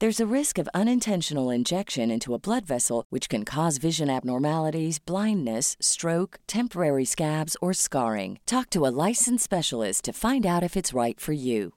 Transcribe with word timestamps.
There's 0.00 0.18
a 0.18 0.34
risk 0.34 0.56
of 0.56 0.66
unintentional 0.72 1.50
injection 1.50 2.10
into 2.10 2.32
a 2.32 2.38
blood 2.38 2.64
vessel, 2.64 3.04
which 3.10 3.28
can 3.28 3.44
cause 3.44 3.76
vision 3.76 4.08
abnormalities, 4.08 4.98
blindness, 4.98 5.76
stroke, 5.78 6.40
temporary 6.46 7.04
scabs, 7.04 7.54
or 7.60 7.74
scarring. 7.74 8.38
Talk 8.46 8.70
to 8.70 8.86
a 8.86 8.94
licensed 9.08 9.44
specialist 9.44 10.06
to 10.06 10.14
find 10.14 10.46
out 10.46 10.62
if 10.62 10.74
it's 10.74 10.94
right 10.94 11.20
for 11.20 11.34
you. 11.34 11.74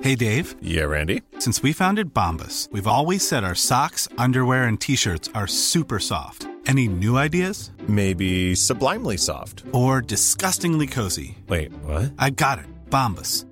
Hey, 0.00 0.16
Dave. 0.16 0.56
Yeah, 0.60 0.86
Randy. 0.86 1.22
Since 1.38 1.62
we 1.62 1.72
founded 1.72 2.12
Bombas, 2.12 2.68
we've 2.72 2.88
always 2.88 3.26
said 3.26 3.44
our 3.44 3.54
socks, 3.54 4.08
underwear, 4.18 4.64
and 4.64 4.80
t 4.80 4.96
shirts 4.96 5.30
are 5.36 5.46
super 5.46 6.00
soft. 6.00 6.48
Any 6.66 6.88
new 6.88 7.16
ideas? 7.16 7.70
Maybe 7.86 8.56
sublimely 8.56 9.16
soft. 9.16 9.62
Or 9.72 10.00
disgustingly 10.00 10.88
cozy? 10.88 11.38
Wait, 11.46 11.72
what? 11.84 12.14
I 12.18 12.30
got 12.30 12.58
it. 12.58 12.66
Bombas. 12.90 13.44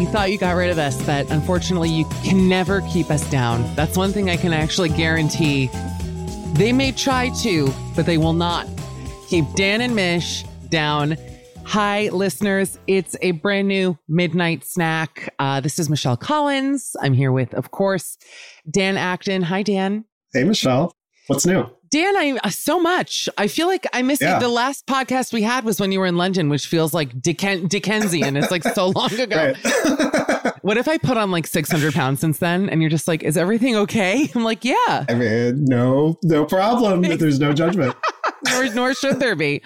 You 0.00 0.06
thought 0.06 0.30
you 0.32 0.38
got 0.38 0.52
rid 0.52 0.70
of 0.70 0.78
us, 0.78 1.00
but 1.04 1.30
unfortunately, 1.30 1.90
you 1.90 2.04
can 2.24 2.48
never 2.48 2.80
keep 2.82 3.10
us 3.10 3.28
down. 3.30 3.62
That's 3.76 3.96
one 3.96 4.12
thing 4.12 4.30
I 4.30 4.36
can 4.36 4.52
actually 4.52 4.88
guarantee. 4.88 5.70
They 6.54 6.72
may 6.72 6.92
try 6.92 7.30
to, 7.42 7.72
but 7.94 8.06
they 8.06 8.18
will 8.18 8.32
not 8.32 8.66
keep 9.28 9.44
Dan 9.54 9.80
and 9.80 9.94
Mish 9.94 10.44
down. 10.68 11.16
Hi, 11.64 12.08
listeners. 12.08 12.78
It's 12.86 13.14
a 13.20 13.32
brand 13.32 13.68
new 13.68 13.98
midnight 14.08 14.64
snack. 14.64 15.32
Uh, 15.38 15.60
this 15.60 15.78
is 15.78 15.88
Michelle 15.88 16.16
Collins. 16.16 16.96
I'm 17.00 17.12
here 17.12 17.30
with, 17.30 17.54
of 17.54 17.70
course, 17.70 18.16
Dan 18.68 18.96
Acton. 18.96 19.42
Hi, 19.42 19.62
Dan. 19.62 20.04
Hey, 20.32 20.44
Michelle. 20.44 20.92
What's 21.26 21.46
new? 21.46 21.66
Dan, 21.90 22.16
I 22.16 22.38
uh, 22.44 22.50
so 22.50 22.78
much. 22.80 23.28
I 23.36 23.48
feel 23.48 23.66
like 23.66 23.86
I 23.92 24.02
missed 24.02 24.22
Yeah. 24.22 24.36
it. 24.36 24.40
The 24.40 24.48
last 24.48 24.86
podcast 24.86 25.32
we 25.32 25.42
had 25.42 25.64
was 25.64 25.80
when 25.80 25.90
you 25.90 25.98
were 25.98 26.06
in 26.06 26.16
London, 26.16 26.48
which 26.48 26.66
feels 26.66 26.94
like 26.94 27.20
Dicken- 27.20 27.66
Dickensian. 27.68 28.36
It's 28.36 28.50
like 28.52 28.62
so 28.62 28.88
long 28.96 29.12
ago. 29.18 29.54
What 30.62 30.76
if 30.76 30.88
I 30.88 30.98
put 30.98 31.16
on 31.16 31.30
like 31.30 31.46
600 31.46 31.94
pounds 31.94 32.20
since 32.20 32.38
then 32.38 32.68
and 32.68 32.82
you're 32.82 32.90
just 32.90 33.08
like, 33.08 33.22
is 33.22 33.38
everything 33.38 33.76
okay? 33.76 34.28
I'm 34.34 34.44
like, 34.44 34.62
yeah, 34.62 35.06
I 35.08 35.14
mean, 35.14 35.64
no, 35.64 36.18
no 36.22 36.44
problem. 36.44 37.00
There's 37.00 37.40
no 37.40 37.54
judgment. 37.54 37.96
nor, 38.46 38.74
nor 38.74 38.94
should 38.94 39.20
there 39.20 39.34
be. 39.36 39.62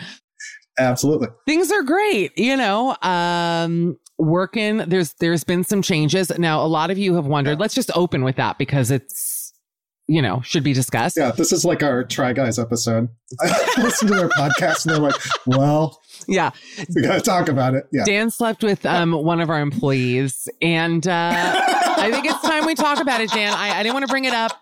Absolutely. 0.78 1.28
Things 1.46 1.72
are 1.72 1.82
great, 1.82 2.36
you 2.38 2.56
know. 2.56 2.96
Um, 3.02 3.98
working, 4.18 4.78
there's 4.78 5.14
there's 5.14 5.42
been 5.42 5.64
some 5.64 5.82
changes. 5.82 6.30
Now, 6.38 6.64
a 6.64 6.68
lot 6.68 6.90
of 6.92 6.98
you 6.98 7.14
have 7.16 7.26
wondered, 7.26 7.58
let's 7.58 7.74
just 7.74 7.90
open 7.96 8.22
with 8.22 8.36
that 8.36 8.56
because 8.56 8.92
it's, 8.92 9.33
you 10.06 10.20
know, 10.20 10.40
should 10.42 10.62
be 10.64 10.72
discussed. 10.72 11.16
Yeah, 11.16 11.30
this 11.30 11.50
is 11.52 11.64
like 11.64 11.82
our 11.82 12.04
Try 12.04 12.32
Guys 12.32 12.58
episode. 12.58 13.08
I 13.40 13.74
listen 13.78 14.08
to 14.08 14.14
their 14.14 14.28
podcast 14.28 14.84
and 14.86 14.94
they're 14.94 15.00
like, 15.02 15.14
well, 15.46 16.00
Yeah. 16.28 16.50
we 16.94 17.02
got 17.02 17.14
to 17.14 17.20
talk 17.20 17.48
about 17.48 17.74
it. 17.74 17.86
Yeah. 17.92 18.04
Dan 18.04 18.30
slept 18.30 18.62
with 18.62 18.84
um, 18.84 19.12
one 19.12 19.40
of 19.40 19.48
our 19.50 19.60
employees, 19.60 20.48
and 20.60 21.06
uh, 21.06 21.32
I 21.96 22.10
think 22.12 22.26
it's 22.26 22.40
time 22.42 22.66
we 22.66 22.74
talk 22.74 23.00
about 23.00 23.20
it, 23.20 23.30
Dan. 23.30 23.52
I, 23.54 23.78
I 23.78 23.82
didn't 23.82 23.94
want 23.94 24.06
to 24.06 24.10
bring 24.10 24.24
it 24.26 24.34
up, 24.34 24.52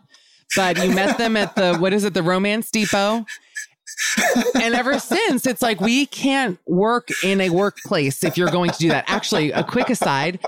but 0.56 0.76
you 0.82 0.92
met 0.94 1.18
them 1.18 1.36
at 1.36 1.56
the 1.56 1.76
what 1.76 1.92
is 1.92 2.04
it, 2.04 2.14
the 2.14 2.22
Romance 2.22 2.70
Depot? 2.70 3.24
And 4.54 4.74
ever 4.74 4.98
since, 4.98 5.46
it's 5.46 5.62
like 5.62 5.80
we 5.80 6.06
can't 6.06 6.58
work 6.66 7.08
in 7.22 7.40
a 7.40 7.50
workplace 7.50 8.24
if 8.24 8.36
you're 8.36 8.50
going 8.50 8.70
to 8.70 8.78
do 8.78 8.88
that. 8.88 9.04
Actually, 9.08 9.52
a 9.52 9.64
quick 9.64 9.90
aside. 9.90 10.40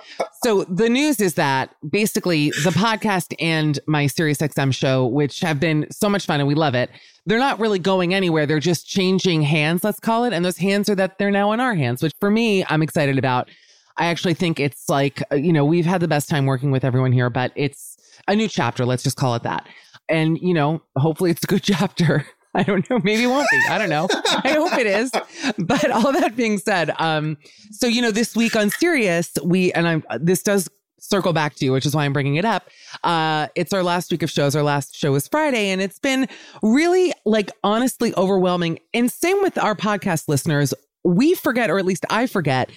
So 0.43 0.65
the 0.65 0.89
news 0.89 1.21
is 1.21 1.35
that 1.35 1.75
basically 1.89 2.51
the 2.51 2.71
podcast 2.71 3.35
and 3.41 3.79
my 3.87 4.05
SiriusXM 4.05 4.75
show, 4.75 5.07
which 5.07 5.41
have 5.41 5.59
been 5.59 5.87
so 5.91 6.09
much 6.09 6.27
fun 6.27 6.41
and 6.41 6.47
we 6.47 6.55
love 6.55 6.75
it, 6.75 6.91
they're 7.27 7.39
not 7.39 7.59
really 7.59 7.79
going 7.79 8.13
anywhere. 8.15 8.47
They're 8.47 8.61
just 8.61 8.87
changing 8.87 9.43
hands, 9.43 9.85
let's 9.85 10.01
call 10.01 10.25
it. 10.25 10.33
And 10.33 10.45
those 10.45 10.59
hands 10.59 10.89
are 10.89 10.95
that 10.97 11.19
they're 11.19 11.31
now 11.31 11.53
in 11.53 11.61
our 11.61 11.75
hands, 11.75 12.03
which 12.03 12.13
for 12.21 12.31
me, 12.31 12.65
I'm 12.69 12.83
excited 12.83 13.19
about. 13.19 13.51
I 13.97 14.07
actually 14.07 14.35
think 14.35 14.59
it's 14.59 14.89
like, 14.89 15.23
uh, 15.33 15.37
you 15.37 15.53
know, 15.53 15.65
we've 15.65 15.87
had 15.87 16.01
the 16.01 16.09
best 16.09 16.29
time 16.29 16.47
working 16.47 16.71
with 16.71 16.85
everyone 16.85 17.13
here, 17.13 17.31
but 17.31 17.53
it's 17.55 17.97
a 18.27 18.35
new 18.35 18.49
chapter. 18.49 18.85
Let's 18.85 19.03
just 19.03 19.17
call 19.17 19.35
it 19.37 19.45
that. 19.45 19.67
And, 20.09 20.39
you 20.39 20.53
know, 20.53 20.83
hopefully 20.97 21.31
it's 21.31 21.45
a 21.45 21.47
good 21.47 21.63
chapter. 21.65 22.27
I 22.57 22.63
don't 22.63 22.89
know. 22.89 23.01
Maybe 23.03 23.25
it 23.25 23.29
won't 23.29 23.49
be. 23.51 23.61
I 23.69 23.79
don't 23.79 23.89
know. 23.89 24.09
I 24.11 24.53
hope 24.53 24.79
it 24.79 24.87
is. 24.87 25.11
But 25.59 25.91
all 25.91 26.13
that 26.13 26.37
being 26.37 26.59
said, 26.59 26.91
um, 26.99 27.37
so 27.71 27.87
you 27.87 28.01
know, 28.01 28.11
this 28.11 28.35
week 28.35 28.57
on 28.57 28.71
Sirius, 28.71 29.33
we 29.45 29.73
and 29.73 29.87
I'm 29.87 30.05
this 30.21 30.43
does 30.43 30.69
circle 30.99 31.33
back 31.33 31.55
to 31.57 31.65
you, 31.65 31.73
which 31.73 31.87
is 31.87 31.95
why 31.95 32.05
I'm 32.05 32.13
bringing 32.13 32.37
it 32.37 32.45
up. 32.45 32.69
Uh, 33.03 33.49
it's 33.55 33.73
our 33.73 33.83
last 33.83 34.11
week 34.11 34.23
of 34.23 34.31
shows. 34.31 34.57
Our 34.57 34.63
last 34.63 34.97
show 34.97 35.15
is 35.15 35.29
Friday, 35.29 35.69
and 35.69 35.83
it's 35.83 35.99
been 35.99 36.29
really, 36.63 37.13
like, 37.25 37.51
honestly 37.63 38.15
overwhelming. 38.17 38.79
And 38.95 39.11
same 39.11 39.41
with 39.43 39.59
our 39.59 39.75
podcast 39.75 40.29
listeners. 40.29 40.73
We 41.05 41.35
forget, 41.35 41.71
or 41.71 41.79
at 41.79 41.85
least 41.85 42.07
I 42.09 42.27
forget, 42.27 42.71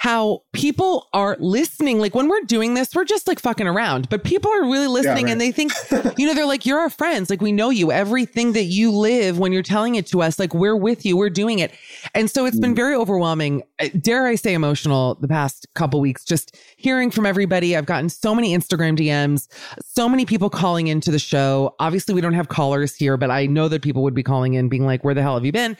how 0.00 0.42
people 0.54 1.08
are 1.12 1.36
listening. 1.40 1.98
Like 1.98 2.14
when 2.14 2.26
we're 2.26 2.40
doing 2.46 2.72
this, 2.72 2.94
we're 2.94 3.04
just 3.04 3.28
like 3.28 3.38
fucking 3.38 3.66
around, 3.66 4.08
but 4.08 4.24
people 4.24 4.50
are 4.50 4.62
really 4.62 4.86
listening 4.86 5.26
right. 5.26 5.32
and 5.32 5.38
they 5.38 5.52
think, 5.52 5.72
you 6.16 6.26
know, 6.26 6.32
they're 6.32 6.46
like, 6.46 6.64
you're 6.64 6.78
our 6.78 6.88
friends. 6.88 7.28
Like 7.28 7.42
we 7.42 7.52
know 7.52 7.68
you. 7.68 7.92
Everything 7.92 8.54
that 8.54 8.64
you 8.64 8.92
live 8.92 9.38
when 9.38 9.52
you're 9.52 9.62
telling 9.62 9.96
it 9.96 10.06
to 10.06 10.22
us, 10.22 10.38
like 10.38 10.54
we're 10.54 10.74
with 10.74 11.04
you, 11.04 11.18
we're 11.18 11.28
doing 11.28 11.58
it. 11.58 11.72
And 12.14 12.30
so 12.30 12.46
it's 12.46 12.58
been 12.58 12.72
mm. 12.72 12.76
very 12.76 12.94
overwhelming. 12.94 13.62
Dare 14.00 14.26
I 14.26 14.36
say 14.36 14.54
emotional 14.54 15.16
the 15.16 15.28
past 15.28 15.66
couple 15.74 16.00
weeks, 16.00 16.24
just 16.24 16.56
hearing 16.78 17.10
from 17.10 17.26
everybody. 17.26 17.76
I've 17.76 17.84
gotten 17.84 18.08
so 18.08 18.34
many 18.34 18.56
Instagram 18.56 18.98
DMs, 18.98 19.48
so 19.84 20.08
many 20.08 20.24
people 20.24 20.48
calling 20.48 20.86
into 20.86 21.10
the 21.10 21.18
show. 21.18 21.74
Obviously, 21.78 22.14
we 22.14 22.22
don't 22.22 22.32
have 22.32 22.48
callers 22.48 22.96
here, 22.96 23.18
but 23.18 23.30
I 23.30 23.44
know 23.44 23.68
that 23.68 23.82
people 23.82 24.02
would 24.04 24.14
be 24.14 24.22
calling 24.22 24.54
in 24.54 24.70
being 24.70 24.86
like, 24.86 25.04
where 25.04 25.12
the 25.12 25.20
hell 25.20 25.34
have 25.34 25.44
you 25.44 25.52
been? 25.52 25.76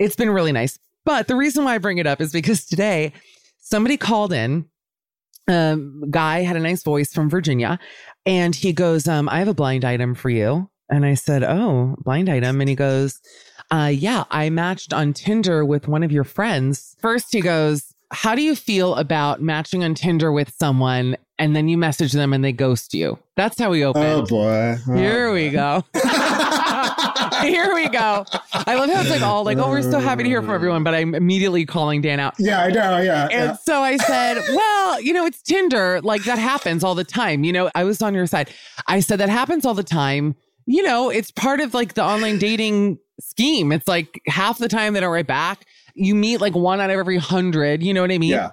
It's 0.00 0.16
been 0.16 0.30
really 0.30 0.50
nice. 0.50 0.76
But 1.04 1.28
the 1.28 1.36
reason 1.36 1.64
why 1.64 1.74
I 1.74 1.78
bring 1.78 1.98
it 1.98 2.06
up 2.06 2.20
is 2.20 2.32
because 2.32 2.64
today 2.64 3.12
somebody 3.64 3.96
called 3.96 4.32
in. 4.32 4.66
Um, 5.46 6.04
guy 6.10 6.40
had 6.40 6.56
a 6.56 6.60
nice 6.60 6.82
voice 6.82 7.12
from 7.12 7.28
Virginia, 7.28 7.78
and 8.24 8.54
he 8.54 8.72
goes, 8.72 9.06
um, 9.08 9.28
"I 9.28 9.40
have 9.40 9.48
a 9.48 9.54
blind 9.54 9.84
item 9.84 10.14
for 10.14 10.30
you." 10.30 10.70
And 10.88 11.04
I 11.04 11.14
said, 11.14 11.42
"Oh, 11.42 11.96
blind 12.02 12.28
item." 12.30 12.60
And 12.60 12.68
he 12.70 12.74
goes, 12.74 13.20
uh, 13.70 13.90
"Yeah, 13.92 14.24
I 14.30 14.48
matched 14.48 14.92
on 14.94 15.12
Tinder 15.12 15.64
with 15.64 15.86
one 15.88 16.02
of 16.02 16.10
your 16.12 16.24
friends." 16.24 16.96
First, 17.00 17.32
he 17.32 17.42
goes, 17.42 17.92
"How 18.10 18.34
do 18.34 18.40
you 18.42 18.56
feel 18.56 18.94
about 18.94 19.42
matching 19.42 19.84
on 19.84 19.94
Tinder 19.94 20.32
with 20.32 20.50
someone 20.58 21.16
and 21.38 21.54
then 21.54 21.68
you 21.68 21.76
message 21.76 22.12
them 22.12 22.32
and 22.32 22.42
they 22.42 22.52
ghost 22.52 22.94
you?" 22.94 23.18
That's 23.36 23.58
how 23.58 23.70
we 23.70 23.84
opened. 23.84 24.04
Oh 24.04 24.24
boy. 24.24 24.76
Oh, 24.88 24.94
Here 24.94 25.30
we 25.30 25.50
go. 25.50 25.84
Here 27.48 27.74
we 27.74 27.88
go. 27.88 28.24
I 28.52 28.74
love 28.74 28.88
how 28.88 29.00
it's 29.00 29.10
like 29.10 29.22
all 29.22 29.44
like, 29.44 29.58
oh, 29.58 29.68
we're 29.68 29.82
so 29.82 29.98
happy 29.98 30.22
to 30.22 30.28
hear 30.28 30.40
from 30.40 30.50
everyone, 30.50 30.82
but 30.82 30.94
I'm 30.94 31.14
immediately 31.14 31.66
calling 31.66 32.00
Dan 32.00 32.20
out. 32.20 32.34
Yeah, 32.38 32.62
I 32.62 32.70
know. 32.70 32.98
Yeah. 32.98 33.24
And 33.24 33.50
yeah. 33.50 33.56
so 33.56 33.82
I 33.82 33.96
said, 33.98 34.38
well, 34.48 35.00
you 35.00 35.12
know, 35.12 35.26
it's 35.26 35.42
Tinder. 35.42 36.00
Like 36.02 36.24
that 36.24 36.38
happens 36.38 36.82
all 36.82 36.94
the 36.94 37.04
time. 37.04 37.44
You 37.44 37.52
know, 37.52 37.70
I 37.74 37.84
was 37.84 38.00
on 38.00 38.14
your 38.14 38.26
side. 38.26 38.50
I 38.86 39.00
said 39.00 39.20
that 39.20 39.28
happens 39.28 39.66
all 39.66 39.74
the 39.74 39.82
time. 39.82 40.34
You 40.66 40.82
know, 40.82 41.10
it's 41.10 41.30
part 41.30 41.60
of 41.60 41.74
like 41.74 41.94
the 41.94 42.02
online 42.02 42.38
dating 42.38 42.98
scheme. 43.20 43.72
It's 43.72 43.86
like 43.86 44.20
half 44.26 44.58
the 44.58 44.68
time 44.68 44.94
they 44.94 45.00
don't 45.00 45.12
write 45.12 45.26
back. 45.26 45.66
You 45.94 46.14
meet 46.14 46.40
like 46.40 46.54
one 46.54 46.80
out 46.80 46.90
of 46.90 46.98
every 46.98 47.18
hundred. 47.18 47.82
You 47.82 47.92
know 47.92 48.00
what 48.00 48.10
I 48.10 48.18
mean? 48.18 48.30
Yeah. 48.30 48.52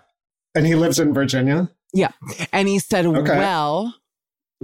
And 0.54 0.66
he 0.66 0.76
lives 0.76 1.00
in 1.00 1.14
Virginia. 1.14 1.72
Yeah. 1.94 2.12
And 2.52 2.68
he 2.68 2.80
said, 2.80 3.06
Okay. 3.06 3.38
well, 3.38 3.96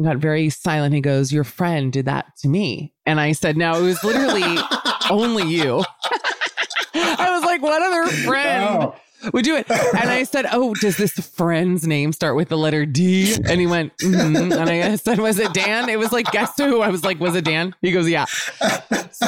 got 0.03 0.17
very 0.17 0.49
silent. 0.49 0.94
He 0.94 1.01
goes, 1.01 1.31
Your 1.31 1.44
friend 1.44 1.91
did 1.91 2.05
that 2.05 2.25
to 2.39 2.47
me. 2.47 2.94
And 3.05 3.19
I 3.19 3.31
said, 3.31 3.57
No, 3.57 3.79
it 3.79 3.83
was 3.83 4.03
literally 4.03 4.57
only 5.09 5.44
you. 5.44 5.83
I 6.94 7.29
was 7.31 7.44
like, 7.44 7.61
What 7.61 7.81
other 7.81 8.07
friend 8.25 8.63
Oh. 8.63 8.95
would 9.33 9.44
do 9.45 9.55
it? 9.55 9.69
And 9.69 10.09
I 10.09 10.23
said, 10.23 10.45
Oh, 10.51 10.73
does 10.75 10.97
this 10.97 11.13
friend's 11.13 11.85
name 11.88 12.11
start 12.13 12.35
with 12.35 12.49
the 12.49 12.57
letter 12.57 12.85
D? 12.85 13.35
And 13.45 13.59
he 13.59 13.67
went, 13.67 13.95
mm 13.97 14.51
And 14.59 14.69
I 14.69 14.95
said, 14.95 15.19
Was 15.19 15.39
it 15.39 15.53
Dan? 15.53 15.89
It 15.89 15.97
was 15.99 16.11
like, 16.11 16.31
Guess 16.31 16.53
who? 16.57 16.81
I 16.81 16.89
was 16.89 17.03
like, 17.03 17.19
Was 17.19 17.35
it 17.35 17.45
Dan? 17.45 17.73
He 17.81 17.91
goes, 17.91 18.07
Yeah. 18.09 18.25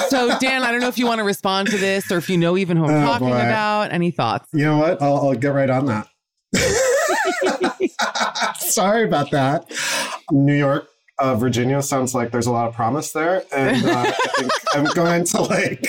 So, 0.09 0.37
Dan, 0.39 0.63
I 0.63 0.71
don't 0.71 0.81
know 0.81 0.87
if 0.87 0.97
you 0.99 1.05
want 1.07 1.19
to 1.19 1.23
respond 1.23 1.69
to 1.71 1.77
this 1.77 2.11
or 2.11 2.17
if 2.17 2.29
you 2.29 2.37
know 2.37 2.57
even 2.57 2.77
who 2.77 2.85
I'm 2.85 3.03
Oh, 3.03 3.05
talking 3.05 3.29
boy. 3.29 3.35
about. 3.35 3.91
Any 3.91 4.11
thoughts? 4.11 4.47
You 4.53 4.65
know 4.65 4.77
what? 4.77 5.01
I'll, 5.01 5.17
I'll 5.17 5.33
get 5.35 5.49
right 5.53 5.69
on 5.69 5.85
that. 5.87 6.07
Sorry 8.59 9.03
about 9.03 9.31
that. 9.31 9.71
New 10.31 10.55
York, 10.55 10.89
uh, 11.19 11.35
Virginia 11.35 11.81
sounds 11.81 12.13
like 12.15 12.31
there's 12.31 12.47
a 12.47 12.51
lot 12.51 12.67
of 12.67 12.73
promise 12.73 13.11
there. 13.11 13.43
And 13.55 13.85
uh, 13.85 14.03
I 14.05 14.11
think 14.37 14.51
I'm 14.73 14.85
going 14.93 15.23
to 15.25 15.41
like. 15.41 15.85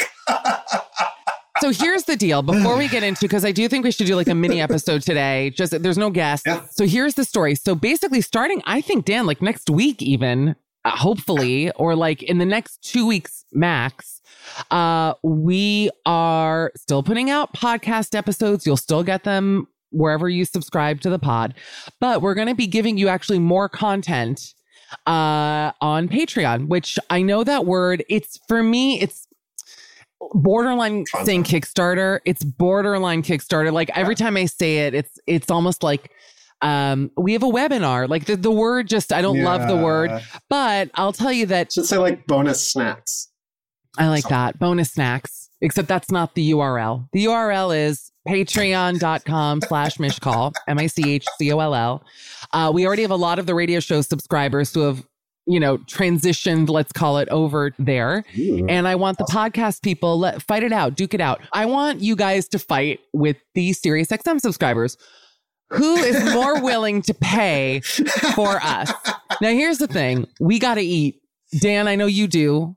So 1.61 1.71
here's 1.71 2.05
the 2.05 2.17
deal 2.17 2.41
before 2.41 2.79
we 2.79 2.89
get 2.89 3.03
into 3.03 3.21
because 3.21 3.45
I 3.45 3.53
do 3.53 3.69
think 3.69 3.85
we 3.85 3.93
should 3.93 4.07
do 4.07 4.17
like 4.17 4.29
a 4.29 4.35
mini 4.35 4.63
episode 4.63 5.03
today. 5.03 5.51
Just 5.51 5.83
there's 5.83 5.99
no 5.99 6.09
guest 6.09 6.45
Yeah. 6.47 6.65
So 6.71 6.87
here's 6.87 7.15
the 7.15 7.25
story. 7.25 7.55
So 7.55 7.75
basically, 7.75 8.23
starting 8.23 8.63
I 8.65 8.81
think 8.81 9.05
Dan 9.05 9.27
like 9.27 9.43
next 9.43 9.69
week 9.69 10.01
even 10.01 10.57
uh, 10.87 10.91
hopefully 10.97 11.71
or 11.73 11.95
like 11.95 12.23
in 12.23 12.39
the 12.39 12.47
next 12.47 12.83
two 12.83 13.07
weeks 13.07 13.45
max. 13.53 14.23
Uh, 14.71 15.13
we 15.23 15.91
are 16.07 16.73
still 16.77 17.03
putting 17.03 17.29
out 17.29 17.53
podcast 17.53 18.15
episodes. 18.17 18.65
You'll 18.65 18.79
still 18.79 19.03
get 19.03 19.25
them 19.25 19.69
wherever 19.91 20.29
you 20.29 20.45
subscribe 20.45 21.01
to 21.03 21.11
the 21.11 21.19
pod, 21.19 21.55
but 22.01 22.23
we're 22.23 22.35
going 22.35 22.49
to 22.49 22.55
be 22.55 22.67
giving 22.67 22.97
you 22.97 23.09
actually 23.09 23.39
more 23.39 23.69
content 23.69 24.55
uh 25.07 25.71
on 25.81 26.09
Patreon, 26.09 26.69
which 26.69 26.99
I 27.11 27.23
know 27.23 27.45
that 27.45 27.65
word. 27.65 28.05
It's 28.09 28.39
for 28.49 28.63
me. 28.63 29.01
It's 29.01 29.27
borderline 30.33 31.05
saying 31.25 31.45
Kickstarter. 31.45 32.21
It's 32.25 32.45
borderline 32.45 33.23
Kickstarter. 33.23 33.73
Like 33.73 33.91
every 33.97 34.15
time 34.15 34.37
I 34.37 34.47
say 34.47 34.87
it, 34.87 34.95
it's 34.95 35.19
it's 35.27 35.51
almost 35.51 35.83
like 35.83 36.11
um 36.63 37.11
we 37.17 37.33
have 37.33 37.43
a 37.43 37.47
webinar. 37.49 38.09
Like 38.09 38.27
the, 38.27 38.37
the 38.37 38.51
word 38.51 38.89
just 38.89 39.13
I 39.13 39.23
don't 39.23 39.43
love 39.43 39.67
the 39.69 39.77
word, 39.77 40.11
but 40.49 40.91
I'll 40.95 41.13
tell 41.13 41.33
you 41.33 41.47
that 41.47 41.73
Should 41.73 41.87
say 41.87 41.99
like 41.99 42.27
bonus 42.27 42.61
snacks. 42.61 43.29
I 43.99 44.09
like 44.09 44.29
that. 44.29 44.59
Bonus 44.59 44.93
snacks. 44.93 45.51
Except 45.61 45.89
that's 45.89 46.11
not 46.11 46.35
the 46.35 46.53
URL. 46.53 47.09
The 47.13 47.27
URL 47.27 47.77
is 47.77 48.10
patreon.com 48.29 49.61
slash 49.63 49.97
mishcall, 49.97 50.53
M-I-C-H-C-O-L-L. 50.69 52.05
Uh, 52.53 52.71
we 52.75 52.87
already 52.87 53.03
have 53.03 53.11
a 53.11 53.17
lot 53.17 53.39
of 53.39 53.47
the 53.47 53.55
radio 53.55 53.81
show 53.81 54.01
subscribers 54.01 54.73
who 54.75 54.81
have, 54.81 55.05
you 55.47 55.59
know, 55.59 55.79
transitioned, 55.79 56.69
let's 56.69 56.93
call 56.93 57.19
it 57.19 57.29
over 57.31 57.73
there. 57.79 58.25
And 58.69 58.87
I 58.87 58.95
want 58.95 59.19
the 59.19 59.25
podcast 59.25 59.83
people, 59.83 60.19
let 60.19 60.43
fight 60.43 60.63
it 60.63 60.73
out, 60.73 60.95
duke 60.97 61.15
it 61.15 61.21
out. 61.21 61.41
I 61.53 61.67
want 61.67 62.01
you 62.01 62.15
guys 62.15 62.47
to 62.49 62.59
fight 62.59 63.01
with 63.13 63.37
the 63.55 63.73
Sirius 63.73 64.09
XM 64.09 64.41
subscribers. 64.41 64.97
Who 65.71 65.97
is 65.97 66.35
more 66.35 66.61
willing 66.63 67.01
to 67.03 67.15
pay 67.15 67.81
for 68.35 68.57
us? 68.63 68.93
Now, 69.41 69.51
here's 69.51 69.79
the 69.79 69.87
thing 69.87 70.27
we 70.41 70.59
got 70.59 70.75
to 70.75 70.83
eat. 70.83 71.21
Dan, 71.59 71.89
I 71.89 71.97
know 71.97 72.07
you 72.07 72.29
do. 72.29 72.77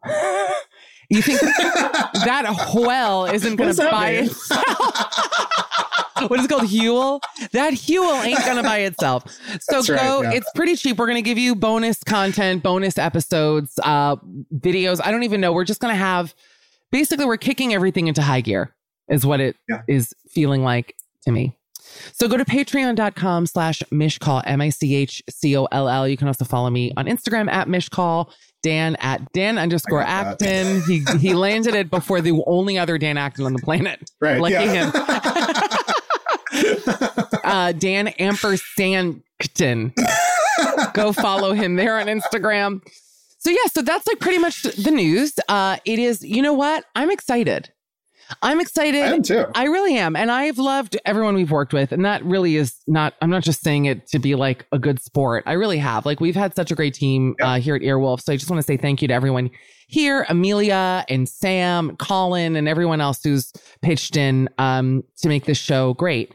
You 1.09 1.21
think 1.21 1.39
that 1.41 2.45
Huel 2.47 3.31
isn't 3.33 3.55
going 3.57 3.73
to 3.75 3.89
buy 3.91 4.11
mean? 4.13 4.25
itself? 4.25 4.65
what 6.29 6.39
is 6.39 6.45
it 6.45 6.49
called? 6.49 6.63
Huel? 6.63 7.19
That 7.51 7.73
Huel 7.73 8.23
ain't 8.23 8.39
going 8.45 8.57
to 8.57 8.63
buy 8.63 8.79
itself. 8.79 9.29
So 9.61 9.75
That's 9.77 9.89
right, 9.89 9.99
go. 10.01 10.21
yeah. 10.23 10.31
It's 10.33 10.49
pretty 10.55 10.75
cheap. 10.75 10.97
We're 10.97 11.05
going 11.07 11.17
to 11.17 11.21
give 11.21 11.37
you 11.37 11.55
bonus 11.55 12.03
content, 12.03 12.63
bonus 12.63 12.97
episodes, 12.97 13.77
uh, 13.83 14.15
videos. 14.55 15.01
I 15.03 15.11
don't 15.11 15.23
even 15.23 15.41
know. 15.41 15.51
We're 15.53 15.65
just 15.65 15.81
going 15.81 15.93
to 15.93 15.97
have 15.99 16.33
basically, 16.91 17.25
we're 17.25 17.37
kicking 17.37 17.73
everything 17.73 18.07
into 18.07 18.21
high 18.21 18.41
gear, 18.41 18.73
is 19.09 19.25
what 19.25 19.39
it 19.39 19.55
is 19.87 20.13
Yeah. 20.25 20.31
feeling 20.31 20.63
like 20.63 20.95
to 21.23 21.31
me. 21.31 21.55
So 22.13 22.27
go 22.27 22.37
to 22.37 22.45
patreon.com 22.45 23.45
slash 23.45 23.83
mishcall, 23.91 24.41
M-I-C-H-C-O-L-L. 24.45 26.07
You 26.07 26.17
can 26.17 26.27
also 26.27 26.45
follow 26.45 26.69
me 26.69 26.91
on 26.97 27.05
Instagram 27.05 27.51
at 27.51 27.67
mishcall, 27.67 28.31
Dan 28.63 28.95
at 28.95 29.31
Dan 29.33 29.59
underscore 29.59 30.01
Acton. 30.01 30.81
He 30.87 31.03
he 31.19 31.35
landed 31.35 31.75
it 31.75 31.91
before 31.91 32.21
the 32.21 32.41
only 32.47 32.79
other 32.79 32.97
Dan 32.97 33.17
Acton 33.17 33.45
on 33.45 33.53
the 33.53 33.59
planet. 33.59 34.09
Right, 34.19 34.41
Lucky 34.41 34.53
yeah. 34.53 34.71
him. 34.71 34.91
uh, 37.43 37.71
Dan 37.73 38.07
Ampersandton. 38.19 39.93
Go 40.93 41.13
follow 41.13 41.53
him 41.53 41.75
there 41.75 41.99
on 41.99 42.07
Instagram. 42.07 42.81
So 43.39 43.49
yeah, 43.49 43.65
so 43.71 43.81
that's 43.81 44.07
like 44.07 44.19
pretty 44.19 44.37
much 44.37 44.63
the 44.63 44.91
news. 44.91 45.33
Uh, 45.49 45.77
it 45.83 45.99
is, 45.99 46.23
you 46.23 46.41
know 46.41 46.53
what? 46.53 46.85
I'm 46.95 47.11
excited. 47.11 47.69
I'm 48.41 48.59
excited. 48.59 49.01
I 49.01 49.13
am 49.13 49.23
too. 49.23 49.45
I 49.55 49.65
really 49.65 49.95
am. 49.97 50.15
And 50.15 50.31
I've 50.31 50.57
loved 50.57 50.97
everyone 51.05 51.35
we've 51.35 51.51
worked 51.51 51.73
with. 51.73 51.91
And 51.91 52.03
that 52.05 52.23
really 52.23 52.55
is 52.55 52.75
not, 52.87 53.13
I'm 53.21 53.29
not 53.29 53.43
just 53.43 53.61
saying 53.61 53.85
it 53.85 54.07
to 54.07 54.19
be 54.19 54.35
like 54.35 54.65
a 54.71 54.79
good 54.79 55.01
sport. 55.01 55.43
I 55.45 55.53
really 55.53 55.77
have. 55.77 56.05
Like, 56.05 56.19
we've 56.19 56.35
had 56.35 56.55
such 56.55 56.71
a 56.71 56.75
great 56.75 56.93
team 56.93 57.35
uh, 57.41 57.59
here 57.59 57.75
at 57.75 57.81
Earwolf. 57.81 58.21
So 58.21 58.33
I 58.33 58.37
just 58.37 58.49
want 58.49 58.59
to 58.59 58.65
say 58.65 58.77
thank 58.77 59.01
you 59.01 59.07
to 59.07 59.13
everyone 59.13 59.51
here 59.87 60.25
Amelia 60.27 61.05
and 61.07 61.29
Sam, 61.29 61.95
Colin, 61.97 62.55
and 62.55 62.67
everyone 62.67 62.99
else 62.99 63.23
who's 63.23 63.51
pitched 63.81 64.17
in 64.17 64.49
um, 64.57 65.03
to 65.17 65.29
make 65.29 65.45
this 65.45 65.57
show 65.57 65.93
great. 65.93 66.33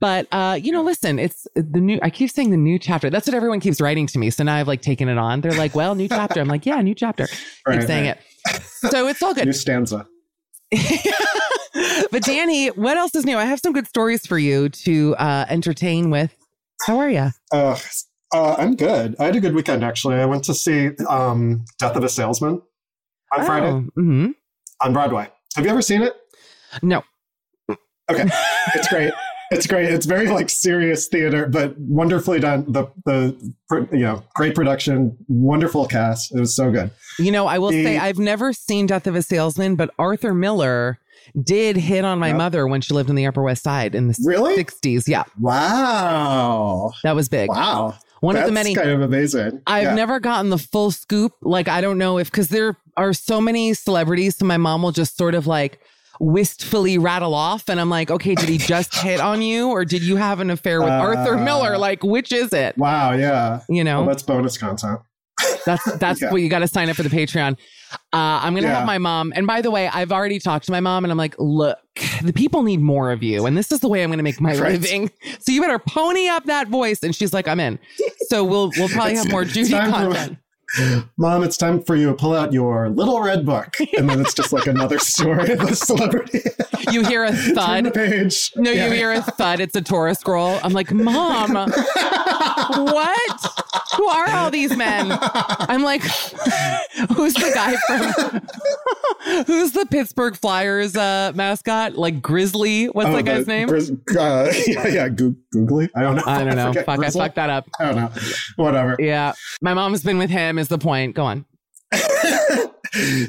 But 0.00 0.26
uh, 0.32 0.58
you 0.60 0.72
know, 0.72 0.82
listen, 0.82 1.18
it's 1.18 1.46
the 1.54 1.80
new. 1.80 1.98
I 2.02 2.10
keep 2.10 2.30
saying 2.30 2.50
the 2.50 2.56
new 2.56 2.78
chapter. 2.78 3.08
That's 3.08 3.26
what 3.26 3.34
everyone 3.34 3.60
keeps 3.60 3.80
writing 3.80 4.06
to 4.08 4.18
me. 4.18 4.30
So 4.30 4.42
now 4.42 4.56
I've 4.56 4.66
like 4.66 4.82
taken 4.82 5.08
it 5.08 5.18
on. 5.18 5.42
They're 5.42 5.52
like, 5.52 5.76
"Well, 5.76 5.94
new 5.94 6.08
chapter." 6.08 6.40
I'm 6.40 6.48
like, 6.48 6.66
"Yeah, 6.66 6.80
new 6.80 6.94
chapter." 6.94 7.28
Keep 7.70 7.82
saying 7.82 8.06
right. 8.08 8.18
it. 8.52 8.62
So 8.90 9.06
it's 9.06 9.22
all 9.22 9.32
good. 9.32 9.46
New 9.46 9.52
stanza. 9.52 10.08
But 12.10 12.22
Danny, 12.22 12.68
what 12.68 12.96
else 12.96 13.14
is 13.14 13.24
new? 13.24 13.36
I 13.36 13.44
have 13.44 13.60
some 13.60 13.72
good 13.72 13.86
stories 13.86 14.26
for 14.26 14.38
you 14.38 14.68
to 14.70 15.14
uh, 15.16 15.44
entertain 15.48 16.10
with. 16.10 16.34
How 16.86 16.98
are 16.98 17.10
you? 17.10 17.30
Uh, 17.52 17.78
uh, 18.32 18.56
I'm 18.58 18.76
good. 18.76 19.14
I 19.18 19.24
had 19.24 19.36
a 19.36 19.40
good 19.40 19.54
weekend 19.54 19.84
actually. 19.84 20.16
I 20.16 20.24
went 20.24 20.44
to 20.44 20.54
see 20.54 20.90
um, 21.08 21.64
Death 21.78 21.96
of 21.96 22.04
a 22.04 22.08
Salesman 22.08 22.62
on 23.32 23.44
Friday 23.44 23.70
hmm 23.94 24.30
on 24.80 24.92
Broadway. 24.92 25.28
Have 25.54 25.64
you 25.64 25.70
ever 25.70 25.82
seen 25.82 26.02
it? 26.02 26.14
No. 26.82 27.04
Okay, 28.10 28.24
it's 28.74 28.88
great. 28.88 29.12
It's 29.52 29.66
great. 29.66 29.90
It's 29.90 30.06
very 30.06 30.28
like 30.28 30.50
serious 30.50 31.06
theater, 31.08 31.46
but 31.46 31.78
wonderfully 31.78 32.40
done. 32.40 32.64
The 32.72 32.86
the 33.04 33.36
you 33.92 34.00
know 34.00 34.22
great 34.34 34.54
production, 34.54 35.16
wonderful 35.28 35.86
cast. 35.86 36.34
It 36.34 36.40
was 36.40 36.54
so 36.56 36.70
good. 36.70 36.90
You 37.18 37.30
know, 37.32 37.46
I 37.46 37.58
will 37.58 37.70
The- 37.70 37.84
say 37.84 37.98
I've 37.98 38.18
never 38.18 38.52
seen 38.52 38.86
Death 38.86 39.06
of 39.06 39.14
a 39.14 39.22
Salesman, 39.22 39.76
but 39.76 39.90
Arthur 39.98 40.32
Miller 40.34 40.98
did 41.40 41.76
hit 41.76 42.04
on 42.04 42.18
my 42.18 42.28
Yep. 42.28 42.36
mother 42.36 42.66
when 42.66 42.80
she 42.80 42.94
lived 42.94 43.08
in 43.08 43.16
the 43.16 43.26
Upper 43.26 43.42
West 43.42 43.62
Side 43.62 43.94
in 43.94 44.08
the 44.08 44.16
Really? 44.24 44.54
60s. 44.56 45.06
Yeah, 45.08 45.22
Wow. 45.40 46.92
that 47.04 47.14
was 47.14 47.28
big. 47.28 47.48
Wow. 47.48 47.94
One 48.20 48.36
of 48.36 48.44
the 48.46 48.52
many 48.52 48.74
kind 48.74 48.90
of 48.90 49.00
amazing. 49.02 49.60
I've 49.66 49.82
Yeah. 49.84 49.94
never 49.94 50.20
gotten 50.20 50.50
the 50.50 50.58
full 50.58 50.90
scoop. 50.92 51.32
Like, 51.42 51.66
I 51.68 51.80
don't 51.80 51.98
know 51.98 52.18
if, 52.18 52.30
because 52.30 52.48
there 52.48 52.76
are 52.96 53.12
so 53.12 53.40
many 53.40 53.74
celebrities, 53.74 54.36
so 54.36 54.44
my 54.46 54.56
mom 54.56 54.82
will 54.82 54.92
just 54.92 55.16
sort 55.16 55.34
of 55.34 55.46
like 55.46 55.80
wistfully 56.22 56.96
rattle 56.98 57.34
off. 57.34 57.68
And 57.68 57.80
I'm 57.80 57.90
like, 57.90 58.10
okay, 58.10 58.34
did 58.34 58.48
he 58.48 58.56
just 58.74 58.94
hit 58.94 59.20
on 59.20 59.42
you 59.42 59.68
or 59.68 59.84
did 59.84 60.02
you 60.02 60.16
have 60.16 60.40
an 60.40 60.50
affair 60.50 60.80
with 60.80 60.90
Arthur 60.92 61.36
Uh, 61.36 61.44
Miller? 61.44 61.76
Like, 61.76 62.02
which 62.04 62.32
is 62.32 62.52
it? 62.52 62.78
Wow. 62.78 63.12
Yeah. 63.12 63.60
You 63.68 63.84
know, 63.84 63.98
Well, 63.98 64.06
that's 64.08 64.22
bonus 64.22 64.56
content. 64.56 65.00
that's 65.66 65.84
that's 65.98 66.20
Yeah. 66.22 66.30
what 66.30 66.40
you 66.40 66.48
got 66.48 66.60
to 66.60 66.68
sign 66.68 66.88
up 66.88 66.96
for 66.96 67.02
the 67.02 67.08
Patreon. 67.08 67.58
Uh, 68.12 68.40
I'm 68.40 68.54
gonna 68.54 68.68
Yeah. 68.68 68.78
have 68.78 68.86
my 68.86 68.96
mom, 68.96 69.32
and 69.36 69.46
by 69.46 69.60
the 69.60 69.70
way, 69.70 69.86
I've 69.86 70.12
already 70.12 70.38
talked 70.38 70.64
to 70.66 70.72
my 70.72 70.80
mom, 70.80 71.04
and 71.04 71.10
I'm 71.12 71.18
like, 71.18 71.34
look, 71.38 71.76
the 72.22 72.32
people 72.32 72.62
need 72.62 72.80
more 72.80 73.12
of 73.12 73.22
you, 73.22 73.44
and 73.44 73.54
this 73.54 73.70
is 73.70 73.80
the 73.80 73.88
way 73.88 74.02
I'm 74.02 74.08
gonna 74.10 74.22
make 74.22 74.40
my 74.40 74.56
Right. 74.58 74.80
living. 74.80 75.10
So 75.40 75.52
you 75.52 75.60
better 75.60 75.78
pony 75.78 76.26
up 76.28 76.44
that 76.46 76.68
voice. 76.68 77.02
And 77.02 77.14
she's 77.14 77.34
like, 77.34 77.46
I'm 77.48 77.60
in. 77.60 77.78
So 78.28 78.44
we'll 78.44 78.70
we'll 78.78 78.88
probably 78.88 79.16
have 79.16 79.30
more 79.30 79.44
Judy 79.44 79.70
time 79.72 79.90
for- 79.90 80.14
content. 80.16 80.38
Mom, 81.16 81.42
it's 81.42 81.56
time 81.56 81.82
for 81.82 81.96
you 81.96 82.08
to 82.08 82.14
pull 82.14 82.34
out 82.34 82.52
your 82.52 82.88
little 82.88 83.20
red 83.20 83.44
book. 83.44 83.76
And 83.96 84.08
then 84.08 84.20
it's 84.20 84.34
just 84.34 84.52
like 84.52 84.66
another 84.66 84.98
story 84.98 85.52
of 85.52 85.60
a 85.60 85.76
celebrity. 85.76 86.40
You 86.90 87.04
hear 87.04 87.24
a 87.24 87.32
thud. 87.32 87.94
page. 87.94 88.52
No, 88.56 88.70
Yeah. 88.70 88.86
you 88.86 88.92
hear 88.92 89.12
a 89.12 89.22
thud. 89.22 89.60
It's 89.60 89.76
a 89.76 89.82
Torah 89.82 90.14
scroll. 90.14 90.58
I'm 90.62 90.72
like, 90.72 90.90
Mom, 90.92 91.52
what? 91.54 93.46
Who 93.96 94.06
are 94.08 94.30
all 94.30 94.50
these 94.50 94.76
men? 94.76 95.08
I'm 95.20 95.82
like, 95.82 96.02
who's 97.14 97.34
the 97.34 97.50
guy 97.54 97.76
from? 97.86 99.44
who's 99.46 99.72
the 99.72 99.86
Pittsburgh 99.86 100.36
Flyers 100.36 100.96
uh, 100.96 101.32
mascot? 101.34 101.94
Like 101.96 102.20
Grizzly? 102.22 102.86
What's 102.86 103.08
Oh, 103.08 103.12
that 103.16 103.24
guy's 103.24 103.46
name? 103.46 103.68
Grizz- 103.68 104.16
uh, 104.16 104.52
yeah, 104.66 104.86
yeah, 104.88 105.08
Goo- 105.08 105.36
Googly. 105.52 105.90
I 105.94 106.00
don't 106.02 106.16
know. 106.16 106.22
I 106.26 106.44
don't 106.44 106.56
know. 106.56 106.68
forget 106.68 106.86
Fuck, 106.86 107.00
I 107.04 107.10
fucked 107.10 107.34
that 107.36 107.50
up. 107.50 107.68
I 107.78 107.84
don't 107.86 107.96
know. 107.96 108.10
Whatever. 108.56 108.96
Yeah, 108.98 109.32
my 109.60 109.74
mom's 109.74 110.02
been 110.02 110.18
with 110.18 110.30
him. 110.30 110.58
Is 110.58 110.68
the 110.68 110.78
point? 110.78 111.14
Go 111.14 111.24
on. 111.24 111.44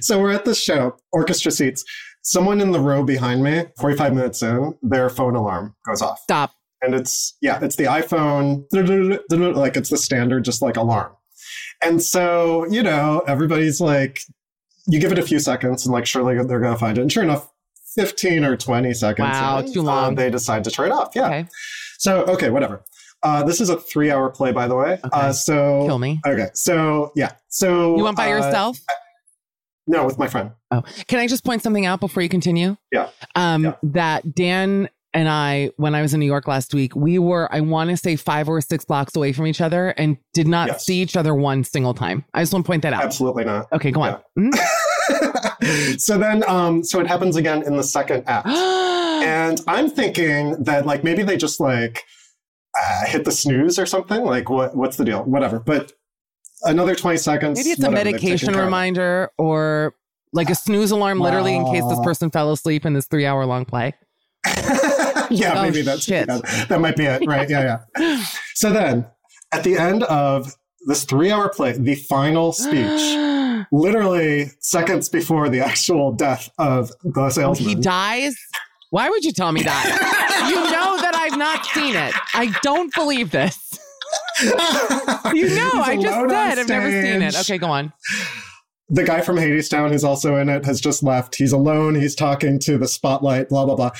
so 0.02 0.20
we're 0.20 0.32
at 0.32 0.46
the 0.46 0.56
show, 0.56 0.96
orchestra 1.12 1.52
seats. 1.52 1.84
Someone 2.24 2.62
in 2.62 2.72
the 2.72 2.80
row 2.80 3.04
behind 3.04 3.44
me, 3.44 3.66
45 3.78 4.14
minutes 4.14 4.42
in, 4.42 4.78
their 4.82 5.10
phone 5.10 5.36
alarm 5.36 5.76
goes 5.86 6.02
off. 6.02 6.20
Stop. 6.20 6.52
And 6.82 6.96
it's, 6.96 7.38
yeah, 7.42 7.60
it's 7.62 7.76
the 7.76 7.86
iPhone, 7.86 8.66
like 9.56 9.78
it's 9.78 9.90
the 9.90 9.98
standard, 9.98 10.44
just 10.44 10.62
like 10.62 10.78
alarm. 10.78 11.14
And 11.84 12.02
so, 12.02 12.66
you 12.70 12.82
know, 12.82 13.24
everybody's 13.28 13.82
like, 13.82 14.22
you 14.88 15.00
give 15.00 15.12
it 15.12 15.20
a 15.20 15.24
few 15.24 15.40
seconds 15.40 15.86
and 15.86 15.94
like, 15.94 16.06
surely 16.06 16.36
they're 16.36 16.60
going 16.60 16.74
to 16.74 16.80
find 16.80 16.98
it. 16.98 17.02
And 17.02 17.12
sure 17.12 17.24
enough, 17.24 17.50
15 17.96 18.44
or 18.44 18.58
20 18.58 18.94
seconds. 18.94 19.28
Wow, 19.28 19.60
in, 19.60 19.74
too 19.74 19.82
uh, 19.82 19.84
long. 19.84 20.16
they 20.16 20.30
decide 20.30 20.64
to 20.64 20.72
turn 20.72 20.92
it 20.92 20.94
off. 20.94 21.12
Yeah. 21.16 21.28
Okay. 21.28 21.46
So, 22.00 22.24
okay, 22.24 22.50
whatever. 22.50 22.84
Uh, 23.22 23.44
this 23.44 23.62
is 23.62 23.70
a 23.70 23.80
three 23.80 24.12
hour 24.12 24.30
play, 24.30 24.52
by 24.52 24.68
the 24.68 24.76
way. 24.76 25.00
Uh, 25.04 25.32
so, 25.32 25.86
Kill 25.86 26.00
me. 26.00 26.20
okay. 26.26 26.50
So, 26.54 27.12
yeah. 27.16 27.32
So, 27.48 27.96
You 27.96 28.04
went 28.04 28.18
by 28.18 28.32
uh, 28.32 28.38
yourself? 28.38 28.78
No, 29.88 30.06
with 30.06 30.18
my 30.18 30.28
friend. 30.28 30.52
Oh, 30.72 30.82
can 31.08 31.20
I 31.20 31.28
just 31.28 31.44
point 31.44 31.62
something 31.62 31.86
out 31.86 32.00
before 32.00 32.24
you 32.24 32.30
continue? 32.30 32.78
Yeah. 32.92 33.10
Um, 33.36 33.64
Yeah. 33.66 33.76
that 33.84 34.34
Dan 34.34 34.90
and 35.16 35.30
I, 35.30 35.70
when 35.78 35.94
I 35.94 36.02
was 36.02 36.14
in 36.14 36.20
New 36.20 36.26
York 36.26 36.48
last 36.48 36.74
week, 36.74 36.96
we 36.96 37.20
were, 37.20 37.48
I 37.54 37.60
want 37.62 37.90
to 37.92 37.98
say 37.98 38.16
five 38.16 38.50
or 38.50 38.60
six 38.62 38.84
blocks 38.86 39.16
away 39.16 39.32
from 39.34 39.46
each 39.46 39.62
other 39.62 39.90
and 39.90 40.18
did 40.34 40.48
not 40.48 40.68
Yes. 40.70 40.86
see 40.86 41.02
each 41.02 41.16
other 41.16 41.36
one 41.36 41.64
single 41.64 41.94
time. 41.94 42.26
I 42.34 42.42
just 42.42 42.52
want 42.54 42.66
to 42.66 42.70
point 42.70 42.82
that 42.84 42.94
out. 42.94 43.04
Absolutely 43.04 43.44
not. 43.46 43.68
Okay, 43.74 43.92
go 43.92 44.02
on. 44.02 44.20
Mhm. 44.40 46.00
so 46.00 46.18
then, 46.18 46.44
um, 46.50 46.84
so 46.84 47.00
it 47.00 47.08
happens 47.08 47.36
again 47.36 47.62
in 47.64 47.78
the 47.78 47.84
second 47.84 48.24
act. 48.28 48.48
and 48.48 49.62
I'm 49.68 49.90
thinking 49.90 50.64
that 50.64 50.86
like 50.86 51.04
maybe 51.04 51.24
they 51.24 51.38
just 51.38 51.60
like 51.60 52.04
uh, 52.76 53.06
hit 53.06 53.24
the 53.26 53.32
snooze 53.32 53.78
or 53.78 53.86
something. 53.86 54.24
Like 54.24 54.50
what? 54.50 54.76
What's 54.76 54.98
the 54.98 55.06
deal? 55.06 55.24
Whatever. 55.24 55.60
But 55.60 55.92
another 56.64 56.96
20 56.96 57.18
seconds. 57.18 57.58
Maybe 57.60 57.70
it's 57.72 57.80
a 57.84 57.88
whatever, 57.90 58.04
they've 58.04 58.14
medication 58.14 58.48
care 58.50 58.56
of 58.58 58.62
it. 58.62 58.66
reminder 58.66 59.32
or 59.38 59.96
like 60.34 60.50
a 60.50 60.56
snooze 60.56 60.92
alarm, 60.92 61.20
literally, 61.20 61.56
in 61.56 61.66
case 61.66 61.84
this 61.88 62.00
person 62.04 62.32
fell 62.32 62.52
asleep 62.52 62.86
in 62.86 62.94
this 62.94 63.06
three 63.08 63.26
hour 63.26 63.46
long 63.46 63.66
play. 63.66 63.94
yeah, 65.30 65.54
Oh, 65.56 65.62
maybe 65.62 65.82
that's 65.84 66.08
yeah, 66.08 66.26
that 66.26 66.80
might 66.82 66.96
be 66.96 67.06
it. 67.06 67.24
Right? 67.28 67.50
Yeah, 67.50 67.82
yeah. 67.98 68.24
so 68.56 68.72
then, 68.72 69.06
at 69.52 69.64
the 69.64 69.78
end 69.78 70.04
of 70.04 70.56
this 70.88 71.06
three-hour 71.06 71.50
play, 71.50 71.72
the 71.74 71.96
final 71.96 72.52
speech, 72.52 73.66
literally 73.72 74.52
seconds 74.60 75.08
before 75.10 75.48
the 75.50 75.60
actual 75.62 76.12
death 76.12 76.50
of 76.58 76.92
the 77.04 77.30
salesman. 77.30 77.70
he 77.70 77.76
dies? 77.76 78.36
Why 78.90 79.10
would 79.10 79.24
you 79.24 79.32
tell 79.32 79.52
me 79.52 79.64
that? 79.64 79.86
you 80.50 80.56
know 80.56 80.98
that 81.02 81.16
I've 81.16 81.38
not 81.38 81.66
seen 81.68 81.96
it. 81.96 82.14
I 82.34 82.54
don't 82.62 82.94
believe 82.94 83.32
this. 83.32 83.80
You 85.34 85.50
know, 85.56 85.72
I 85.74 85.98
just 86.00 86.30
said 86.30 86.60
I've 86.60 86.68
never 86.68 86.90
seen 86.92 87.22
it. 87.22 87.36
Okay, 87.40 87.58
go 87.58 87.68
on. 87.68 87.92
the 88.90 89.04
guy 89.04 89.22
from 89.22 89.38
Hadestown 89.38 89.90
who's 89.92 90.04
also 90.04 90.36
in 90.38 90.50
it 90.50 90.66
has 90.66 90.80
just 90.80 91.02
left. 91.02 91.36
He's 91.36 91.52
alone. 91.54 91.96
He's 91.96 92.14
talking 92.16 92.60
to 92.60 92.78
the 92.78 92.88
spotlight, 92.88 93.50
blah, 93.50 93.66
blah, 93.66 93.76
blah. 93.76 93.92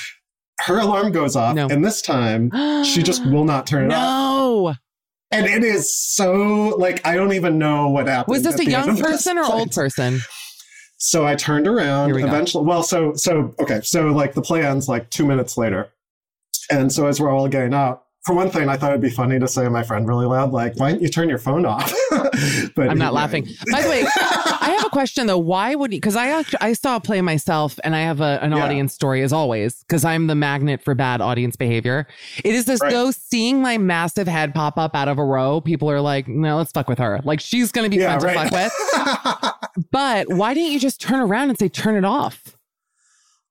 Her 0.62 0.80
alarm 0.80 1.12
goes 1.12 1.36
off, 1.36 1.56
No. 1.56 1.68
and 1.68 1.84
this 1.84 2.02
time 2.02 2.52
she 2.84 3.02
just 3.02 3.26
will 3.32 3.46
not 3.46 3.66
turn 3.66 3.86
it 3.86 3.94
off. 3.94 4.00
No. 4.02 4.76
And 5.32 5.48
it 5.48 5.64
is 5.64 5.92
so 5.98 6.76
like 6.78 7.06
I 7.08 7.16
don't 7.16 7.34
even 7.34 7.58
know 7.58 7.90
what 7.90 8.08
happened. 8.08 8.34
Was 8.34 8.44
this 8.44 8.60
a 8.60 8.70
young 8.70 8.96
person 8.98 9.38
or 9.40 9.46
old 9.46 9.72
person? 9.72 10.20
So 10.98 11.26
I 11.26 11.34
turned 11.36 11.68
around 11.68 12.14
we 12.14 12.22
go. 12.22 12.28
eventually. 12.28 12.66
Well, 12.66 12.84
so 12.84 13.14
so 13.16 13.54
okay, 13.60 13.82
so 13.82 14.08
like 14.10 14.36
the 14.36 14.42
play 14.44 14.64
ends 14.64 14.88
like 14.88 15.10
two 15.10 15.26
minutes 15.26 15.58
later, 15.58 15.90
and 16.72 16.94
so 16.94 17.08
as 17.08 17.20
we're 17.20 17.32
all 17.32 17.48
getting 17.48 17.74
out, 17.74 18.03
for 18.26 18.34
one 18.34 18.50
thing, 18.50 18.70
I 18.70 18.78
thought 18.78 18.92
it'd 18.92 19.02
be 19.02 19.10
funny 19.10 19.38
to 19.40 19.48
say 19.48 19.64
to 19.66 19.70
my 19.70 19.84
friend 19.84 20.08
really 20.08 20.26
loud, 20.26 20.52
like, 20.52 20.80
"Why 20.80 20.92
don't 20.92 21.02
you 21.02 21.10
turn 21.10 21.28
your 21.30 21.38
phone 21.38 21.66
off?" 21.66 21.94
but 22.76 22.90
I'm 22.90 22.98
not 22.98 23.10
he- 23.10 23.16
laughing. 23.16 23.48
By 23.72 23.82
the 23.82 23.90
way, 23.90 24.04
I 24.16 24.76
have 24.78 24.86
a 24.86 24.90
question 24.90 25.28
though. 25.28 25.38
Why 25.38 25.76
would 25.76 25.92
you? 25.92 25.98
Because 26.00 26.16
I 26.16 26.28
actually 26.30 26.60
I 26.62 26.74
saw 26.74 26.96
a 26.96 27.00
play 27.02 27.22
myself, 27.22 27.80
and 27.84 27.96
I 27.96 28.00
have 28.02 28.22
a, 28.22 28.40
an 28.42 28.52
Yeah. 28.54 28.64
audience 28.64 28.94
story 28.94 29.22
as 29.24 29.34
always. 29.34 29.80
Because 29.82 30.06
I'm 30.06 30.28
the 30.28 30.36
magnet 30.36 30.82
for 30.82 30.96
bad 30.96 31.20
audience 31.20 31.56
behavior. 31.58 32.08
It 32.46 32.56
is 32.56 32.70
as 32.70 32.80
Right. 32.80 32.92
though 32.92 33.12
seeing 33.12 33.62
my 33.62 33.78
massive 33.78 34.28
head 34.28 34.54
pop 34.54 34.78
up 34.78 34.96
out 34.96 35.08
of 35.10 35.18
a 35.18 35.26
row, 35.26 35.60
people 35.60 35.90
are 35.92 36.00
like, 36.02 36.28
"No, 36.28 36.58
let's 36.58 36.72
fuck 36.72 36.88
with 36.88 37.00
her. 37.00 37.20
Like 37.26 37.42
she's 37.42 37.72
gonna 37.74 37.90
be 37.90 37.98
Yeah, 37.98 38.18
fun 38.20 38.30
to 38.30 38.34
fuck 38.34 38.52
with." 38.52 39.54
But 39.92 40.30
why 40.32 40.54
didn't 40.54 40.72
you 40.72 40.80
just 40.80 41.02
turn 41.02 41.20
around 41.20 41.50
and 41.50 41.58
say, 41.58 41.68
"Turn 41.68 41.96
it 41.96 42.06
off"? 42.06 42.56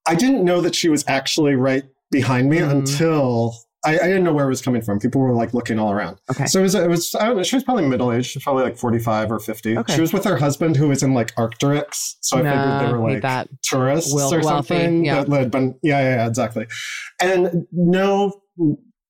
I 0.07 0.15
didn't 0.15 0.43
know 0.43 0.61
that 0.61 0.73
she 0.73 0.87
was 0.89 1.03
actually 1.07 1.53
right 1.55 1.83
behind 2.11 2.49
me 2.49 2.59
Mhm. 2.59 2.71
until 2.71 3.55
I, 3.85 3.95
I 3.99 4.07
didn't 4.07 4.23
know 4.23 4.31
where 4.33 4.45
it 4.45 4.49
was 4.49 4.61
coming 4.61 4.81
from. 4.81 4.99
People 4.99 5.19
were 5.21 5.33
like 5.33 5.53
looking 5.53 5.77
all 5.77 5.91
around. 5.91 6.17
Okay. 6.31 6.45
So 6.45 6.59
it 6.59 6.63
was, 6.63 6.75
it 6.75 6.89
was 6.89 7.13
I 7.15 7.25
don't 7.25 7.35
know, 7.37 7.43
she 7.43 7.55
was 7.57 7.63
probably 7.63 7.85
middle 7.87 8.11
aged. 8.11 8.41
Probably 8.41 8.63
like 8.63 8.77
45 8.77 9.31
or 9.31 9.39
50. 9.39 9.77
Okay. 9.79 9.95
She 9.95 10.01
was 10.01 10.13
with 10.13 10.23
her 10.23 10.37
husband 10.37 10.77
who 10.77 10.87
was 10.87 11.03
in 11.03 11.13
like 11.13 11.35
Arc'teryx. 11.35 12.15
So 12.21 12.37
I 12.37 12.43
figured 12.43 12.81
they 12.89 12.93
were 12.93 13.11
like 13.11 13.21
that. 13.23 13.49
tourists 13.63 14.13
Wel- 14.13 14.33
or 14.33 14.39
wealthy, 14.41 14.67
something. 14.75 15.05
yeah. 15.05 15.23
That 15.23 15.37
had 15.39 15.51
been, 15.51 15.77
yeah, 15.83 15.99
yeah, 16.01 16.15
yeah, 16.15 16.27
exactly. 16.27 16.65
And 17.21 17.65
no, 17.71 18.41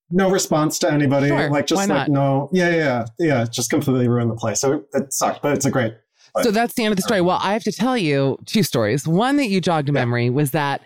no 0.10 0.30
response 0.30 0.80
to 0.80 0.92
anybody. 0.92 1.28
Sure, 1.28 1.50
Like 1.50 1.68
just 1.68 1.80
why 1.80 1.86
like, 1.96 2.08
not? 2.08 2.10
no, 2.10 2.50
yeah, 2.52 2.70
yeah, 2.70 2.76
yeah, 2.78 3.06
yeah. 3.20 3.46
Just 3.46 3.70
completely 3.70 4.08
ruined 4.08 4.32
the 4.32 4.36
place. 4.36 4.60
So 4.62 4.74
it, 4.74 4.84
it 4.94 5.14
sucked, 5.14 5.42
but 5.42 5.54
it's 5.54 5.66
a 5.66 5.72
great. 5.72 5.94
So 6.42 6.50
that's 6.50 6.74
the 6.74 6.84
end 6.84 6.92
of 6.94 6.96
the 6.96 7.04
story. 7.04 7.22
Well, 7.22 7.40
I 7.44 7.54
have 7.54 7.64
to 7.64 7.72
tell 7.72 7.96
you 7.96 8.40
two 8.48 8.64
stories. 8.64 9.08
One 9.08 9.38
that 9.38 9.50
you 9.50 9.62
jogged 9.62 9.88
a 9.90 9.92
Yeah. 9.92 10.00
memory 10.02 10.32
was 10.32 10.50
that 10.52 10.82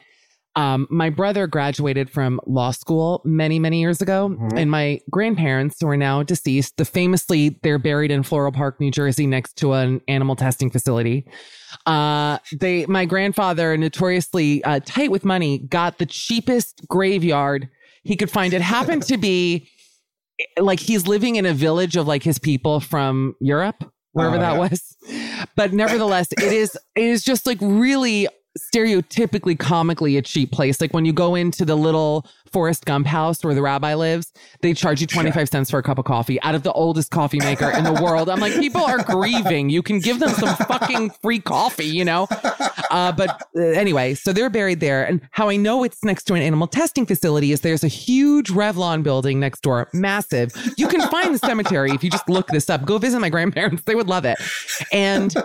um, 0.58 0.88
my 0.90 1.10
brother 1.10 1.48
graduated 1.48 2.10
from 2.10 2.42
law 2.46 2.72
school 2.72 3.22
many, 3.24 3.60
many 3.60 3.80
years 3.80 4.02
ago, 4.02 4.30
Mhm. 4.30 4.58
and 4.60 4.70
my 4.72 5.00
grandparents, 5.10 5.78
who 5.80 5.88
are 5.88 5.96
now 5.96 6.24
deceased, 6.24 6.76
the 6.78 6.84
famously 6.86 7.60
they're 7.64 7.78
buried 7.80 8.12
in 8.12 8.24
Floral 8.24 8.52
Park, 8.52 8.82
New 8.82 8.92
Jersey, 8.92 9.28
next 9.28 9.56
to 9.58 9.74
an 9.74 10.02
animal 10.10 10.36
testing 10.36 10.70
facility. 10.70 11.26
Uh, 11.86 12.40
they, 12.60 12.86
my 12.88 13.06
grandfather, 13.06 13.78
notoriously 13.78 14.64
uh, 14.64 14.80
tight 14.86 15.12
with 15.12 15.24
money, 15.24 15.60
got 15.60 16.00
the 16.00 16.06
cheapest 16.06 16.82
graveyard 16.90 17.70
he 18.04 18.16
could 18.16 18.32
find. 18.32 18.54
It 18.54 18.62
happened 18.62 19.04
to 19.04 19.18
be 19.18 19.68
like 20.60 20.80
he's 20.80 21.08
living 21.08 21.36
in 21.36 21.46
a 21.46 21.54
village 21.54 21.96
of 21.96 22.08
like 22.08 22.24
his 22.24 22.40
people 22.40 22.80
from 22.80 23.36
Europe, 23.40 23.84
wherever 24.14 24.38
Oh, 24.38 24.40
that 24.40 24.54
yeah. 24.54 24.60
was. 24.70 24.96
But 25.56 25.74
nevertheless, 25.74 26.32
it 26.32 26.52
is 26.52 26.76
it 26.96 27.04
is 27.04 27.24
just 27.24 27.46
like 27.46 27.58
really 27.62 28.28
stereotypically 28.58 29.58
comically 29.58 30.18
a 30.18 30.22
cheap 30.22 30.52
place. 30.52 30.82
Like 30.82 30.94
when 30.94 31.06
you 31.06 31.14
go 31.14 31.36
into 31.36 31.66
the 31.66 31.76
little 31.76 32.26
Forrest 32.52 32.86
Gump 32.86 33.08
house 33.08 33.44
where 33.44 33.54
the 33.54 33.62
rabbi 33.62 33.94
lives, 33.94 34.32
they 34.62 34.74
charge 34.74 35.02
you 35.02 35.08
25 35.08 35.50
cents 35.50 35.70
for 35.70 35.80
a 35.80 35.84
cup 35.84 35.98
of 35.98 36.06
coffee 36.06 36.42
out 36.42 36.56
of 36.56 36.64
the 36.64 36.72
oldest 36.74 37.12
coffee 37.12 37.40
maker 37.40 37.70
in 37.70 37.84
the 37.84 37.94
world. 38.02 38.30
I'm 38.30 38.40
like, 38.40 38.54
people 38.54 38.82
are 38.82 39.04
grieving. 39.04 39.70
You 39.70 39.82
can 39.82 40.00
give 40.00 40.20
them 40.20 40.30
some 40.30 40.56
fucking 40.56 41.12
free 41.22 41.40
coffee, 41.40 41.86
you 41.86 42.06
know? 42.06 42.28
Uh, 42.90 43.12
but 43.12 43.42
uh, 43.56 43.62
anyway, 43.62 44.14
so 44.14 44.34
they're 44.34 44.50
buried 44.50 44.80
there. 44.80 45.06
And 45.06 45.22
how 45.32 45.50
I 45.50 45.56
know 45.56 45.84
it's 45.84 46.04
next 46.04 46.24
to 46.26 46.34
an 46.34 46.42
animal 46.42 46.68
testing 46.68 47.06
facility 47.06 47.52
is 47.52 47.62
there's 47.62 47.84
a 47.84 47.90
huge 47.90 48.50
Revlon 48.50 49.04
building 49.04 49.40
next 49.40 49.62
door, 49.62 49.90
massive. 49.94 50.52
You 50.78 50.88
can 50.88 51.02
find 51.10 51.36
the 51.36 51.40
cemetery 51.40 51.92
if 51.92 52.04
you 52.04 52.10
just 52.10 52.30
look 52.30 52.48
this 52.48 52.70
up. 52.70 52.86
Go 52.86 52.98
visit 52.98 53.20
my 53.20 53.30
grandparents. 53.30 53.84
They 53.84 53.96
would 53.96 54.08
love 54.08 54.26
it. 54.26 54.38
And 54.92 55.36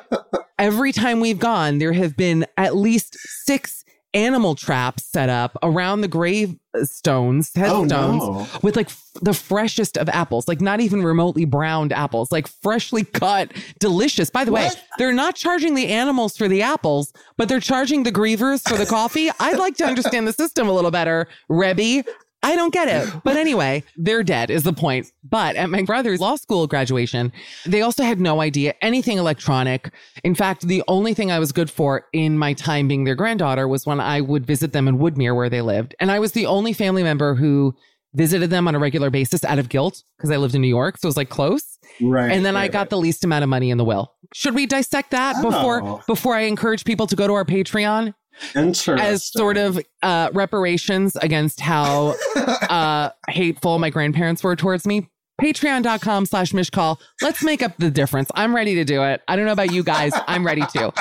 every 0.63 0.93
time 0.93 1.19
we've 1.19 1.41
gone, 1.41 1.79
there 1.79 1.93
have 1.93 2.17
been 2.17 2.47
at 2.57 2.77
least 2.77 3.17
six 3.45 3.85
animal 4.15 4.55
traps 4.55 5.05
set 5.05 5.29
up 5.29 5.57
around 5.63 6.03
the 6.03 6.09
gravestones, 6.09 7.51
oh, 7.57 7.61
headstones, 7.61 7.91
no. 7.91 8.47
with 8.63 8.77
like 8.77 8.89
f- 8.89 9.11
the 9.23 9.35
freshest 9.35 9.99
of 9.99 10.09
apples, 10.11 10.47
like 10.47 10.61
not 10.61 10.81
even 10.81 11.03
remotely 11.03 11.45
browned 11.45 11.93
apples, 11.93 12.31
like 12.31 12.47
freshly 12.47 13.03
cut, 13.05 13.51
delicious. 13.81 14.31
By 14.31 14.45
the 14.45 14.53
way, 14.53 14.71
they're 14.99 15.13
not 15.13 15.35
charging 15.35 15.75
the 15.75 15.89
animals 15.89 16.37
for 16.37 16.47
the 16.47 16.63
apples, 16.63 17.13
but 17.37 17.49
they're 17.49 17.59
charging 17.59 18.05
the 18.05 18.13
grievers 18.13 18.69
for 18.69 18.77
the 18.77 18.87
coffee. 18.87 19.31
I'd 19.41 19.59
like 19.59 19.77
to 19.79 19.85
understand 19.85 20.29
the 20.29 20.33
system 20.33 20.69
a 20.69 20.73
little 20.73 20.93
better, 20.93 21.27
Rebby. 21.49 22.05
I 22.43 22.57
don't 22.57 22.73
get 22.73 22.89
it. 22.89 23.23
But 23.23 23.37
anyway, 23.37 23.85
they're 23.97 24.23
dead 24.23 24.51
is 24.51 24.65
the 24.65 24.73
point. 24.73 25.11
But 25.23 25.57
at 25.57 25.71
my 25.71 25.83
brother's 25.83 26.21
law 26.21 26.37
school 26.37 26.67
graduation, 26.67 27.33
they 27.65 27.83
also 27.83 28.03
had 28.03 28.21
no 28.21 28.41
idea 28.41 28.75
anything 28.83 29.19
electronic. 29.19 29.93
In 30.25 30.35
fact, 30.35 30.67
the 30.67 30.83
only 30.89 31.15
thing 31.15 31.31
I 31.31 31.39
was 31.39 31.53
good 31.53 31.71
for 31.71 32.07
in 32.13 32.39
my 32.39 32.53
time 32.53 32.89
being 32.89 33.05
their 33.05 33.15
granddaughter 33.15 33.69
was 33.69 33.87
when 33.87 34.01
I 34.01 34.21
would 34.21 34.47
visit 34.47 34.73
them 34.73 34.89
in 34.89 34.99
Woodmere 34.99 35.37
where 35.37 35.49
they 35.49 35.63
lived. 35.63 35.95
And 36.01 36.11
I 36.11 36.19
was 36.19 36.33
the 36.33 36.47
only 36.47 36.73
family 36.73 37.03
member 37.03 37.35
who 37.35 37.75
visited 38.15 38.51
them 38.51 38.69
on 38.69 38.75
a 38.75 38.79
regular 38.79 39.09
basis 39.09 39.43
out 39.45 39.59
of 39.59 39.69
guilt 39.69 40.03
because 40.19 40.31
I 40.31 40.37
lived 40.37 40.55
in 40.55 40.61
New 40.61 40.69
York. 40.69 40.99
So 40.99 41.07
it 41.07 41.11
was 41.11 41.17
like 41.17 41.31
close. 41.31 41.79
Right. 42.01 42.31
And 42.31 42.45
then 42.45 42.57
I 42.57 42.69
got 42.69 42.81
right. 42.81 42.91
the 42.91 42.99
least 42.99 43.25
amount 43.25 43.43
of 43.43 43.49
money 43.49 43.71
in 43.71 43.79
the 43.79 43.85
will. 43.85 44.13
Should 44.35 44.55
we 44.55 44.67
dissect 44.67 45.13
that 45.13 45.41
before 45.43 45.83
Oh. 45.83 46.03
before 46.07 46.35
I 46.35 46.43
encourage 46.43 46.85
people 46.85 47.07
to 47.07 47.17
go 47.17 47.27
to 47.27 47.33
our 47.35 47.45
Patreon? 47.45 48.15
As 49.01 49.25
sort 49.25 49.57
of 49.57 49.79
uh, 50.03 50.31
reparations 50.33 51.17
against 51.17 51.61
how 51.61 52.15
uh, 52.37 53.11
hateful 53.29 53.79
my 53.79 53.91
grandparents 53.91 54.43
were 54.43 54.57
towards 54.57 54.87
me. 54.87 55.09
Patreon.com 55.41 56.27
slash 56.27 56.53
Mishcall. 56.53 57.01
Let's 57.21 57.43
make 57.43 57.63
up 57.63 57.77
the 57.79 57.91
difference. 57.91 58.31
I'm 58.35 58.55
ready 58.55 58.75
to 58.77 58.85
do 58.85 59.03
it. 59.03 59.23
I 59.27 59.37
don't 59.37 59.47
know 59.47 59.53
about 59.53 59.73
you 59.73 59.83
guys. 59.83 60.13
I'm 60.29 60.47
ready 60.47 60.63
to. 60.75 60.93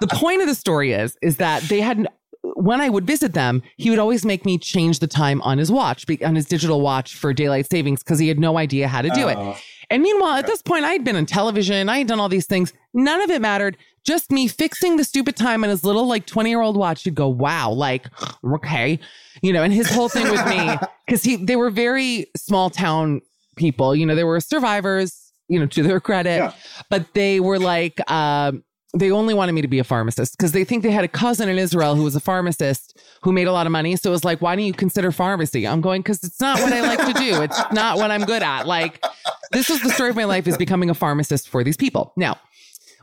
The 0.00 0.08
point 0.08 0.40
of 0.40 0.48
the 0.48 0.54
story 0.54 0.92
is, 0.92 1.16
is 1.22 1.36
that 1.36 1.62
they 1.64 1.80
had, 1.80 2.08
when 2.42 2.80
I 2.80 2.88
would 2.88 3.06
visit 3.06 3.34
them, 3.34 3.62
he 3.76 3.90
would 3.90 3.98
always 3.98 4.24
make 4.24 4.44
me 4.44 4.58
change 4.58 4.98
the 4.98 5.06
time 5.06 5.40
on 5.42 5.58
his 5.58 5.70
watch, 5.70 6.04
on 6.24 6.34
his 6.34 6.46
digital 6.46 6.80
watch 6.80 7.14
for 7.14 7.32
daylight 7.32 7.70
savings, 7.70 8.02
because 8.02 8.18
he 8.18 8.28
had 8.28 8.40
no 8.40 8.58
idea 8.58 8.88
how 8.88 9.02
to 9.02 9.10
do 9.10 9.28
it. 9.28 9.36
Oh. 9.38 9.56
And 9.88 10.02
meanwhile, 10.02 10.34
at 10.34 10.46
this 10.46 10.62
point, 10.62 10.84
I'd 10.84 11.04
been 11.04 11.16
on 11.16 11.26
television, 11.26 11.88
I 11.88 11.98
had 11.98 12.08
done 12.08 12.18
all 12.18 12.28
these 12.28 12.46
things. 12.46 12.72
None 12.92 13.22
of 13.22 13.30
it 13.30 13.40
mattered. 13.40 13.76
Just 14.06 14.30
me 14.30 14.46
fixing 14.48 14.96
the 14.96 15.04
stupid 15.04 15.34
time 15.36 15.64
on 15.64 15.70
his 15.70 15.82
little, 15.84 16.06
like 16.06 16.26
20 16.26 16.48
year 16.48 16.60
old 16.60 16.76
watch. 16.76 17.04
You'd 17.04 17.16
go, 17.16 17.28
wow, 17.28 17.70
like, 17.72 18.06
okay. 18.44 18.98
You 19.42 19.52
know, 19.52 19.62
and 19.62 19.72
his 19.72 19.90
whole 19.90 20.08
thing 20.08 20.30
with 20.30 20.46
me, 20.46 20.76
because 21.06 21.22
he, 21.24 21.36
they 21.36 21.56
were 21.56 21.70
very 21.70 22.26
small 22.36 22.70
town 22.70 23.20
people. 23.56 23.94
You 23.96 24.06
know, 24.06 24.14
they 24.14 24.24
were 24.24 24.38
survivors, 24.40 25.32
you 25.48 25.58
know, 25.58 25.66
to 25.66 25.82
their 25.82 26.00
credit, 26.00 26.36
Yeah. 26.38 26.52
but 26.88 27.12
they 27.14 27.40
were 27.40 27.58
like, 27.58 28.08
um, 28.10 28.62
they 28.96 29.10
only 29.10 29.34
wanted 29.34 29.52
me 29.52 29.60
to 29.60 29.68
be 29.68 29.78
a 29.78 29.84
pharmacist 29.84 30.38
because 30.38 30.52
they 30.52 30.64
think 30.64 30.82
they 30.82 30.90
had 30.90 31.04
a 31.04 31.08
cousin 31.08 31.48
in 31.50 31.58
Israel 31.58 31.96
who 31.96 32.04
was 32.04 32.16
a 32.16 32.20
pharmacist 32.20 32.98
who 33.22 33.32
made 33.32 33.46
a 33.46 33.52
lot 33.52 33.66
of 33.66 33.72
money. 33.72 33.94
So 33.96 34.08
it 34.08 34.12
was 34.12 34.24
like, 34.24 34.40
why 34.40 34.56
don't 34.56 34.64
you 34.64 34.72
consider 34.72 35.12
pharmacy? 35.12 35.66
I'm 35.66 35.82
going, 35.82 36.00
because 36.00 36.22
it's 36.24 36.40
not 36.40 36.60
what 36.60 36.72
I 36.72 36.80
like 36.80 37.00
to 37.06 37.12
do. 37.12 37.42
It's 37.42 37.60
not 37.72 37.98
what 37.98 38.10
I'm 38.10 38.22
good 38.24 38.42
at. 38.42 38.66
Like, 38.66 39.04
this 39.52 39.68
is 39.68 39.82
the 39.82 39.90
story 39.90 40.10
of 40.10 40.16
my 40.16 40.24
life 40.24 40.46
is 40.46 40.56
becoming 40.56 40.88
a 40.88 40.94
pharmacist 40.94 41.48
for 41.50 41.62
these 41.62 41.76
people. 41.76 42.14
Now, 42.16 42.38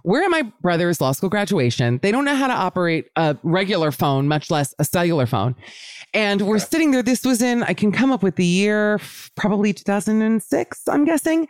we're 0.03 0.23
at 0.23 0.29
my 0.29 0.43
brother's 0.61 0.99
law 0.99 1.11
school 1.11 1.29
graduation. 1.29 1.99
They 2.01 2.11
don't 2.11 2.25
know 2.25 2.35
how 2.35 2.47
to 2.47 2.53
operate 2.53 3.07
a 3.15 3.37
regular 3.43 3.91
phone, 3.91 4.27
much 4.27 4.51
less 4.51 4.73
a 4.79 4.85
cellular 4.85 5.25
phone. 5.25 5.55
And 6.13 6.41
we're 6.43 6.59
sitting 6.59 6.91
there. 6.91 7.01
This 7.01 7.25
was 7.25 7.41
in, 7.41 7.63
I 7.63 7.73
can 7.73 7.91
come 7.91 8.11
up 8.11 8.21
with 8.21 8.35
the 8.35 8.45
year, 8.45 8.99
probably 9.35 9.73
2006, 9.73 10.87
I'm 10.87 11.05
guessing. 11.05 11.47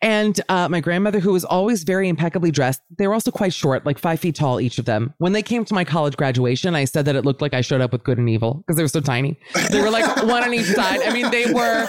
And 0.00 0.40
uh, 0.48 0.68
my 0.68 0.80
grandmother, 0.80 1.18
who 1.18 1.32
was 1.32 1.44
always 1.44 1.82
very 1.82 2.08
impeccably 2.08 2.52
dressed, 2.52 2.82
they 2.98 3.08
were 3.08 3.14
also 3.14 3.32
quite 3.32 3.52
short, 3.52 3.84
like 3.84 3.98
five 3.98 4.20
feet 4.20 4.36
tall, 4.36 4.60
each 4.60 4.78
of 4.78 4.84
them. 4.84 5.12
When 5.18 5.32
they 5.32 5.42
came 5.42 5.64
to 5.64 5.74
my 5.74 5.84
college 5.84 6.16
graduation, 6.16 6.76
I 6.76 6.84
said 6.84 7.04
that 7.06 7.16
it 7.16 7.24
looked 7.24 7.42
like 7.42 7.54
I 7.54 7.62
showed 7.62 7.80
up 7.80 7.92
with 7.92 8.04
good 8.04 8.18
and 8.18 8.28
evil 8.28 8.54
because 8.54 8.76
they 8.76 8.84
were 8.84 8.88
so 8.88 9.00
tiny. 9.00 9.38
They 9.70 9.80
were 9.80 9.90
like 9.90 10.24
one 10.24 10.44
on 10.44 10.54
each 10.54 10.66
side. 10.66 11.00
I 11.02 11.12
mean, 11.12 11.30
they 11.30 11.46
were 11.46 11.86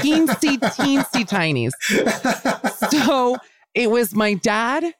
teensy, 0.00 0.58
teensy 0.58 1.26
tinies. 1.26 1.72
So 2.90 3.36
it 3.74 3.90
was 3.90 4.14
my 4.14 4.34
dad, 4.34 4.94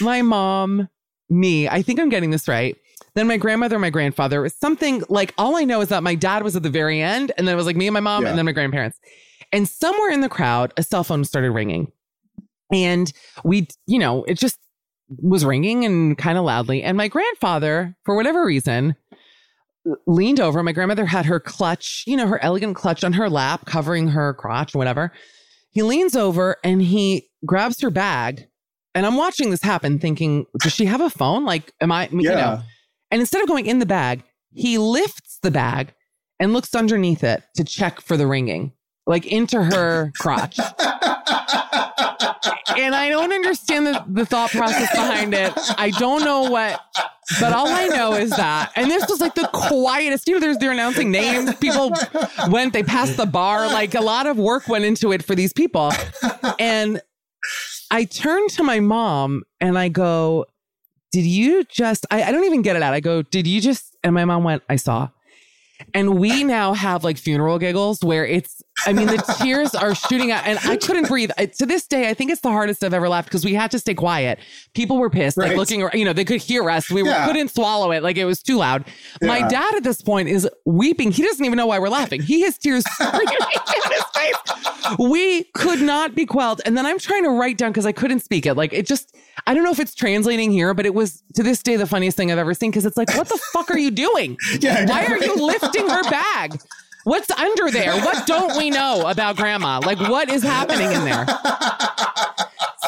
my 0.00 0.22
mom, 0.22 0.88
me. 1.28 1.68
I 1.68 1.82
think 1.82 2.00
I'm 2.00 2.08
getting 2.08 2.30
this 2.30 2.48
right. 2.48 2.76
Then 3.14 3.26
my 3.26 3.36
grandmother, 3.36 3.78
my 3.78 3.90
grandfather. 3.90 4.38
It 4.40 4.42
was 4.42 4.54
something 4.54 5.02
like 5.08 5.34
all 5.36 5.56
I 5.56 5.64
know 5.64 5.80
is 5.80 5.88
that 5.88 6.02
my 6.02 6.14
dad 6.14 6.42
was 6.42 6.56
at 6.56 6.62
the 6.62 6.70
very 6.70 7.00
end, 7.00 7.32
and 7.36 7.46
then 7.46 7.54
it 7.54 7.56
was 7.56 7.66
like 7.66 7.76
me 7.76 7.86
and 7.86 7.94
my 7.94 8.00
mom, 8.00 8.22
Yeah. 8.22 8.30
and 8.30 8.38
then 8.38 8.46
my 8.46 8.52
grandparents. 8.52 8.98
And 9.52 9.68
somewhere 9.68 10.10
in 10.10 10.20
the 10.22 10.28
crowd, 10.28 10.72
a 10.76 10.82
cell 10.82 11.04
phone 11.04 11.24
started 11.24 11.50
ringing. 11.50 11.92
And 12.72 13.12
we, 13.44 13.68
you 13.86 13.98
know, 13.98 14.24
it 14.24 14.34
just 14.38 14.58
was 15.18 15.44
ringing 15.44 15.84
and 15.84 16.16
kind 16.16 16.38
of 16.38 16.44
loudly. 16.44 16.82
And 16.82 16.96
my 16.96 17.08
grandfather, 17.08 17.94
for 18.04 18.14
whatever 18.16 18.46
reason, 18.46 18.96
leaned 20.06 20.40
over. 20.40 20.62
My 20.62 20.72
grandmother 20.72 21.04
had 21.04 21.26
her 21.26 21.38
clutch, 21.40 22.04
you 22.06 22.16
know, 22.16 22.26
her 22.28 22.42
elegant 22.42 22.76
clutch 22.76 23.04
on 23.04 23.12
her 23.14 23.28
lap, 23.28 23.66
covering 23.66 24.08
her 24.08 24.32
crotch, 24.34 24.74
or 24.74 24.78
whatever. 24.78 25.12
He 25.70 25.82
leans 25.82 26.14
over 26.16 26.56
and 26.64 26.80
he 26.80 27.28
grabs 27.44 27.80
her 27.82 27.90
bag. 27.90 28.46
And 28.94 29.06
I'm 29.06 29.16
watching 29.16 29.50
this 29.50 29.62
happen, 29.62 29.98
thinking, 29.98 30.46
does 30.60 30.72
she 30.72 30.84
have 30.84 31.00
a 31.00 31.08
phone? 31.10 31.44
Like, 31.44 31.72
am 31.80 31.90
I, 31.92 32.08
you 32.10 32.20
Yeah. 32.22 32.34
know? 32.34 32.60
And 33.10 33.20
instead 33.20 33.42
of 33.42 33.48
going 33.48 33.66
in 33.66 33.78
the 33.78 33.86
bag, 33.86 34.22
he 34.52 34.76
lifts 34.78 35.38
the 35.42 35.50
bag 35.50 35.94
and 36.38 36.52
looks 36.52 36.74
underneath 36.74 37.24
it 37.24 37.42
to 37.56 37.64
check 37.64 38.00
for 38.00 38.16
the 38.16 38.26
ringing, 38.26 38.72
like 39.06 39.26
into 39.26 39.62
her 39.62 40.12
crotch. 40.18 40.58
and 42.76 42.94
I 42.94 43.08
don't 43.08 43.32
understand 43.32 43.86
the, 43.86 44.04
the 44.08 44.26
thought 44.26 44.50
process 44.50 44.90
behind 44.92 45.34
it. 45.34 45.52
I 45.78 45.90
don't 45.90 46.24
know 46.24 46.42
what, 46.50 46.80
but 47.40 47.52
all 47.52 47.68
I 47.68 47.88
know 47.88 48.14
is 48.14 48.30
that, 48.30 48.72
and 48.76 48.90
this 48.90 49.08
was 49.08 49.20
like 49.20 49.34
the 49.34 49.48
quietest, 49.52 50.26
you 50.28 50.34
know, 50.34 50.40
there's, 50.40 50.58
they're 50.58 50.72
announcing 50.72 51.10
names. 51.10 51.54
People 51.56 51.94
went, 52.48 52.72
they 52.72 52.82
passed 52.82 53.16
the 53.16 53.26
bar. 53.26 53.68
Like 53.68 53.94
a 53.94 54.00
lot 54.02 54.26
of 54.26 54.36
work 54.38 54.68
went 54.68 54.84
into 54.84 55.12
it 55.12 55.22
for 55.24 55.34
these 55.34 55.52
people. 55.52 55.92
And 56.58 57.00
I 57.92 58.04
turn 58.04 58.48
to 58.48 58.62
my 58.62 58.80
mom 58.80 59.42
and 59.60 59.78
I 59.78 59.90
go, 59.90 60.46
did 61.12 61.26
you 61.26 61.62
just, 61.64 62.06
I, 62.10 62.22
I 62.22 62.32
don't 62.32 62.44
even 62.44 62.62
get 62.62 62.74
it 62.74 62.82
out. 62.82 62.94
I 62.94 63.00
go, 63.00 63.20
did 63.20 63.46
you 63.46 63.60
just, 63.60 63.94
and 64.02 64.14
my 64.14 64.24
mom 64.24 64.44
went, 64.44 64.62
I 64.66 64.76
saw. 64.76 65.10
And 65.92 66.18
we 66.18 66.42
now 66.42 66.72
have 66.72 67.04
like 67.04 67.18
funeral 67.18 67.58
giggles 67.58 68.02
where 68.02 68.24
it's, 68.24 68.61
I 68.86 68.92
mean, 68.92 69.06
the 69.06 69.18
tears 69.42 69.74
are 69.74 69.94
shooting 69.94 70.30
out 70.32 70.44
and 70.46 70.58
I 70.64 70.76
couldn't 70.76 71.06
breathe. 71.06 71.30
I, 71.38 71.46
to 71.46 71.66
this 71.66 71.86
day, 71.86 72.08
I 72.08 72.14
think 72.14 72.30
it's 72.30 72.40
the 72.40 72.50
hardest 72.50 72.82
I've 72.82 72.94
ever 72.94 73.08
laughed 73.08 73.28
because 73.28 73.44
we 73.44 73.54
had 73.54 73.70
to 73.72 73.78
stay 73.78 73.94
quiet. 73.94 74.38
People 74.74 74.98
were 74.98 75.10
pissed, 75.10 75.36
like 75.36 75.56
looking, 75.56 75.86
you 75.92 76.04
know, 76.04 76.12
they 76.12 76.24
could 76.24 76.40
hear 76.40 76.68
us. 76.70 76.90
We 76.90 77.04
Yeah. 77.04 77.26
couldn't 77.26 77.50
swallow 77.50 77.92
it. 77.92 78.02
Like 78.02 78.16
it 78.16 78.24
was 78.24 78.42
too 78.42 78.56
loud. 78.56 78.84
My 79.20 79.46
dad 79.46 79.74
at 79.74 79.84
this 79.84 80.00
point 80.02 80.28
is 80.28 80.48
weeping. 80.64 81.12
He 81.12 81.22
doesn't 81.22 81.44
even 81.44 81.56
know 81.56 81.66
why 81.66 81.78
we're 81.78 81.90
laughing. 81.90 82.22
He 82.22 82.40
has 82.42 82.58
tears 82.58 82.82
streaming 82.94 83.26
down 83.26 83.90
his 83.90 84.04
face. 84.16 84.96
We 84.98 85.44
could 85.54 85.80
not 85.82 86.14
be 86.14 86.26
quelled. 86.26 86.60
And 86.64 86.76
then 86.76 86.86
I'm 86.86 86.98
trying 86.98 87.24
to 87.24 87.30
write 87.30 87.58
down 87.58 87.70
because 87.70 87.86
I 87.86 87.92
couldn't 87.92 88.20
speak 88.20 88.46
it. 88.46 88.54
Like 88.54 88.72
it 88.72 88.86
just, 88.86 89.14
I 89.46 89.54
don't 89.54 89.64
know 89.64 89.70
if 89.70 89.80
it's 89.80 89.94
translating 89.94 90.50
here, 90.50 90.74
but 90.74 90.86
it 90.86 90.94
was 90.94 91.22
to 91.34 91.42
this 91.42 91.62
day 91.62 91.76
the 91.76 91.86
funniest 91.86 92.16
thing 92.16 92.32
I've 92.32 92.38
ever 92.38 92.54
seen 92.54 92.70
because 92.70 92.86
it's 92.86 92.96
like, 92.96 93.14
what 93.16 93.28
the 93.28 93.38
fuck 93.52 93.70
are 93.70 93.78
you 93.78 93.90
doing? 93.90 94.36
Yeah, 94.60 94.86
Why 94.86 95.06
are 95.06 95.18
you 95.18 95.34
lifting 95.36 95.88
her 95.88 96.02
bag? 96.10 96.58
What's 97.04 97.30
under 97.30 97.70
there? 97.70 97.94
What 98.00 98.26
don't 98.26 98.56
we 98.56 98.70
know 98.70 99.06
about 99.06 99.36
grandma? 99.36 99.80
Like, 99.80 99.98
what 99.98 100.30
is 100.30 100.42
happening 100.42 100.92
in 100.92 101.04
there? 101.04 101.26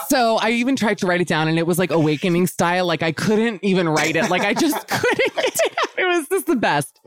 So 0.08 0.36
I 0.36 0.50
even 0.50 0.76
tried 0.76 0.98
to 0.98 1.06
write 1.06 1.20
it 1.20 1.26
down 1.26 1.48
and 1.48 1.58
it 1.58 1.66
was 1.66 1.78
like 1.78 1.90
awakening 1.90 2.46
style. 2.46 2.86
Like 2.86 3.02
I 3.02 3.10
couldn't 3.10 3.64
even 3.64 3.88
write 3.88 4.14
it. 4.14 4.30
Like 4.30 4.42
I 4.42 4.54
just 4.54 4.76
couldn't 4.88 5.34
get 5.34 5.44
it 5.44 5.72
out. 5.78 5.98
It 5.98 6.04
was 6.06 6.28
just 6.28 6.46
the 6.46 6.54
best. 6.56 7.00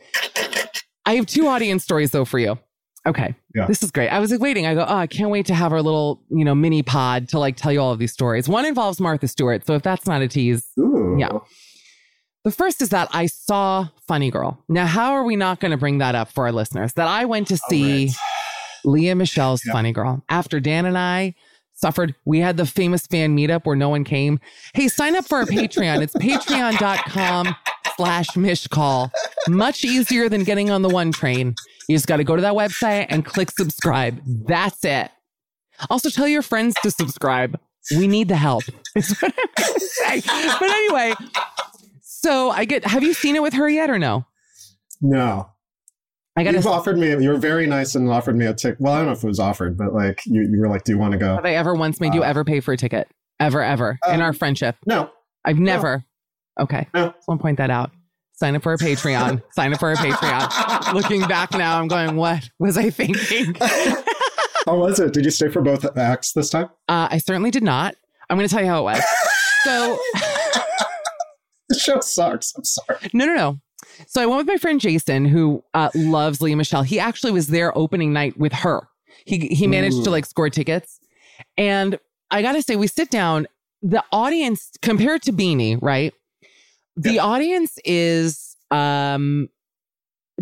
I 1.06 1.16
have 1.16 1.26
two 1.26 1.48
audience 1.48 1.84
stories 1.84 2.12
though 2.12 2.26
for 2.26 2.40
you. 2.40 2.58
Okay. 3.06 3.34
Yeah. 3.56 3.66
This 3.68 3.82
is 3.82 3.92
great. 3.92 4.10
I 4.10 4.20
was 4.20 4.32
like 4.32 4.42
waiting. 4.42 4.66
I 4.66 4.74
go, 4.74 4.86
oh, 4.86 4.96
I 4.96 5.08
can't 5.08 5.30
wait 5.30 5.46
to 5.46 5.54
have 5.54 5.72
our 5.72 5.82
little, 5.82 6.22
you 6.30 6.44
know, 6.44 6.54
mini 6.54 6.84
pod 6.84 7.30
to 7.30 7.40
like 7.40 7.56
tell 7.56 7.72
you 7.72 7.80
all 7.80 7.94
of 7.94 8.00
these 8.00 8.12
stories. 8.12 8.50
One 8.50 8.66
involves 8.66 9.00
Martha 9.00 9.30
Stewart. 9.30 9.66
So 9.66 9.76
if 9.76 9.84
that's 9.84 10.06
not 10.06 10.22
a 10.22 10.28
tease, 10.28 10.68
Ooh. 10.78 11.16
Yeah. 11.18 11.30
The 12.48 12.52
first 12.52 12.82
is 12.82 12.88
that 12.92 13.10
I 13.12 13.26
saw 13.26 13.90
Funny 14.08 14.32
Girl. 14.32 14.64
Now, 14.70 14.86
how 14.86 15.12
are 15.12 15.26
we 15.26 15.36
not 15.36 15.60
going 15.60 15.72
to 15.72 15.78
bring 15.78 15.98
that 15.98 16.16
up 16.16 16.32
for 16.32 16.46
our 16.46 16.54
listeners? 16.54 16.94
That 16.94 17.10
I 17.10 17.26
went 17.26 17.50
to 17.50 17.58
see 17.58 18.06
right. 18.06 18.16
Lea 18.86 19.14
Michele's. 19.16 19.62
Funny 19.64 19.92
Girl 19.92 20.24
after 20.30 20.62
Dan 20.62 20.86
and 20.86 20.98
I 20.98 21.36
suffered. 21.74 22.16
We 22.24 22.40
had 22.40 22.56
the 22.56 22.66
famous 22.66 23.06
fan 23.06 23.36
meetup 23.36 23.66
where 23.66 23.76
no 23.76 23.90
one 23.90 24.06
came. 24.06 24.40
Hey, 24.74 24.88
sign 24.88 25.18
up 25.18 25.26
for 25.26 25.40
our 25.40 25.44
Patreon. 25.44 26.02
It's 26.02 26.14
patreon.com 26.14 27.54
slash 27.98 28.38
Mish 28.38 28.66
Call. 28.68 29.12
Much 29.50 29.84
easier 29.84 30.30
than 30.30 30.46
getting 30.46 30.70
on 30.70 30.84
the 30.84 30.90
one 30.90 31.12
train. 31.12 31.54
You 31.90 31.98
just 31.98 32.08
got 32.08 32.16
to 32.16 32.24
go 32.24 32.38
to 32.38 32.42
that 32.44 32.54
website 32.54 33.08
and 33.10 33.26
click 33.26 33.52
subscribe. 33.52 34.22
That's 34.26 34.86
it. 34.86 35.12
Also, 35.90 36.10
tell 36.10 36.30
your 36.30 36.44
friends 36.44 36.76
to 36.82 36.92
subscribe. 36.92 37.60
We 37.98 38.08
need 38.08 38.30
the 38.30 38.38
help. 38.38 38.64
Is 38.96 39.20
what 39.20 39.34
I'm. 40.08 40.22
But 40.60 40.70
anyway, 40.70 41.14
so 42.22 42.50
I 42.52 42.66
get. 42.66 42.86
Have 42.86 43.04
you 43.04 43.14
seen 43.14 43.36
it 43.36 43.42
with 43.42 43.54
her 43.54 43.70
yet 43.70 43.90
or 43.90 44.00
no? 44.00 44.26
No. 45.02 45.50
I 46.36 46.44
got 46.44 46.54
You've 46.54 46.64
to. 46.64 46.70
offered 46.70 46.98
me, 47.00 47.10
you 47.12 47.30
were 47.30 47.38
very 47.38 47.66
nice 47.66 47.96
and 47.96 48.08
offered 48.12 48.36
me 48.36 48.46
a 48.46 48.54
ticket. 48.54 48.80
Well, 48.80 48.94
I 48.94 48.98
don't 48.98 49.08
know 49.08 49.12
if 49.14 49.24
it 49.24 49.28
was 49.28 49.40
offered, 49.40 49.76
but 49.78 49.94
like 49.94 50.22
you, 50.26 50.42
you 50.44 50.60
were 50.60 50.68
like, 50.70 50.84
do 50.84 50.92
you 50.92 50.98
want 51.00 51.14
to 51.14 51.18
go? 51.18 51.36
Have 51.36 51.46
I 51.46 51.56
ever 51.56 51.74
once 51.74 52.00
made 52.00 52.14
you 52.14 52.24
ever 52.24 52.44
pay 52.44 52.60
for 52.60 52.74
a 52.74 52.78
ticket? 52.78 53.08
Ever, 53.40 53.62
ever 53.64 53.98
in 54.08 54.16
Um, 54.16 54.22
our 54.22 54.34
friendship? 54.34 54.76
No. 54.86 55.10
I've 55.46 55.58
never. 55.58 56.04
Okay. 56.60 56.88
No. 56.94 57.10
Just 57.12 57.28
want 57.28 57.40
to 57.40 57.42
point 57.44 57.58
that 57.58 57.70
out. 57.72 57.90
Sign 58.34 58.56
up 58.56 58.62
for 58.62 58.74
a 58.74 58.78
Patreon. 58.78 59.42
Sign 59.54 59.74
up 59.74 59.80
for 59.80 59.92
a 59.92 59.96
Patreon. 59.96 60.94
Looking 60.94 61.22
back 61.22 61.52
now, 61.54 61.80
I'm 61.80 61.88
going, 61.88 62.16
what 62.18 62.48
was 62.60 62.78
I 62.78 62.92
thinking? 62.92 63.56
How 64.68 64.78
was 64.78 65.00
it? 65.00 65.14
Did 65.14 65.26
you 65.26 65.32
stay 65.32 65.50
for 65.50 65.62
both 65.62 65.86
acts 65.98 66.34
this 66.34 66.50
time? 66.52 66.66
Uh, 66.88 67.08
I 67.10 67.18
certainly 67.20 67.50
did 67.52 67.64
not. 67.64 67.96
I'm 68.30 68.38
going 68.38 68.48
to 68.48 68.54
tell 68.54 68.64
you 68.64 68.70
how 68.70 68.82
it 68.82 68.84
was. 68.84 69.04
So, 69.64 69.98
The 71.70 71.78
show 71.80 72.00
sucks. 72.00 72.54
I'm 72.56 72.64
sorry. 72.64 73.00
no, 73.14 73.26
no, 73.26 73.36
no. 73.36 73.60
So 74.08 74.22
I 74.22 74.26
went 74.26 74.38
with 74.40 74.48
my 74.48 74.58
friend 74.58 74.80
Jason, 74.80 75.26
who 75.26 75.64
uh, 75.74 75.90
loves 75.96 76.42
Lea 76.42 76.56
Michele. 76.56 76.84
He 76.84 77.00
actually 77.00 77.32
was 77.32 77.48
there 77.48 77.78
opening 77.78 78.14
night 78.14 78.38
with 78.38 78.54
her. 78.54 78.88
He 79.26 79.48
he 79.48 79.68
managed 79.68 80.04
to 80.06 80.10
like 80.10 80.26
score 80.26 80.50
tickets, 80.50 81.00
and 81.58 82.00
I 82.32 82.42
got 82.42 82.54
to 82.54 82.62
say, 82.62 82.76
we 82.76 82.88
sit 82.88 83.10
down. 83.10 83.48
The 83.82 84.04
audience 84.12 84.72
compared 84.82 85.22
to 85.24 85.34
Beanie, 85.34 85.78
right? 85.82 86.14
The 86.96 87.20
audience 87.20 87.78
is 87.86 88.56
um 88.72 89.50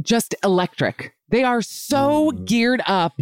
just 0.02 0.36
electric. 0.44 1.14
They 1.30 1.44
are 1.44 1.62
so 1.62 2.32
Mm. 2.32 2.46
geared 2.46 2.82
up. 2.86 3.20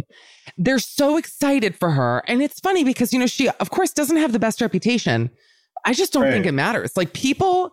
They're 0.58 0.78
so 0.78 1.16
excited 1.16 1.74
for 1.76 1.90
her. 1.90 2.22
And 2.28 2.42
it's 2.42 2.60
funny 2.60 2.84
because, 2.84 3.12
you 3.12 3.18
know, 3.18 3.26
she, 3.26 3.48
of 3.48 3.70
course, 3.70 3.92
doesn't 3.92 4.18
have 4.18 4.32
the 4.32 4.38
best 4.38 4.60
reputation. 4.60 5.30
I 5.86 5.92
just 5.94 6.12
don't 6.12 6.30
think 6.30 6.46
it 6.46 6.52
matters. 6.52 6.96
Like 6.96 7.12
people, 7.12 7.72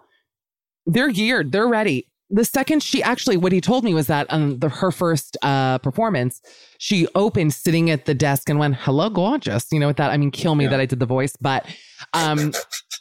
they're 0.86 1.12
geared, 1.12 1.52
they're 1.52 1.67
ready. 1.67 2.08
The 2.34 2.46
second 2.46 2.82
she 2.82 3.04
actually, 3.04 3.36
what 3.36 3.52
he 3.52 3.60
told 3.60 3.84
me 3.84 3.94
was 3.94 4.08
that 4.08 4.32
on 4.32 4.60
the, 4.60 4.70
her 4.70 4.89
first 4.91 5.36
uh, 5.41 5.80
performance, 5.80 6.41
she 6.78 7.06
opened 7.13 7.54
sitting 7.54 7.89
at 7.89 8.06
the 8.06 8.13
desk 8.13 8.50
and 8.50 8.58
went, 8.58 8.76
hello, 8.78 9.10
gorgeous. 9.10 9.67
You 9.72 9.82
know, 9.82 9.88
with 9.88 9.98
that, 9.98 10.12
I 10.12 10.17
mean, 10.17 10.32
kill 10.32 10.56
me 10.56 10.63
Yeah. 10.63 10.70
that 10.72 10.80
I 10.80 10.86
did 10.86 11.00
the 11.00 11.06
voice, 11.06 11.36
but 11.36 11.65
um, 12.13 12.54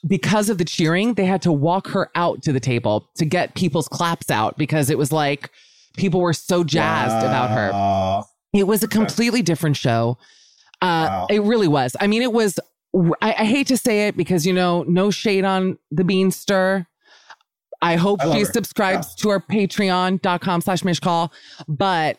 because 0.09 0.49
of 0.51 0.59
the 0.59 0.65
cheering, 0.65 1.15
they 1.15 1.27
had 1.27 1.43
to 1.43 1.53
walk 1.53 1.87
her 1.89 2.11
out 2.17 2.43
to 2.43 2.53
the 2.53 2.59
table 2.59 3.09
to 3.19 3.25
get 3.25 3.55
people's 3.55 3.87
claps 3.87 4.31
out 4.33 4.59
because 4.59 4.91
it 4.91 4.99
was 4.99 5.13
like 5.13 5.49
people 5.97 6.21
were 6.21 6.33
so 6.33 6.65
jazzed 6.65 7.25
about 7.25 7.51
her. 7.51 8.25
It 8.53 8.67
was 8.67 8.83
a 8.83 8.89
completely 8.89 9.43
different 9.43 9.77
show. 9.77 10.19
Uh, 10.83 11.07
Wow. 11.09 11.27
It 11.31 11.43
really 11.43 11.69
was. 11.69 11.95
I 12.01 12.09
mean, 12.09 12.23
it 12.23 12.33
was. 12.33 12.59
I, 13.23 13.33
I 13.39 13.45
hate 13.45 13.69
to 13.69 13.77
say 13.77 14.09
it 14.09 14.17
because 14.17 14.45
you 14.45 14.53
know, 14.53 14.83
no 14.89 15.13
shade 15.13 15.45
on 15.45 15.79
the 15.93 16.03
Beanster. 16.03 16.87
I 17.83 17.97
hope 17.97 18.21
I 18.23 18.33
she 18.33 18.41
her. 18.41 18.45
subscribes 18.47 19.15
to 19.17 19.31
our 19.31 19.41
patreon.com 19.41 20.61
slash 20.61 20.83
mishcall, 20.83 21.31
but 21.69 22.19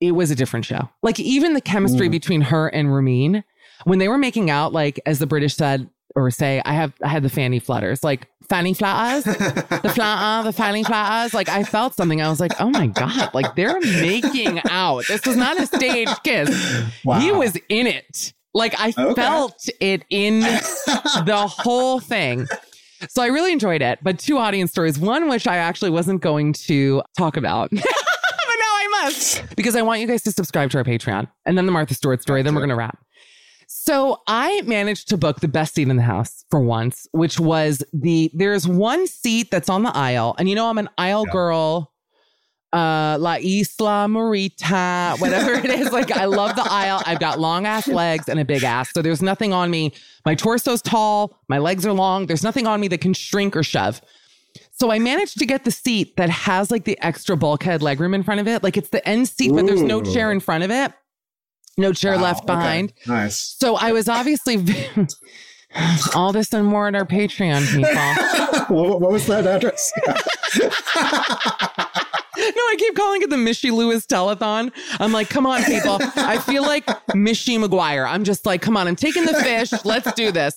it 0.00 0.12
was 0.12 0.30
a 0.30 0.34
different 0.34 0.64
show. 0.66 0.88
Like 1.02 1.18
even 1.20 1.54
the 1.54 1.60
chemistry 1.60 2.08
Mm. 2.08 2.12
between 2.12 2.40
her 2.42 2.68
and 2.68 2.92
Ramin, 2.94 3.44
when 3.84 3.98
they 3.98 4.08
were 4.08 4.18
making 4.18 4.50
out, 4.50 4.72
like 4.72 5.00
as 5.06 5.18
the 5.18 5.26
British 5.26 5.54
said 5.56 5.88
or 6.14 6.30
say, 6.30 6.60
I 6.64 6.72
have 6.74 6.92
I 7.02 7.08
had 7.08 7.22
the 7.22 7.28
fanny 7.30 7.58
flutters, 7.58 8.04
like 8.04 8.28
fanny 8.48 8.74
flutters 8.74 9.24
the 9.24 9.32
flutter, 9.94 10.44
the 10.44 10.52
fanny 10.52 10.84
flutters. 10.84 11.32
Like 11.34 11.48
I 11.48 11.64
felt 11.64 11.94
something. 11.94 12.20
I 12.20 12.28
was 12.28 12.38
like, 12.40 12.52
oh 12.60 12.68
my 12.70 12.86
God, 12.88 13.32
like 13.34 13.54
they're 13.56 13.80
making 13.80 14.60
out. 14.68 15.04
This 15.08 15.24
was 15.26 15.36
not 15.36 15.58
a 15.60 15.66
stage 15.66 16.08
kiss. 16.22 16.50
Wow. 17.04 17.18
He 17.20 17.32
was 17.32 17.56
in 17.68 17.86
it. 17.86 18.32
Like 18.54 18.74
I 18.78 18.92
Okay. 18.96 19.14
felt 19.14 19.68
it 19.80 20.04
in 20.10 20.40
the 21.24 21.46
whole 21.48 21.98
thing. 22.00 22.46
So 23.08 23.22
I 23.22 23.26
really 23.26 23.52
enjoyed 23.52 23.82
it. 23.82 23.98
But 24.02 24.18
two 24.18 24.38
audience 24.38 24.70
stories. 24.70 24.98
One 24.98 25.28
which 25.28 25.46
I 25.46 25.56
actually 25.56 25.90
wasn't 25.90 26.20
going 26.20 26.52
to 26.54 27.02
talk 27.16 27.36
about. 27.36 27.70
but 27.72 27.78
now 27.80 27.82
I 27.84 28.88
must 29.02 29.56
because 29.56 29.76
I 29.76 29.82
want 29.82 30.00
you 30.00 30.06
guys 30.06 30.22
to 30.22 30.32
subscribe 30.32 30.70
to 30.70 30.78
our 30.78 30.84
Patreon. 30.84 31.28
And 31.44 31.56
then 31.56 31.66
the 31.66 31.72
Martha 31.72 31.94
Stewart 31.94 32.22
story. 32.22 32.42
Then 32.42 32.54
we're 32.54 32.62
gonna 32.62 32.76
wrap. 32.76 32.98
So 33.68 34.20
I 34.26 34.62
managed 34.62 35.08
to 35.08 35.16
book 35.16 35.40
the 35.40 35.48
best 35.48 35.74
seat 35.74 35.88
in 35.88 35.96
the 35.96 36.02
house 36.02 36.44
for 36.50 36.60
once, 36.60 37.06
which 37.12 37.40
was 37.40 37.82
the 37.92 38.30
there's 38.34 38.68
one 38.68 39.06
seat 39.06 39.50
that's 39.50 39.68
on 39.68 39.82
the 39.82 39.96
aisle, 39.96 40.34
and 40.38 40.48
you 40.48 40.54
know 40.54 40.68
I'm 40.68 40.78
an 40.78 40.88
aisle 40.98 41.24
girl. 41.26 41.91
Uh, 42.72 43.18
La 43.20 43.34
Isla 43.34 44.06
Marita, 44.08 45.20
whatever 45.20 45.52
it 45.52 45.66
is. 45.66 45.92
Like, 45.92 46.10
I 46.10 46.24
love 46.24 46.56
the 46.56 46.64
aisle. 46.70 47.02
I've 47.04 47.20
got 47.20 47.38
long 47.38 47.66
ass 47.66 47.86
legs 47.86 48.28
and 48.28 48.40
a 48.40 48.44
big 48.46 48.64
ass. 48.64 48.90
So 48.94 49.02
there's 49.02 49.20
nothing 49.20 49.52
on 49.52 49.70
me. 49.70 49.92
My 50.24 50.34
torso's 50.34 50.80
tall. 50.80 51.38
My 51.48 51.58
legs 51.58 51.84
are 51.84 51.92
long. 51.92 52.26
There's 52.26 52.42
nothing 52.42 52.66
on 52.66 52.80
me 52.80 52.88
that 52.88 53.02
can 53.02 53.12
shrink 53.12 53.54
or 53.56 53.62
shove. 53.62 54.00
So 54.72 54.90
I 54.90 54.98
managed 54.98 55.38
to 55.38 55.46
get 55.46 55.64
the 55.64 55.70
seat 55.70 56.16
that 56.16 56.30
has 56.30 56.70
like 56.70 56.84
the 56.84 56.98
extra 57.02 57.36
bulkhead 57.36 57.82
legroom 57.82 58.14
in 58.14 58.22
front 58.22 58.40
of 58.40 58.48
it. 58.48 58.62
Like 58.62 58.76
it's 58.76 58.88
the 58.88 59.06
end 59.06 59.28
seat, 59.28 59.52
but 59.54 59.66
there's 59.66 59.82
no 59.82 60.00
chair 60.02 60.32
in 60.32 60.40
front 60.40 60.64
of 60.64 60.70
it. 60.70 60.92
No 61.76 61.92
chair 61.92 62.16
Wow, 62.16 62.22
left 62.22 62.44
okay. 62.44 62.46
behind. 62.54 62.92
Nice. 63.06 63.38
So 63.58 63.76
I 63.76 63.92
was 63.92 64.08
obviously 64.08 64.56
all 66.14 66.32
this 66.32 66.52
and 66.52 66.66
more 66.66 66.88
at 66.88 66.94
our 66.94 67.04
Patreon, 67.06 67.66
people. 67.70 68.74
what, 68.76 69.00
what 69.00 69.10
was 69.12 69.26
that 69.26 69.46
address? 69.46 69.92
No, 72.36 72.42
I 72.44 72.76
keep 72.78 72.94
calling 72.96 73.22
it 73.22 73.30
the 73.30 73.36
Mishy 73.36 73.70
Lewis 73.70 74.06
telethon. 74.06 74.72
I'm 74.98 75.12
like, 75.12 75.28
come 75.28 75.46
on, 75.46 75.62
people. 75.64 75.98
I 76.16 76.38
feel 76.38 76.62
like 76.62 76.86
Mishy 77.14 77.58
McGuire. 77.62 78.08
I'm 78.08 78.24
just 78.24 78.46
like, 78.46 78.62
come 78.62 78.76
on, 78.76 78.88
I'm 78.88 78.96
taking 78.96 79.24
the 79.26 79.34
fish. 79.34 79.70
Let's 79.84 80.10
do 80.14 80.32
this. 80.32 80.56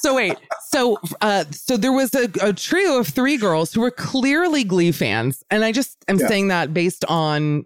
So 0.00 0.14
wait, 0.14 0.36
so 0.68 0.98
uh, 1.20 1.44
so 1.50 1.76
there 1.76 1.92
was 1.92 2.14
a, 2.14 2.28
a 2.42 2.52
trio 2.52 2.98
of 2.98 3.06
three 3.08 3.36
girls 3.36 3.72
who 3.72 3.80
were 3.80 3.90
clearly 3.90 4.64
Glee 4.64 4.92
fans, 4.92 5.42
and 5.50 5.64
I 5.64 5.72
just 5.72 5.96
am 6.08 6.18
Yeah. 6.18 6.28
saying 6.28 6.48
that 6.48 6.72
based 6.74 7.04
on 7.06 7.64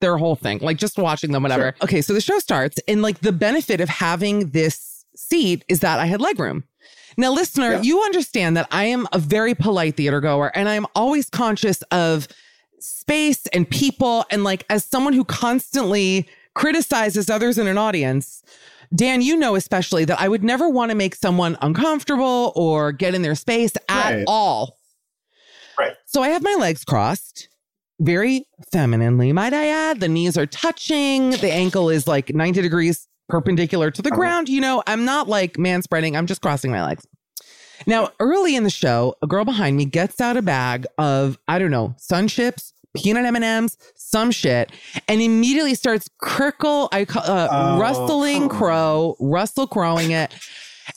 their 0.00 0.16
whole 0.16 0.36
thing, 0.36 0.58
like 0.60 0.76
just 0.78 0.98
watching 0.98 1.32
them, 1.32 1.42
whatever. 1.42 1.74
Okay, 1.82 2.02
so 2.02 2.12
the 2.12 2.20
show 2.20 2.38
starts, 2.38 2.78
and 2.88 3.02
like 3.02 3.20
the 3.20 3.32
benefit 3.32 3.80
of 3.80 3.88
having 3.88 4.50
this 4.50 5.04
seat 5.16 5.64
is 5.68 5.80
that 5.80 6.00
I 6.00 6.06
had 6.06 6.20
legroom. 6.20 6.64
Now, 7.16 7.32
listener, 7.32 7.72
Yeah. 7.74 7.82
you 7.82 8.02
understand 8.02 8.56
that 8.56 8.66
I 8.72 8.84
am 8.86 9.06
a 9.12 9.18
very 9.18 9.54
polite 9.54 9.96
theater 9.96 10.20
goer, 10.20 10.50
and 10.54 10.68
I'm 10.68 10.86
always 10.94 11.30
conscious 11.30 11.82
of 11.90 12.26
space 12.84 13.46
and 13.48 13.68
people, 13.68 14.24
and 14.30 14.44
like 14.44 14.64
as 14.70 14.84
someone 14.84 15.12
who 15.12 15.24
constantly 15.24 16.28
criticizes 16.54 17.28
others 17.30 17.58
in 17.58 17.66
an 17.66 17.78
audience. 17.78 18.42
Dan, 18.94 19.22
you 19.22 19.36
know 19.36 19.56
especially 19.56 20.04
that 20.04 20.20
I 20.20 20.28
would 20.28 20.44
never 20.44 20.68
want 20.68 20.90
to 20.90 20.94
make 20.94 21.14
someone 21.16 21.56
uncomfortable 21.62 22.52
or 22.54 22.92
get 22.92 23.14
in 23.14 23.22
their 23.22 23.34
space 23.34 23.72
at 23.88 24.14
Right. 24.14 24.24
all. 24.28 24.78
Right. 25.78 25.94
So 26.06 26.22
I 26.22 26.28
have 26.28 26.42
my 26.44 26.54
legs 26.60 26.84
crossed, 26.84 27.48
very 27.98 28.46
femininely, 28.70 29.32
might 29.32 29.52
I 29.52 29.66
add. 29.68 29.98
The 30.00 30.08
knees 30.08 30.36
are 30.38 30.46
touching, 30.46 31.30
the 31.30 31.50
ankle 31.50 31.90
is 31.90 32.06
like 32.06 32.32
90 32.34 32.62
degrees 32.62 33.08
perpendicular 33.28 33.90
to 33.90 34.02
the 34.02 34.10
Uh-huh. 34.10 34.16
ground. 34.20 34.48
You 34.48 34.60
know, 34.60 34.82
I'm 34.86 35.04
not 35.04 35.26
like 35.28 35.58
man 35.58 35.82
spreading, 35.82 36.16
I'm 36.16 36.26
just 36.26 36.42
crossing 36.42 36.70
my 36.70 36.84
legs. 36.84 37.04
Now, 37.86 38.10
early 38.20 38.54
in 38.54 38.62
the 38.62 38.70
show, 38.70 39.16
a 39.22 39.26
girl 39.26 39.44
behind 39.44 39.76
me 39.76 39.86
gets 39.86 40.20
out 40.20 40.36
a 40.36 40.42
bag 40.42 40.86
of, 40.98 41.36
I 41.48 41.58
don't 41.58 41.72
know, 41.72 41.94
sun 41.98 42.28
chips, 42.28 42.72
peanut 42.96 43.24
M&Ms, 43.26 43.76
some 43.96 44.30
shit, 44.30 44.70
and 45.08 45.20
immediately 45.20 45.74
starts 45.74 46.08
crickle, 46.18 46.88
I 46.92 47.04
call, 47.04 47.22
uh, 47.24 47.48
Oh, 47.50 47.78
rustling 47.80 48.48
crow, 48.48 49.16
rustle 49.20 49.66
crowing 49.66 50.10
it. 50.12 50.32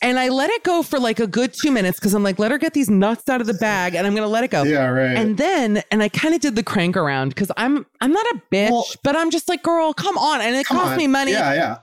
And 0.01 0.19
I 0.19 0.27
let 0.29 0.49
it 0.49 0.63
go 0.63 0.83
for 0.83 0.99
like 0.99 1.19
a 1.21 1.27
good 1.27 1.53
two 1.53 1.71
minutes 1.71 1.97
because 1.97 2.13
I'm 2.13 2.21
like, 2.21 2.39
let 2.39 2.51
her 2.51 2.57
get 2.57 2.73
these 2.73 2.89
nuts 2.89 3.29
out 3.29 3.39
of 3.39 3.47
the 3.47 3.53
bag 3.53 3.95
and 3.95 4.05
I'm 4.05 4.13
going 4.13 4.25
to 4.25 4.29
let 4.29 4.43
it 4.43 4.51
go. 4.51 4.63
yeah, 4.63 4.85
right. 4.87 5.15
And 5.17 5.37
then, 5.37 5.81
and 5.91 6.03
I 6.03 6.09
kind 6.09 6.35
of 6.35 6.41
did 6.41 6.55
the 6.57 6.63
crank 6.63 6.97
around 6.97 7.29
because 7.29 7.49
I'm, 7.55 7.85
I'm 8.01 8.11
not 8.11 8.25
a 8.27 8.41
bitch, 8.51 8.69
Well- 8.71 8.85
but 9.03 9.15
I'm 9.15 9.31
just 9.31 9.47
like, 9.47 9.63
girl, 9.63 9.93
come 9.93 10.17
on. 10.17 10.41
And 10.41 10.55
it 10.57 10.65
cost 10.65 10.91
on. 10.91 10.97
me 10.97 11.07
money. 11.07 11.31
Yeah, 11.31 11.53
yeah. 11.53 11.77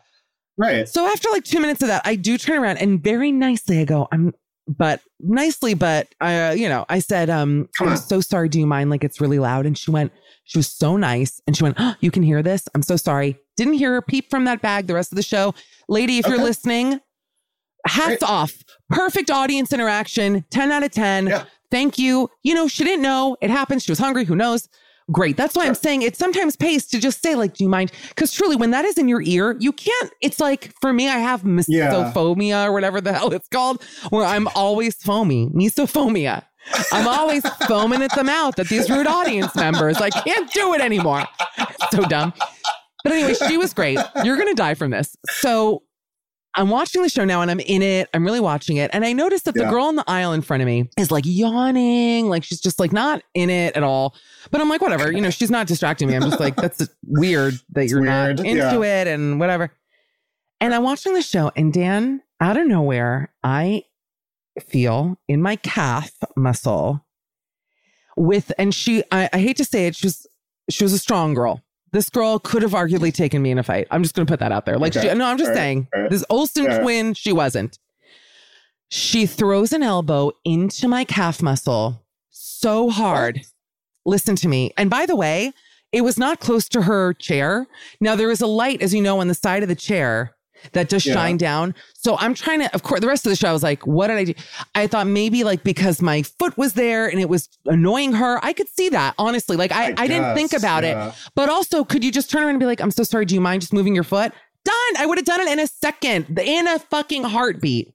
Right. 0.59 0.87
So 0.87 1.07
after 1.07 1.31
like 1.31 1.45
two 1.45 1.61
minutes 1.61 1.81
of 1.83 1.89
that, 1.89 2.03
I 2.05 2.15
do 2.15 2.37
turn 2.39 2.59
around 2.63 2.77
and 2.77 3.03
very 3.03 3.33
nicely 3.33 3.81
I 3.81 3.85
go, 3.87 4.07
I'm, 4.13 4.35
but 4.67 5.01
nicely, 5.21 5.75
but 5.75 6.09
I, 6.21 6.49
uh, 6.49 6.53
you 6.53 6.69
know, 6.69 6.87
I 6.89 6.99
said, 6.99 7.31
um, 7.31 7.69
I'm 7.81 7.97
so 7.97 8.21
sorry. 8.21 8.49
Do 8.49 8.59
you 8.59 8.67
mind? 8.67 8.91
Like 8.91 9.05
it's 9.05 9.21
really 9.21 9.39
loud. 9.39 9.67
And 9.67 9.77
she 9.77 9.91
went, 9.91 10.13
she 10.45 10.59
was 10.59 10.69
so 10.69 10.97
nice. 10.97 11.41
And 11.47 11.57
she 11.57 11.63
went, 11.63 11.77
oh, 11.79 11.95
you 12.01 12.11
can 12.11 12.23
hear 12.23 12.43
this. 12.43 12.69
I'm 12.75 12.83
so 12.83 12.97
sorry. 12.97 13.39
Didn't 13.57 13.75
hear 13.75 13.93
her 13.93 14.03
peep 14.03 14.31
from 14.31 14.45
that 14.45 14.63
bag 14.63 14.87
the 14.87 14.95
rest 14.95 15.13
of 15.13 15.17
the 15.17 15.23
show. 15.23 15.55
Lady, 15.89 16.19
if 16.19 16.27
you're 16.27 16.39
listening, 16.39 17.01
hats 17.87 18.07
Great. 18.07 18.23
off. 18.23 18.63
Perfect 18.91 19.31
audience 19.31 19.73
interaction. 19.73 20.45
10 20.51 20.73
out 20.73 20.83
of 20.83 20.91
10. 20.91 21.27
Yeah. 21.27 21.45
Thank 21.71 21.99
you. 21.99 22.31
You 22.43 22.55
know, 22.55 22.69
she 22.69 22.85
didn't 22.85 23.03
know. 23.03 23.37
It 23.41 23.51
happened. 23.51 23.83
She 23.83 23.91
was 23.91 23.99
hungry. 23.99 24.25
Who 24.25 24.37
knows? 24.37 24.69
Great. 25.13 25.37
That's 25.37 25.55
why 25.55 25.67
I'm 25.67 25.75
saying 25.75 26.01
it 26.03 26.17
sometimes 26.17 26.57
pays 26.57 26.87
to 26.87 26.99
just 26.99 27.23
say, 27.23 27.35
like, 27.35 27.55
do 27.55 27.65
you 27.65 27.69
mind? 27.69 27.93
Because 28.09 28.33
truly, 28.33 28.57
when 28.57 28.71
that 28.71 28.85
is 28.87 28.97
in 28.97 29.07
your 29.07 29.21
ear, 29.23 29.55
you 29.61 29.71
can't. 29.71 30.11
It's 30.23 30.41
like 30.41 30.73
for 30.81 30.93
me, 30.95 31.09
I 31.09 31.19
have 31.19 31.45
Yeah. 31.69 32.13
or 32.67 32.73
whatever 32.73 33.01
the 33.03 33.13
hell 33.19 33.33
it's 33.33 33.49
called, 33.49 33.83
where 34.11 34.25
I'm 34.25 34.49
always 34.55 34.95
foamy. 34.97 35.49
Misophobia. 35.51 36.45
I'm 36.93 37.07
always 37.07 37.47
foaming 37.67 38.01
at 38.03 38.15
the 38.15 38.25
mouth 38.25 38.59
at 38.59 38.69
these 38.69 38.89
rude 38.89 39.07
audience 39.07 39.55
members. 39.55 39.99
I 39.99 40.09
can't 40.09 40.51
do 40.53 40.73
it 40.73 40.81
anymore. 40.81 41.25
So 41.91 42.01
dumb. 42.05 42.33
But 43.03 43.13
anyway, 43.13 43.35
she 43.35 43.59
was 43.59 43.75
great. 43.75 43.99
You're 44.25 44.37
going 44.37 44.49
to 44.49 44.55
die 44.55 44.73
from 44.73 44.91
this. 44.91 45.15
So 45.29 45.83
I'm 46.57 46.71
watching 46.71 47.03
the 47.03 47.09
show 47.09 47.25
now 47.25 47.43
and 47.43 47.51
I'm 47.51 47.59
in 47.59 47.83
it. 47.83 48.09
I'm 48.15 48.25
really 48.25 48.41
watching 48.41 48.77
it. 48.77 48.91
And 48.93 49.05
I 49.05 49.13
noticed 49.13 49.45
that 49.47 49.55
the 49.55 49.65
girl 49.65 49.89
in 49.89 49.97
the 49.97 50.05
aisle 50.07 50.33
in 50.33 50.41
front 50.41 50.63
of 50.63 50.67
me 50.67 50.89
is 50.97 51.11
like 51.11 51.25
yawning, 51.27 52.29
like 52.29 52.45
she's 52.45 52.61
just 52.61 52.79
like 52.79 52.93
not 52.93 53.23
in 53.35 53.51
it 53.51 53.77
at 53.77 53.83
all. 53.83 54.15
But 54.53 54.61
I'm 54.61 54.69
like, 54.69 54.81
whatever, 54.81 55.11
you 55.11 55.21
know, 55.21 55.31
she's 55.31 55.51
not 55.51 55.67
distracting 55.67 56.07
me. 56.07 56.15
I'm 56.15 56.23
just 56.23 56.39
like, 56.39 56.55
that's 56.55 56.89
weird 57.05 57.55
that 57.71 57.89
you're 57.89 58.01
weird, 58.01 58.39
not 58.39 58.47
into 58.47 58.81
yeah. 58.81 59.01
it 59.01 59.09
and 59.09 59.41
whatever. 59.41 59.73
And 60.61 60.73
I'm 60.73 60.85
watching 60.85 61.15
the 61.15 61.23
show 61.23 61.51
and 61.57 61.73
Dan, 61.73 62.23
out 62.41 62.57
of 62.57 62.69
nowhere, 62.69 63.33
I 63.43 63.83
feel 64.61 65.19
in 65.27 65.43
my 65.43 65.57
calf 65.57 66.13
muscle 66.37 67.05
with, 68.17 68.53
and 68.59 68.73
she, 68.73 69.03
I, 69.11 69.29
I 69.33 69.39
hate 69.41 69.57
to 69.57 69.65
say 69.65 69.89
it, 69.89 69.97
she 69.97 70.07
was, 70.07 70.27
she 70.71 70.85
was 70.85 70.93
a 70.93 70.99
strong 70.99 71.35
girl. 71.35 71.64
This 71.95 72.11
girl 72.11 72.41
could 72.41 72.63
have 72.63 72.73
arguably 72.73 73.15
taken 73.15 73.41
me 73.41 73.53
in 73.53 73.59
a 73.59 73.63
fight. 73.63 73.87
I'm 73.93 74.03
just 74.03 74.17
going 74.17 74.27
to 74.27 74.31
put 74.31 74.41
that 74.41 74.51
out 74.51 74.67
there. 74.67 74.77
Like, 74.79 74.97
Okay. 74.97 75.09
she, 75.09 75.15
no, 75.15 75.25
I'm 75.27 75.39
just 75.39 75.51
right. 75.51 75.57
saying, 75.57 75.89
right. 75.95 76.11
this 76.11 76.25
Olsen 76.29 76.65
right. 76.65 76.83
twin, 76.83 77.15
she 77.15 77.33
wasn't. 77.33 77.79
She 78.89 79.27
throws 79.27 79.73
an 79.73 79.85
elbow 79.85 80.33
into 80.45 80.89
my 80.89 81.05
calf 81.05 81.41
muscle 81.41 82.03
so 82.31 82.91
hard. 82.91 83.43
Listen 84.05 84.35
to 84.37 84.49
me. 84.49 84.73
And 84.77 84.91
by 84.91 85.07
the 85.07 85.15
way, 85.15 85.53
it 85.93 86.01
was 86.03 86.19
not 86.19 86.41
close 86.41 86.69
to 86.71 86.83
her 86.83 87.15
chair. 87.15 87.69
Now, 88.01 88.17
there 88.17 88.33
is 88.33 88.41
a 88.41 88.47
light, 88.49 88.83
as 88.83 88.93
you 88.93 89.01
know, 89.01 89.21
on 89.21 89.29
the 89.29 89.35
side 89.35 89.63
of 89.63 89.69
the 89.69 89.77
chair 89.77 90.35
that 90.73 90.89
does 90.89 91.05
Yeah. 91.07 91.15
shine 91.15 91.37
down. 91.37 91.75
So 91.95 92.17
I'm 92.19 92.35
trying 92.35 92.61
to, 92.61 92.75
of 92.75 92.83
course, 92.83 93.01
the 93.01 93.07
rest 93.07 93.27
of 93.27 93.31
the 93.31 93.37
show, 93.37 93.49
I 93.49 93.53
was 93.53 93.63
like, 93.63 93.87
what 93.87 94.09
did 94.09 94.17
I 94.17 94.25
do? 94.25 94.35
I 94.75 94.87
thought 94.87 95.07
maybe 95.07 95.45
like 95.45 95.63
because 95.65 96.03
my 96.03 96.23
foot 96.23 96.57
was 96.59 96.75
there 96.75 97.07
and 97.07 97.21
it 97.21 97.29
was 97.29 97.49
annoying 97.67 98.13
her. 98.15 98.45
I 98.45 98.53
could 98.53 98.69
see 98.69 98.89
that, 98.91 99.15
honestly. 99.19 99.57
Like 99.57 99.73
I, 99.73 99.89
I, 99.91 99.95
I 99.99 100.07
didn't 100.07 100.35
think 100.35 100.53
about 100.53 100.83
yeah. 100.85 101.09
it. 101.09 101.15
But 101.35 101.49
also, 101.49 101.85
could 101.85 102.05
you 102.05 102.11
just 102.13 102.31
turn 102.31 102.43
around 102.43 102.51
and 102.51 102.61
be 102.61 102.67
like, 102.67 102.81
I'm 102.81 102.91
so 102.91 103.03
sorry. 103.03 103.25
Do 103.25 103.35
you 103.35 103.41
mind 103.41 103.63
just 103.63 103.73
moving 103.73 103.95
your 103.95 104.05
foot? 104.05 104.33
Done. 104.65 104.97
I 104.99 105.07
would 105.07 105.19
have 105.19 105.27
done 105.27 105.41
it 105.41 105.49
in 105.49 105.61
a 105.61 105.67
second, 105.67 106.39
in 106.39 106.67
a 106.67 106.79
fucking 106.79 107.25
heartbeat. 107.25 107.93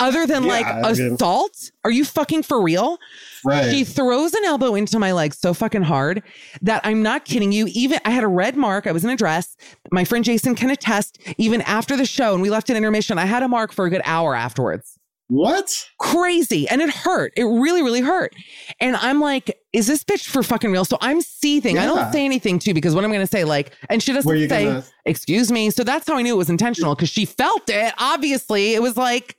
Other 0.00 0.26
than 0.26 0.44
Yeah, 0.44 0.48
like 0.48 0.66
I 0.66 0.92
mean- 0.92 1.14
assault? 1.14 1.70
Are 1.84 1.90
you 1.90 2.04
fucking 2.04 2.42
for 2.42 2.62
real? 2.62 2.98
Right. 3.44 3.70
She 3.70 3.84
throws 3.84 4.34
an 4.34 4.44
elbow 4.44 4.74
into 4.74 4.98
my 4.98 5.12
leg 5.12 5.32
so 5.34 5.54
fucking 5.54 5.82
hard 5.82 6.22
that 6.62 6.80
I'm 6.84 7.02
not 7.02 7.24
kidding 7.24 7.52
you. 7.52 7.66
Even 7.72 8.00
I 8.04 8.10
had 8.10 8.24
a 8.24 8.28
red 8.28 8.56
mark. 8.56 8.86
I 8.86 8.92
was 8.92 9.04
in 9.04 9.10
a 9.10 9.16
dress. 9.16 9.56
My 9.92 10.04
friend 10.04 10.24
Jason 10.24 10.54
can 10.54 10.70
attest. 10.70 11.18
Even 11.38 11.60
after 11.62 11.96
the 11.96 12.06
show 12.06 12.32
and 12.34 12.42
we 12.42 12.50
left 12.50 12.70
at 12.70 12.76
intermission, 12.76 13.18
I 13.18 13.26
had 13.26 13.42
a 13.42 13.48
mark 13.48 13.72
for 13.72 13.84
a 13.86 13.90
good 13.90 14.02
hour 14.04 14.34
afterwards. 14.34 14.98
what? 15.28 15.86
Crazy. 15.98 16.68
And 16.68 16.80
it 16.80 16.88
hurt. 16.90 17.32
It 17.36 17.44
really, 17.44 17.82
really 17.82 18.00
hurt. 18.00 18.34
And 18.80 18.96
I'm 18.96 19.20
like, 19.20 19.58
is 19.72 19.86
this 19.88 20.02
bitch 20.04 20.26
for 20.28 20.42
fucking 20.42 20.70
real? 20.72 20.84
So 20.84 20.98
I'm 21.00 21.20
seething. 21.20 21.78
I 21.78 21.86
don't 21.86 22.12
say 22.12 22.24
anything 22.24 22.58
too 22.58 22.74
because 22.74 22.94
what 22.94 23.04
I'm 23.04 23.10
going 23.10 23.20
to 23.26 23.30
say, 23.30 23.44
like, 23.44 23.72
and 23.90 24.02
she 24.02 24.12
doesn't 24.12 24.48
say, 24.48 24.64
gonna- 24.64 24.84
excuse 25.04 25.50
me. 25.52 25.70
So 25.70 25.82
that's 25.84 26.06
how 26.08 26.16
I 26.16 26.22
knew 26.22 26.34
it 26.34 26.38
was 26.38 26.50
intentional 26.50 26.94
because 26.94 27.08
she 27.10 27.24
felt 27.24 27.68
it. 27.68 27.92
Obviously, 27.98 28.74
it 28.74 28.82
was 28.82 28.96
like 28.96 29.36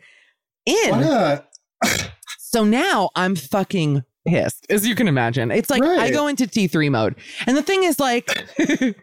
in. 0.67 1.41
So 2.39 2.63
now 2.63 3.10
I'm 3.15 3.36
fucking 3.36 4.03
pissed, 4.27 4.65
as 4.69 4.88
you 4.88 4.95
can 4.95 5.08
imagine. 5.08 5.51
It's 5.51 5.69
like 5.69 5.84
I 5.84 6.12
go 6.12 6.27
into 6.27 6.45
T3 6.45 6.91
mode. 6.91 7.15
And 7.45 7.58
the 7.58 7.62
thing 7.63 7.84
is, 7.84 7.99
like, 7.99 8.45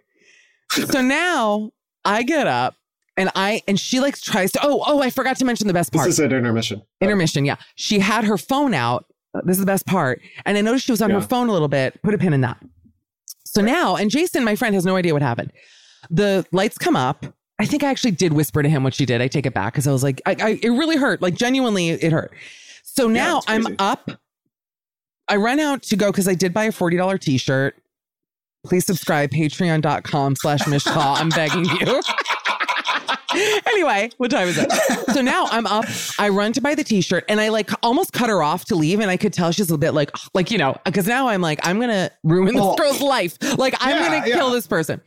so 0.70 1.00
now 1.00 1.70
I 2.04 2.22
get 2.22 2.46
up 2.46 2.74
and 3.16 3.30
I, 3.34 3.62
and 3.68 3.78
she 3.78 4.00
like 4.00 4.18
tries 4.18 4.52
to, 4.52 4.60
oh, 4.62 4.82
oh, 4.86 5.00
I 5.00 5.10
forgot 5.10 5.36
to 5.38 5.44
mention 5.44 5.66
the 5.66 5.74
best 5.74 5.92
part. 5.92 6.06
This 6.06 6.14
is 6.14 6.20
an 6.20 6.32
intermission. 6.32 6.82
Intermission. 7.00 7.44
Yeah. 7.44 7.56
She 7.76 7.98
had 7.98 8.24
her 8.24 8.38
phone 8.38 8.74
out. 8.74 9.06
This 9.44 9.56
is 9.56 9.60
the 9.60 9.66
best 9.66 9.86
part. 9.86 10.20
And 10.44 10.56
I 10.56 10.60
noticed 10.60 10.86
she 10.86 10.92
was 10.92 11.02
on 11.02 11.10
her 11.10 11.20
phone 11.20 11.48
a 11.48 11.52
little 11.52 11.68
bit. 11.68 12.00
Put 12.02 12.14
a 12.14 12.18
pin 12.18 12.32
in 12.32 12.40
that. 12.42 12.58
So 13.44 13.62
now, 13.62 13.96
and 13.96 14.10
Jason, 14.10 14.44
my 14.44 14.56
friend, 14.56 14.74
has 14.74 14.84
no 14.84 14.96
idea 14.96 15.12
what 15.12 15.22
happened. 15.22 15.52
The 16.10 16.46
lights 16.52 16.78
come 16.78 16.96
up. 16.96 17.26
I 17.58 17.66
think 17.66 17.84
I 17.84 17.90
actually 17.90 18.10
did 18.12 18.32
whisper 18.32 18.62
to 18.62 18.68
him 18.68 18.82
what 18.82 18.94
she 18.94 19.06
did. 19.06 19.20
I 19.20 19.28
take 19.28 19.46
it 19.46 19.54
back 19.54 19.72
because 19.72 19.86
I 19.86 19.92
was 19.92 20.02
like, 20.02 20.20
I, 20.26 20.36
I, 20.40 20.58
it 20.62 20.70
really 20.70 20.96
hurt. 20.96 21.22
Like 21.22 21.34
genuinely, 21.34 21.90
it 21.90 22.12
hurt. 22.12 22.32
So 22.82 23.06
now 23.06 23.38
it's 23.38 23.46
I'm 23.48 23.66
up. 23.78 24.10
I 25.28 25.36
run 25.36 25.60
out 25.60 25.82
to 25.84 25.96
go 25.96 26.10
because 26.10 26.28
I 26.28 26.34
did 26.34 26.52
buy 26.52 26.64
a 26.64 26.72
$40 26.72 27.20
t-shirt. 27.20 27.76
Please 28.64 28.84
subscribe, 28.86 29.30
patreon.com 29.30 30.36
slash 30.36 30.66
Mishka. 30.66 30.90
I'm 30.96 31.28
begging 31.28 31.64
you. 31.64 32.00
anyway, 33.66 34.10
what 34.16 34.30
time 34.30 34.48
is 34.48 34.58
it? 34.58 34.70
So 35.12 35.20
now 35.20 35.46
I'm 35.50 35.66
up. 35.66 35.84
I 36.18 36.30
run 36.30 36.52
to 36.54 36.60
buy 36.60 36.74
the 36.74 36.84
t-shirt 36.84 37.24
and 37.28 37.40
I 37.40 37.48
like 37.48 37.70
almost 37.82 38.12
cut 38.12 38.28
her 38.30 38.42
off 38.42 38.64
to 38.66 38.74
leave. 38.74 39.00
And 39.00 39.10
I 39.10 39.16
could 39.16 39.32
tell 39.32 39.52
she's 39.52 39.70
a 39.70 39.78
bit 39.78 39.92
like, 39.92 40.10
like, 40.34 40.50
you 40.50 40.58
know, 40.58 40.76
because 40.84 41.06
now 41.06 41.28
I'm 41.28 41.40
like, 41.40 41.60
I'm 41.62 41.76
going 41.78 41.90
to 41.90 42.10
ruin 42.22 42.54
this 42.54 42.56
Well, 42.56 42.76
girl's 42.76 43.00
life. 43.00 43.38
Like, 43.58 43.74
I'm 43.80 43.90
yeah, 43.90 44.08
going 44.08 44.22
to 44.22 44.28
yeah. 44.28 44.34
kill 44.36 44.50
this 44.50 44.66
person. 44.66 45.00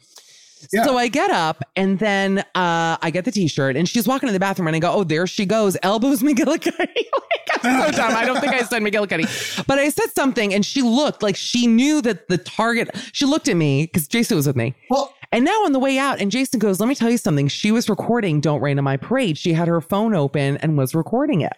Yeah. 0.71 0.83
So 0.83 0.97
I 0.97 1.07
get 1.07 1.31
up 1.31 1.63
and 1.75 1.99
then 1.99 2.39
uh, 2.55 2.97
I 3.01 3.09
get 3.11 3.25
the 3.25 3.31
t-shirt 3.31 3.75
and 3.75 3.87
she's 3.87 4.07
walking 4.07 4.27
to 4.27 4.33
the 4.33 4.39
bathroom 4.39 4.67
and 4.67 4.75
I 4.75 4.79
go, 4.79 4.91
oh, 4.91 5.03
there 5.03 5.27
she 5.27 5.45
goes. 5.45 5.77
Elbows 5.83 6.21
McGillicuddy. 6.21 6.77
like, 6.77 7.63
I'm 7.63 7.91
so 7.91 7.91
dumb. 7.97 8.15
I 8.15 8.25
don't 8.25 8.39
think 8.39 8.53
I 8.53 8.63
said 8.63 8.81
McGillicuddy, 8.81 9.65
but 9.67 9.79
I 9.79 9.89
said 9.89 10.09
something 10.15 10.53
and 10.53 10.65
she 10.65 10.81
looked 10.81 11.21
like 11.23 11.35
she 11.35 11.67
knew 11.67 12.01
that 12.01 12.27
the 12.27 12.37
target, 12.37 12.89
she 13.13 13.25
looked 13.25 13.47
at 13.47 13.55
me 13.55 13.83
because 13.85 14.07
Jason 14.07 14.37
was 14.37 14.47
with 14.47 14.55
me. 14.55 14.75
Well, 14.89 15.13
And 15.31 15.43
now 15.45 15.63
on 15.65 15.71
the 15.73 15.79
way 15.79 15.97
out, 15.97 16.19
and 16.19 16.31
Jason 16.31 16.59
goes, 16.59 16.79
let 16.79 16.87
me 16.87 16.95
tell 16.95 17.09
you 17.09 17.17
something. 17.17 17.47
She 17.47 17.71
was 17.71 17.89
recording 17.89 18.41
Don't 18.41 18.61
Rain 18.61 18.77
on 18.77 18.83
My 18.83 18.97
Parade. 18.97 19.37
She 19.37 19.53
had 19.53 19.67
her 19.67 19.81
phone 19.81 20.13
open 20.13 20.57
and 20.57 20.77
was 20.77 20.95
recording 20.95 21.41
it. 21.41 21.53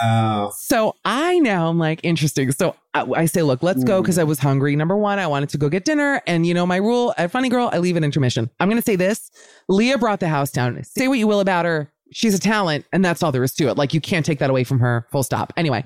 Uh, 0.00 0.50
So 0.50 0.96
I 1.04 1.38
now 1.38 1.68
I'm 1.68 1.78
like, 1.78 2.00
interesting. 2.02 2.52
So 2.52 2.76
I, 2.94 3.02
I 3.02 3.26
say, 3.26 3.42
look, 3.42 3.62
let's 3.62 3.84
go 3.84 4.00
because 4.00 4.18
I 4.18 4.24
was 4.24 4.38
hungry. 4.38 4.74
Number 4.76 4.96
one, 4.96 5.18
I 5.18 5.26
wanted 5.26 5.48
to 5.50 5.58
go 5.58 5.68
get 5.68 5.84
dinner. 5.84 6.22
And 6.26 6.46
you 6.46 6.54
know, 6.54 6.66
my 6.66 6.76
rule 6.76 7.14
at 7.18 7.30
Funny 7.30 7.48
Girl, 7.48 7.70
I 7.72 7.78
leave 7.78 7.96
an 7.96 8.04
intermission. 8.04 8.50
I'm 8.60 8.68
going 8.68 8.80
to 8.80 8.84
say 8.84 8.96
this 8.96 9.30
Lea 9.68 9.96
brought 9.96 10.20
the 10.20 10.28
house 10.28 10.50
down. 10.50 10.82
Say 10.84 11.08
what 11.08 11.18
you 11.18 11.26
will 11.26 11.40
about 11.40 11.64
her. 11.64 11.90
She's 12.12 12.34
a 12.34 12.38
talent, 12.38 12.84
and 12.92 13.04
that's 13.04 13.22
all 13.22 13.32
there 13.32 13.42
is 13.42 13.52
to 13.54 13.68
it. 13.68 13.76
Like, 13.76 13.92
you 13.92 14.00
can't 14.00 14.24
take 14.24 14.38
that 14.38 14.48
away 14.48 14.62
from 14.62 14.78
her, 14.78 15.08
full 15.10 15.24
stop. 15.24 15.52
Anyway, 15.56 15.84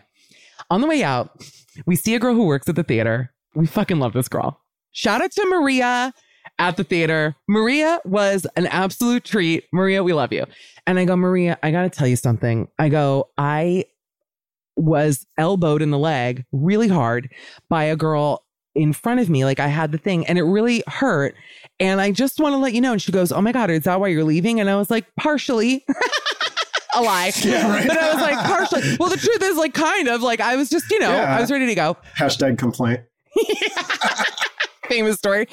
on 0.69 0.83
the 0.83 0.87
way 0.87 1.03
out, 1.03 1.45
we 1.87 1.97
see 1.97 2.15
a 2.15 2.19
girl 2.19 2.35
who 2.35 2.45
works 2.45 2.69
at 2.69 2.77
the 2.77 2.83
theater. 2.83 3.33
We 3.55 3.67
fucking 3.67 3.99
love 3.99 4.13
this 4.13 4.29
girl. 4.29 4.61
Shout 4.93 5.23
out 5.23 5.33
to 5.33 5.47
Maria 5.47 6.13
at 6.59 6.77
the 6.77 6.85
theater. 6.85 7.37
Maria 7.49 8.01
was 8.05 8.47
an 8.57 8.67
absolute 8.67 9.25
treat. 9.25 9.65
Maria, 9.73 10.05
we 10.05 10.13
love 10.13 10.33
you. 10.33 10.45
And 10.87 10.99
I 10.99 11.07
go, 11.07 11.17
Maria, 11.17 11.59
I 11.63 11.71
got 11.71 11.83
to 11.83 11.91
tell 11.91 12.07
you 12.07 12.17
something. 12.17 12.69
I 12.79 12.91
go, 12.91 13.29
I 13.39 13.87
was 14.81 15.27
elbowed 15.39 15.83
in 15.83 15.91
the 15.91 15.99
leg 15.99 16.45
really 16.53 16.89
hard 16.89 17.29
by 17.69 17.85
a 17.85 17.97
girl 17.97 18.45
in 18.75 18.93
front 18.93 19.21
of 19.21 19.29
me. 19.29 19.45
Like 19.45 19.61
I 19.61 19.67
had 19.69 19.93
the 19.93 19.99
thing 19.99 20.27
and 20.27 20.39
it 20.39 20.43
really 20.45 20.83
hurt. 20.87 21.35
And 21.79 22.01
I 22.01 22.11
just 22.13 22.41
want 22.41 22.53
to 22.55 22.57
let 22.57 22.73
you 22.73 22.81
know. 22.81 22.93
And 22.93 23.03
she 23.03 23.13
goes, 23.13 23.31
Oh 23.33 23.41
my 23.41 23.53
God, 23.53 23.71
is 23.71 23.83
that 23.85 24.01
why 24.01 24.09
you're 24.09 24.25
leaving? 24.25 24.61
And 24.61 24.71
I 24.71 24.77
was 24.77 24.91
like, 24.91 25.07
Partially. 25.19 25.85
a 26.97 27.03
lie. 27.03 27.31
Yeah, 27.45 27.71
right. 27.71 27.87
But 27.87 27.99
I 27.99 28.13
was 28.13 28.21
like, 28.23 28.39
partially. 28.39 28.97
Well, 28.99 29.09
the 29.09 29.17
truth 29.17 29.41
is, 29.43 29.57
like, 29.57 29.75
kind 29.75 30.09
of 30.09 30.23
like 30.23 30.41
I 30.41 30.57
was 30.57 30.69
just, 30.69 30.91
you 30.91 30.99
know, 30.99 31.11
Yeah. 31.15 31.37
I 31.37 31.41
was 31.41 31.51
ready 31.51 31.67
to 31.67 31.75
go. 31.77 31.97
hashtag 32.19 32.59
complaint. 32.59 33.01
Famous 34.89 35.17
story. 35.17 35.47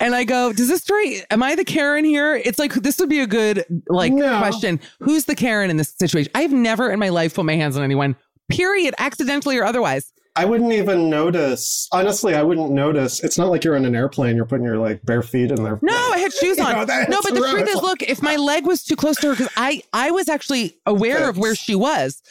And 0.00 0.14
I 0.14 0.24
go, 0.24 0.52
does 0.52 0.68
this 0.68 0.82
story, 0.82 1.20
am 1.30 1.42
I 1.42 1.54
the 1.54 1.64
Karen 1.64 2.04
here? 2.04 2.34
It's 2.36 2.58
like, 2.58 2.74
this 2.74 2.98
would 2.98 3.08
be 3.08 3.20
a 3.20 3.26
good, 3.26 3.64
like, 3.88 4.12
No. 4.12 4.38
question. 4.38 4.80
Who's 5.00 5.26
the 5.26 5.34
Karen 5.36 5.70
in 5.70 5.76
this 5.76 5.94
situation? 5.96 6.30
I've 6.34 6.52
never 6.52 6.90
in 6.90 6.98
my 6.98 7.08
life 7.08 7.34
put 7.34 7.44
my 7.44 7.54
hands 7.54 7.76
on 7.76 7.84
anyone, 7.84 8.16
period, 8.48 8.94
accidentally 8.98 9.56
or 9.58 9.64
otherwise. 9.64 10.12
I 10.38 10.44
wouldn't 10.44 10.72
even 10.72 11.08
notice. 11.08 11.88
Honestly, 11.92 12.34
I 12.34 12.42
wouldn't 12.42 12.70
notice. 12.70 13.24
It's 13.24 13.38
not 13.38 13.48
like 13.48 13.64
you're 13.64 13.74
in 13.74 13.86
an 13.86 13.96
airplane. 13.96 14.36
You're 14.36 14.44
putting 14.44 14.66
your 14.66 14.76
like 14.76 15.02
bare 15.06 15.22
feet 15.22 15.50
in 15.50 15.62
there. 15.64 15.78
No, 15.80 15.94
I 16.12 16.18
had 16.18 16.30
shoes 16.32 16.58
You 16.58 16.64
on. 16.64 16.72
know, 16.74 16.84
that's 16.84 17.08
no, 17.08 17.20
but 17.22 17.32
the 17.34 17.40
truth 17.40 17.66
is, 17.68 17.76
look, 17.76 18.02
if 18.02 18.20
my 18.20 18.36
leg 18.36 18.66
was 18.66 18.82
too 18.84 18.96
close 18.96 19.16
to 19.20 19.28
her, 19.28 19.32
because 19.32 19.48
I, 19.56 19.82
I 19.94 20.10
was 20.10 20.28
actually 20.28 20.76
aware 20.84 21.30
of 21.30 21.38
where 21.38 21.54
she 21.54 21.74
was. 21.74 22.22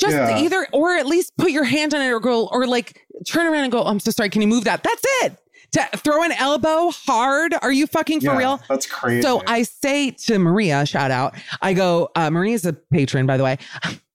Just 0.00 0.16
Yeah. 0.16 0.38
either, 0.40 0.66
or 0.72 0.96
at 0.96 1.06
least 1.06 1.36
put 1.38 1.52
your 1.52 1.62
hand 1.64 1.94
on 1.94 2.02
it, 2.02 2.08
or 2.08 2.18
go, 2.18 2.48
or 2.48 2.66
like 2.66 3.06
turn 3.28 3.46
around 3.46 3.62
and 3.62 3.70
go. 3.72 3.82
I'm 3.84 4.00
so 4.00 4.10
sorry. 4.10 4.28
Can 4.28 4.42
you 4.42 4.48
move 4.48 4.64
that? 4.64 4.82
That's 4.82 5.02
it. 5.24 5.36
To 5.72 5.98
throw 5.98 6.22
an 6.24 6.32
elbow 6.32 6.90
hard. 6.90 7.54
Are 7.62 7.72
you 7.72 7.86
fucking 7.86 8.20
for 8.20 8.26
Yeah, 8.32 8.38
real? 8.38 8.60
That's 8.68 8.86
crazy. 8.86 9.22
So 9.22 9.42
I 9.46 9.62
say 9.62 10.10
to 10.10 10.38
Maria, 10.40 10.84
shout 10.84 11.10
out. 11.12 11.34
I 11.62 11.74
go, 11.74 12.08
uh, 12.16 12.28
Maria's 12.30 12.64
a 12.66 12.72
patron, 12.72 13.26
by 13.26 13.36
the 13.36 13.44
way. 13.44 13.58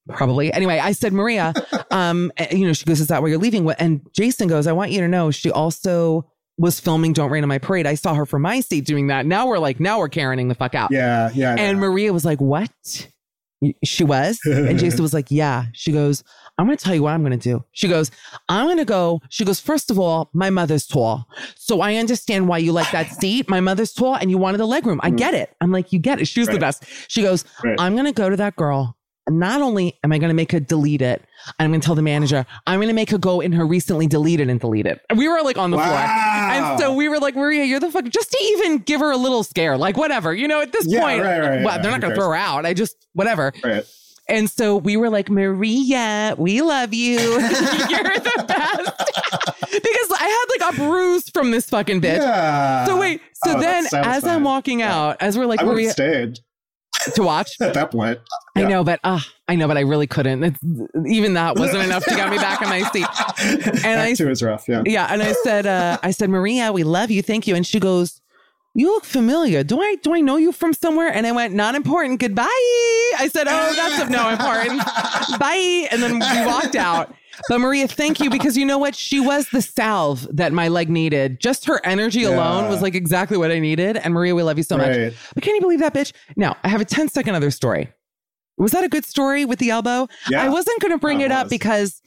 Probably. 0.09 0.51
Anyway, 0.51 0.79
I 0.79 0.91
said, 0.93 1.13
Maria, 1.13 1.53
um, 1.91 2.31
eh, 2.37 2.55
you 2.55 2.65
know, 2.65 2.73
she 2.73 2.85
goes, 2.85 2.99
Is 2.99 3.07
that 3.07 3.21
where 3.21 3.29
you're 3.29 3.39
leaving? 3.39 3.69
And 3.71 4.01
Jason 4.13 4.47
goes, 4.47 4.67
I 4.67 4.71
want 4.71 4.91
you 4.91 4.99
to 5.01 5.07
know 5.07 5.31
she 5.31 5.51
also 5.51 6.27
was 6.57 6.79
filming 6.79 7.13
Don't 7.13 7.31
Rain 7.31 7.43
on 7.43 7.49
My 7.49 7.57
Parade. 7.59 7.87
I 7.87 7.95
saw 7.95 8.13
her 8.13 8.25
from 8.25 8.41
my 8.43 8.59
seat 8.59 8.85
doing 8.85 9.07
that. 9.07 9.25
Now 9.25 9.47
we're 9.47 9.59
like, 9.59 9.79
now 9.79 9.99
we're 9.99 10.09
Karening 10.09 10.47
the 10.47 10.55
fuck 10.55 10.75
out. 10.75 10.91
yeah, 10.91 11.29
yeah. 11.33 11.55
And 11.57 11.79
Maria 11.79 12.13
was 12.13 12.25
like, 12.25 12.39
What? 12.41 13.07
She 13.83 14.03
was. 14.03 14.39
And 14.45 14.79
Jason 14.79 15.01
was 15.03 15.13
like, 15.13 15.29
Yeah. 15.29 15.65
She 15.73 15.91
goes, 15.91 16.23
I'm 16.57 16.65
going 16.65 16.77
to 16.77 16.83
tell 16.83 16.95
you 16.95 17.03
what 17.03 17.13
I'm 17.13 17.21
going 17.21 17.37
to 17.37 17.37
do. 17.37 17.63
She 17.71 17.87
goes, 17.87 18.11
I'm 18.49 18.65
going 18.65 18.77
to 18.77 18.85
go. 18.85 19.21
She 19.29 19.45
goes, 19.45 19.59
First 19.59 19.91
of 19.91 19.99
all, 19.99 20.29
my 20.33 20.49
mother's 20.49 20.85
tall. 20.87 21.25
So 21.55 21.81
I 21.81 21.95
understand 21.95 22.47
why 22.47 22.57
you 22.57 22.71
like 22.71 22.91
that 22.91 23.11
seat. 23.19 23.49
My 23.49 23.59
mother's 23.59 23.93
tall 23.93 24.15
and 24.15 24.29
you 24.31 24.37
wanted 24.37 24.57
the 24.57 24.65
leg 24.65 24.85
room. 24.85 24.99
I 25.03 25.11
get 25.11 25.33
it. 25.33 25.55
I'm 25.61 25.71
like, 25.71 25.93
You 25.93 25.99
get 25.99 26.19
it. 26.19 26.27
She 26.27 26.39
was 26.39 26.49
the 26.49 26.59
best. 26.59 26.83
She 27.07 27.21
goes, 27.21 27.45
Right. 27.63 27.79
I'm 27.79 27.93
going 27.93 28.05
to 28.05 28.11
go 28.13 28.29
to 28.29 28.37
that 28.37 28.55
girl 28.55 28.97
not 29.39 29.61
only 29.61 29.97
am 30.03 30.11
I 30.11 30.17
going 30.17 30.29
to 30.29 30.33
make 30.35 30.51
her 30.51 30.59
delete 30.59 31.01
it, 31.01 31.23
I'm 31.59 31.71
going 31.71 31.81
to 31.81 31.85
tell 31.85 31.95
the 31.95 32.01
manager, 32.01 32.45
I'm 32.67 32.77
going 32.79 32.89
to 32.89 32.93
make 32.93 33.09
her 33.11 33.17
go 33.17 33.39
in 33.41 33.51
her 33.53 33.65
recently 33.65 34.07
deleted 34.07 34.49
and 34.49 34.59
delete 34.59 34.85
it. 34.85 35.01
We 35.15 35.27
were 35.27 35.41
like 35.41 35.57
on 35.57 35.71
the 35.71 35.77
floor. 35.77 35.87
And 35.87 36.79
so 36.79 36.93
we 36.93 37.09
were 37.09 37.19
like, 37.19 37.35
Maria, 37.35 37.63
you're 37.63 37.79
the 37.79 37.91
fuck, 37.91 38.05
just 38.05 38.31
to 38.31 38.37
even 38.51 38.79
give 38.79 38.99
her 39.01 39.11
a 39.11 39.17
little 39.17 39.43
scare, 39.43 39.77
like 39.77 39.97
whatever, 39.97 40.33
you 40.33 40.47
know, 40.47 40.61
at 40.61 40.71
this 40.71 40.85
Yeah, 40.87 41.01
point, 41.01 41.23
right, 41.23 41.39
right, 41.39 41.63
well, 41.63 41.75
yeah, 41.75 41.81
they're 41.81 41.91
not 41.91 42.01
going 42.01 42.11
to 42.13 42.15
throw 42.19 42.29
her 42.29 42.35
out. 42.35 42.65
I 42.65 42.73
just, 42.73 42.95
whatever. 43.13 43.53
Right. 43.63 43.83
And 44.29 44.49
so 44.49 44.77
we 44.77 44.95
were 44.95 45.09
like, 45.09 45.29
Maria, 45.29 46.35
we 46.37 46.61
love 46.61 46.93
you. 46.93 47.19
You're 47.19 47.39
the 47.39 48.45
best. 48.47 48.91
because 49.71 50.11
I 50.19 50.45
had 50.59 50.59
like 50.59 50.73
a 50.73 50.77
bruise 50.77 51.29
from 51.29 51.51
this 51.51 51.69
fucking 51.69 52.01
bitch. 52.01 52.17
Yeah. 52.17 52.85
So 52.85 52.97
wait, 52.99 53.21
so 53.45 53.55
Oh, 53.57 53.59
then 53.59 53.85
as 53.93 54.23
I'm 54.23 54.43
walking 54.43 54.81
out, 54.81 55.17
as 55.19 55.37
we're 55.37 55.47
like 55.47 55.61
I 55.61 55.65
Maria 55.65 55.91
stayed 55.91 56.39
to 57.15 57.23
watch, 57.23 57.59
at 57.61 57.73
that 57.73 57.91
point. 57.91 58.19
I 58.55 58.63
know, 58.63 58.83
but 58.83 58.99
uh, 59.03 59.19
I 59.47 59.55
know, 59.55 59.67
but 59.67 59.77
I 59.77 59.81
really 59.81 60.07
couldn't. 60.07 60.43
It's, 60.43 60.59
even 61.07 61.33
that 61.33 61.57
wasn't 61.57 61.83
enough 61.83 62.03
to 62.05 62.15
get 62.15 62.29
me 62.29 62.37
back 62.37 62.61
in 62.61 62.69
my 62.69 62.81
seat. 62.91 63.05
And 63.85 63.99
I 63.99 64.09
Act 64.09 64.17
two 64.17 64.29
is 64.29 64.43
rough. 64.43 64.67
Yeah. 64.67 64.83
yeah, 64.85 65.07
and 65.09 65.21
I 65.21 65.33
said, 65.43 65.65
uh, 65.65 65.97
I 66.03 66.11
said, 66.11 66.29
Maria, 66.29 66.71
we 66.71 66.83
love 66.83 67.09
you, 67.09 67.21
thank 67.21 67.47
you. 67.47 67.55
And 67.55 67.65
she 67.65 67.79
goes, 67.79 68.21
You 68.75 68.87
look 68.87 69.05
familiar. 69.05 69.63
Do 69.63 69.81
I 69.81 69.95
do 69.95 70.13
I 70.13 70.21
know 70.21 70.37
you 70.37 70.51
from 70.51 70.73
somewhere? 70.73 71.11
And 71.11 71.25
I 71.25 71.31
went, 71.31 71.53
Not 71.53 71.75
important. 71.75 72.19
Goodbye. 72.19 72.45
I 72.45 73.29
said, 73.31 73.47
Oh, 73.47 73.73
that's 73.75 74.01
of 74.01 74.09
no 74.09 74.29
importance. 74.29 74.83
Bye. 75.39 75.87
And 75.91 76.01
then 76.03 76.19
we 76.19 76.45
walked 76.45 76.75
out. 76.75 77.13
But 77.49 77.60
Maria, 77.60 77.88
thank 77.88 78.19
you 78.19 78.30
because 78.30 78.58
you 78.58 78.65
know 78.65 78.77
what? 78.77 78.95
She 78.95 79.19
was 79.19 79.49
the 79.49 79.62
salve 79.62 80.27
that 80.36 80.54
my 80.54 80.67
leg 80.67 80.89
needed. 80.89 81.39
Just 81.39 81.65
her 81.65 81.80
energy 81.86 82.23
alone 82.23 82.69
was 82.69 82.82
like 82.82 82.95
exactly 82.95 83.38
what 83.38 83.51
I 83.51 83.60
needed. 83.60 83.97
And 83.97 84.13
Maria, 84.13 84.36
we 84.36 84.43
love 84.43 84.58
you 84.58 84.63
so 84.63 84.77
much. 84.77 85.13
But 85.34 85.43
can 85.43 85.56
you 85.56 85.62
believe 85.62 85.80
that 85.80 85.93
bitch? 85.93 86.13
Now, 86.36 86.58
I 86.63 86.69
have 86.69 86.82
a 86.82 86.86
10 86.86 87.10
second 87.10 87.36
other 87.36 87.51
story. 87.51 87.89
Was 88.58 88.71
that 88.71 88.84
a 88.84 88.89
good 88.89 89.06
story 89.06 89.43
with 89.45 89.60
the 89.60 89.69
elbow? 89.71 90.08
Yeah. 90.30 90.43
I 90.43 90.49
wasn't 90.49 90.80
going 90.82 90.91
to 90.91 90.97
bring 90.99 91.17
Oh, 91.21 91.21
it 91.21 91.25
it 91.25 91.32
up 91.32 91.49
because, 91.49 92.01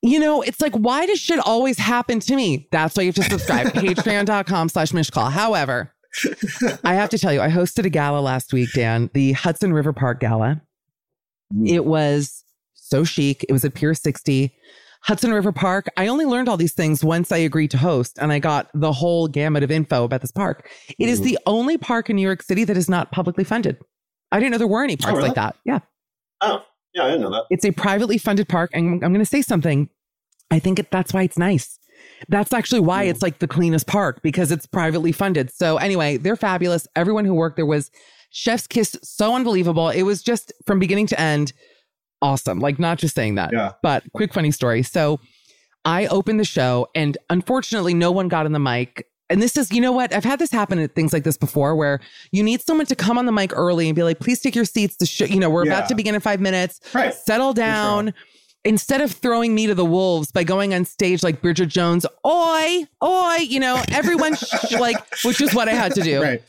you 0.00 0.20
know, 0.20 0.42
it's 0.42 0.60
like, 0.60 0.74
why 0.74 1.06
does 1.06 1.18
shit 1.18 1.40
always 1.40 1.78
happen 1.78 2.20
to 2.20 2.36
me? 2.36 2.68
That's 2.70 2.96
why 2.96 3.02
you 3.02 3.08
have 3.08 3.16
to 3.16 3.22
subscribe. 3.24 3.66
Patreon.com 3.72 4.68
slash 4.68 4.92
mishcall. 4.92 5.30
However, 5.30 5.92
I 6.84 6.94
have 6.94 7.08
to 7.10 7.18
tell 7.18 7.32
you, 7.32 7.40
I 7.40 7.48
hosted 7.48 7.84
a 7.84 7.90
gala 7.90 8.20
last 8.20 8.52
week, 8.52 8.70
Dan, 8.74 9.10
the 9.14 9.32
Hudson 9.32 9.72
River 9.72 9.92
Park 9.92 10.20
Gala. 10.20 10.62
Mm. 11.52 11.68
It 11.68 11.84
was 11.84 12.44
so 12.92 13.04
chic. 13.04 13.44
It 13.48 13.52
was 13.52 13.64
at 13.64 13.74
Pier 13.74 13.94
60. 13.94 14.54
Hudson 15.04 15.32
River 15.32 15.50
Park. 15.50 15.88
I 15.96 16.06
only 16.06 16.26
learned 16.26 16.48
all 16.48 16.58
these 16.58 16.74
things 16.74 17.02
once 17.02 17.32
I 17.32 17.38
agreed 17.38 17.70
to 17.72 17.78
host 17.78 18.18
and 18.20 18.30
I 18.30 18.38
got 18.38 18.70
the 18.72 18.92
whole 18.92 19.26
gamut 19.26 19.62
of 19.62 19.70
info 19.70 20.04
about 20.04 20.20
this 20.20 20.30
park. 20.30 20.70
It 20.98 21.08
is 21.08 21.20
Ooh. 21.20 21.24
the 21.24 21.38
only 21.46 21.78
park 21.78 22.10
in 22.10 22.16
New 22.16 22.22
York 22.22 22.42
City 22.42 22.64
that 22.64 22.76
is 22.76 22.88
not 22.88 23.10
publicly 23.10 23.44
funded. 23.44 23.78
I 24.30 24.38
didn't 24.38 24.52
know 24.52 24.58
there 24.58 24.68
were 24.68 24.84
any 24.84 24.94
oh, 24.94 25.02
parks 25.02 25.16
really? 25.16 25.28
like 25.30 25.36
that. 25.36 25.56
Yeah. 25.64 25.80
Oh, 26.42 26.64
yeah, 26.94 27.04
I 27.04 27.06
didn't 27.06 27.22
know 27.22 27.30
that. 27.30 27.46
It's 27.50 27.64
a 27.64 27.72
privately 27.72 28.18
funded 28.18 28.48
park. 28.48 28.70
And 28.74 29.02
I'm 29.02 29.12
going 29.12 29.14
to 29.14 29.24
say 29.24 29.42
something. 29.42 29.88
I 30.50 30.58
think 30.58 30.78
it, 30.78 30.90
that's 30.90 31.14
why 31.14 31.22
it's 31.22 31.38
nice. 31.38 31.78
That's 32.28 32.52
actually 32.52 32.80
why 32.80 33.04
hmm. 33.04 33.10
it's 33.10 33.22
like 33.22 33.38
the 33.38 33.48
cleanest 33.48 33.86
park 33.86 34.20
because 34.22 34.52
it's 34.52 34.66
privately 34.66 35.12
funded. 35.12 35.50
So 35.50 35.78
anyway, 35.78 36.18
they're 36.18 36.36
fabulous. 36.36 36.86
Everyone 36.94 37.24
who 37.24 37.34
worked 37.34 37.56
there 37.56 37.66
was 37.66 37.90
chef's 38.30 38.66
kiss. 38.66 38.96
So 39.02 39.34
unbelievable. 39.34 39.88
It 39.88 40.02
was 40.02 40.22
just 40.22 40.52
from 40.66 40.78
beginning 40.78 41.08
to 41.08 41.20
end 41.20 41.52
awesome. 42.22 42.60
Like 42.60 42.78
not 42.78 42.98
just 42.98 43.14
saying 43.14 43.34
that, 43.34 43.50
Yeah. 43.52 43.72
but 43.82 44.04
quick 44.14 44.32
funny 44.32 44.50
story. 44.52 44.82
So 44.82 45.20
I 45.84 46.06
opened 46.06 46.38
the 46.40 46.44
show 46.44 46.86
and 46.94 47.18
unfortunately 47.28 47.92
no 47.94 48.10
one 48.12 48.28
got 48.28 48.46
on 48.46 48.52
the 48.52 48.58
mic. 48.60 49.06
And 49.28 49.40
this 49.42 49.56
is, 49.56 49.70
you 49.72 49.80
know 49.80 49.92
what? 49.92 50.14
I've 50.14 50.24
had 50.24 50.38
this 50.38 50.52
happen 50.52 50.78
at 50.78 50.94
things 50.94 51.12
like 51.12 51.24
this 51.24 51.36
before 51.38 51.74
where 51.74 52.00
you 52.32 52.42
need 52.42 52.60
someone 52.60 52.86
to 52.86 52.94
come 52.94 53.18
on 53.18 53.26
the 53.26 53.32
mic 53.32 53.52
early 53.56 53.88
and 53.88 53.96
be 53.96 54.02
like, 54.02 54.20
please 54.20 54.40
take 54.40 54.54
your 54.54 54.64
seats. 54.66 54.96
The 54.96 55.06
show, 55.06 55.24
you 55.24 55.40
know, 55.40 55.50
we're 55.50 55.64
Yeah. 55.66 55.78
about 55.78 55.88
to 55.88 55.94
begin 55.94 56.14
in 56.14 56.20
five 56.20 56.40
minutes. 56.40 56.80
Right. 56.94 57.12
Settle 57.14 57.52
down. 57.52 58.14
Instead 58.64 59.00
of 59.00 59.10
throwing 59.10 59.54
me 59.56 59.66
to 59.66 59.74
the 59.74 59.84
wolves 59.84 60.30
by 60.30 60.44
going 60.44 60.72
on 60.72 60.84
stage 60.84 61.24
like 61.24 61.40
Bridget 61.42 61.66
Jones, 61.66 62.06
oi, 62.24 62.84
oi, 63.02 63.36
you 63.40 63.58
know, 63.58 63.82
everyone 63.90 64.36
sh- 64.36 64.72
like, 64.78 64.98
which 65.24 65.40
is 65.40 65.52
what 65.52 65.68
I 65.68 65.72
had 65.72 65.94
to 65.96 66.00
do. 66.02 66.20
Right. 66.22 66.42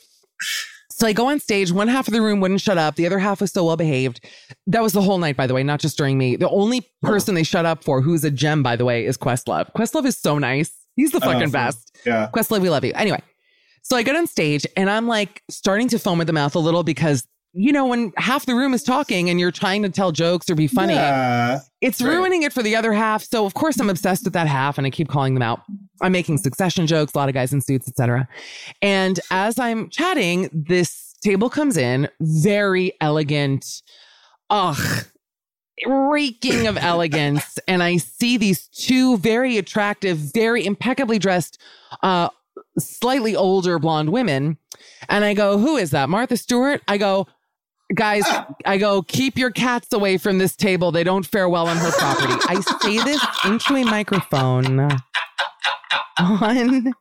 So 0.96 1.08
I 1.08 1.14
go 1.14 1.28
on 1.28 1.40
stage. 1.40 1.72
One 1.72 1.88
half 1.88 2.08
of 2.08 2.14
the 2.14 2.22
room 2.22 2.40
wouldn't 2.40 2.62
shut 2.62 2.78
up. 2.78 2.96
The 2.96 3.08
other 3.08 3.18
half 3.18 3.42
was 3.42 3.52
so 3.52 3.66
well 3.66 3.76
behaved. 3.76 4.24
That 4.68 4.84
was 4.84 4.94
the 4.94 5.02
whole 5.02 5.18
night, 5.18 5.36
by 5.36 5.48
the 5.48 5.54
way, 5.56 5.64
not 5.64 5.80
just 5.80 5.98
during 5.98 6.20
me. 6.20 6.36
The 6.36 6.50
only 6.50 6.88
person 7.02 7.34
they 7.34 7.42
shut 7.42 7.66
up 7.66 7.84
for, 7.84 8.00
who's 8.00 8.24
a 8.24 8.30
gem, 8.30 8.62
by 8.62 8.76
the 8.76 8.86
way, 8.86 9.04
is 9.04 9.18
Questlove. 9.18 9.74
Questlove 9.74 10.06
is 10.06 10.18
so 10.20 10.38
nice. 10.38 10.72
He's 10.96 11.12
the 11.12 11.20
fucking 11.20 11.50
best. 11.50 11.98
Yeah. 12.06 12.30
Questlove, 12.32 12.62
we 12.62 12.70
love 12.70 12.86
you. 12.86 12.94
Anyway, 12.94 13.20
so 13.82 13.98
I 13.98 14.04
get 14.04 14.16
on 14.16 14.28
stage 14.28 14.68
and 14.78 14.88
I'm 14.88 15.08
like 15.08 15.42
starting 15.50 15.88
to 15.90 15.98
foam 15.98 16.22
at 16.22 16.28
the 16.28 16.34
mouth 16.34 16.54
a 16.54 16.60
little 16.60 16.84
because, 16.84 17.28
you 17.54 17.72
know, 17.72 17.86
when 17.86 18.12
half 18.18 18.46
the 18.48 18.56
room 18.56 18.74
is 18.74 18.82
talking 18.84 19.30
and 19.30 19.40
you're 19.40 19.52
trying 19.52 19.84
to 19.84 19.90
tell 19.90 20.12
jokes 20.12 20.50
or 20.50 20.56
be 20.56 20.66
funny, 20.68 20.94
Yeah. 20.96 21.60
it's 21.82 22.02
Right. 22.02 22.16
ruining 22.16 22.42
it 22.44 22.52
for 22.52 22.64
the 22.64 22.76
other 22.76 22.94
half. 22.94 23.24
So 23.24 23.46
of 23.46 23.54
course 23.54 23.80
I'm 23.80 23.90
obsessed 23.92 24.24
with 24.24 24.34
that 24.34 24.48
half 24.48 24.78
and 24.80 24.88
I 24.88 24.90
keep 24.90 25.08
calling 25.08 25.34
them 25.36 25.44
out. 25.44 25.62
I'm 26.02 26.12
making 26.12 26.40
succession 26.40 26.88
jokes, 26.88 27.14
a 27.14 27.18
lot 27.18 27.30
of 27.30 27.36
guys 27.36 27.54
in 27.54 27.62
suits, 27.62 27.88
etc. 27.88 28.28
And 28.82 29.20
as 29.30 29.60
I'm 29.60 29.90
chatting, 29.90 30.50
this 30.52 31.14
table 31.24 31.50
comes 31.50 31.78
in, 31.78 32.10
very 32.20 32.94
elegant. 33.00 33.84
Ugh. 34.50 35.06
Reeking 35.86 36.68
of 36.68 36.78
elegance. 36.78 37.60
And 37.68 37.82
I 37.82 37.98
see 37.98 38.38
these 38.38 38.68
two 38.68 39.18
very 39.18 39.58
attractive, 39.58 40.18
very 40.18 40.66
impeccably 40.66 41.18
dressed, 41.18 41.60
uh, 42.02 42.30
slightly 42.78 43.36
older 43.36 43.80
blonde 43.80 44.10
women. 44.10 44.58
And 45.08 45.24
I 45.24 45.34
go, 45.34 45.58
Who 45.58 45.78
is 45.78 45.92
that? 45.92 46.10
Martha 46.10 46.36
Stewart? 46.36 46.82
I 46.88 46.98
go, 46.98 47.28
Guys, 47.94 48.24
I 48.66 48.78
go, 48.78 49.02
keep 49.04 49.38
your 49.38 49.52
cats 49.52 49.92
away 49.94 50.18
from 50.18 50.38
this 50.38 50.56
table. 50.56 50.92
They 50.92 51.04
don't 51.04 51.26
fare 51.26 51.48
well 51.50 51.68
on 51.68 51.78
her 51.78 51.92
property. 51.92 52.34
I 52.48 52.60
say 52.82 52.98
this 53.04 53.24
into 53.46 53.76
a 53.76 53.84
microphone 53.84 54.80
on 56.20 56.94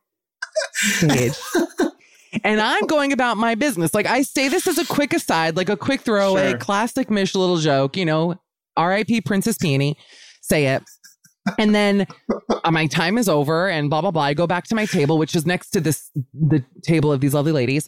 stage. 0.71 1.33
And 2.43 2.59
I'm 2.59 2.85
going 2.87 3.11
about 3.13 3.37
my 3.37 3.55
business. 3.55 3.93
Like 3.93 4.07
I 4.07 4.23
say 4.23 4.49
this 4.49 4.67
as 4.67 4.77
a 4.77 4.85
quick 4.85 5.13
aside, 5.13 5.55
like 5.55 5.69
a 5.69 5.77
quick 5.77 6.01
throwaway, 6.01 6.49
Sure. 6.51 6.57
classic 6.57 7.09
Mish 7.09 7.35
little 7.35 7.57
joke, 7.57 7.95
you 7.95 8.05
know, 8.05 8.35
R.I.P. 8.75 9.21
Princess 9.21 9.57
Peony. 9.57 9.95
Say 10.41 10.65
it. 10.67 10.83
And 11.59 11.75
then 11.75 12.07
uh, 12.63 12.71
my 12.71 12.87
time 12.87 13.17
is 13.17 13.27
over 13.29 13.69
and 13.69 13.89
blah, 13.89 14.01
blah, 14.01 14.11
blah. 14.11 14.23
I 14.23 14.33
go 14.33 14.47
back 14.47 14.63
to 14.65 14.75
my 14.75 14.85
table, 14.85 15.17
which 15.17 15.35
is 15.35 15.45
next 15.45 15.71
to 15.71 15.81
this, 15.81 16.09
the 16.33 16.63
table 16.83 17.11
of 17.11 17.19
these 17.21 17.33
lovely 17.33 17.51
ladies. 17.51 17.87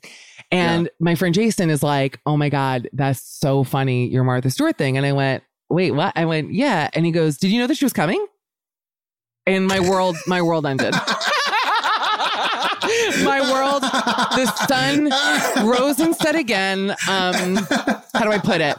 And 0.52 0.90
my 1.00 1.16
friend 1.16 1.34
Jason 1.34 1.70
is 1.70 1.84
like, 1.84 2.20
Oh 2.26 2.38
my 2.38 2.50
God, 2.50 2.90
that's 2.94 3.22
so 3.22 3.64
funny. 3.64 4.08
Your 4.08 4.24
Martha 4.24 4.50
Stewart 4.50 4.78
thing. 4.78 4.98
And 4.98 5.06
I 5.06 5.12
went, 5.14 5.44
Wait, 5.70 5.92
what? 5.92 6.14
I 6.16 6.26
went, 6.26 6.54
Yeah. 6.54 6.90
And 6.94 7.06
he 7.06 7.12
goes, 7.12 7.38
Did 7.38 7.52
you 7.52 7.60
know 7.60 7.68
that 7.68 7.78
she 7.78 7.86
was 7.86 7.94
coming? 7.94 8.26
And 9.48 9.68
my 9.68 9.80
world, 9.80 10.18
my 10.28 10.42
world 10.42 10.66
ended. 10.66 10.94
my 13.24 13.42
world, 13.52 13.84
the 13.84 14.46
sun 14.68 15.10
rose 15.68 16.00
and 16.00 16.16
set 16.16 16.36
again. 16.36 16.96
Um, 17.08 17.60
how 18.17 18.23
do 18.25 18.32
I 18.32 18.38
put 18.39 18.62
it? 18.62 18.78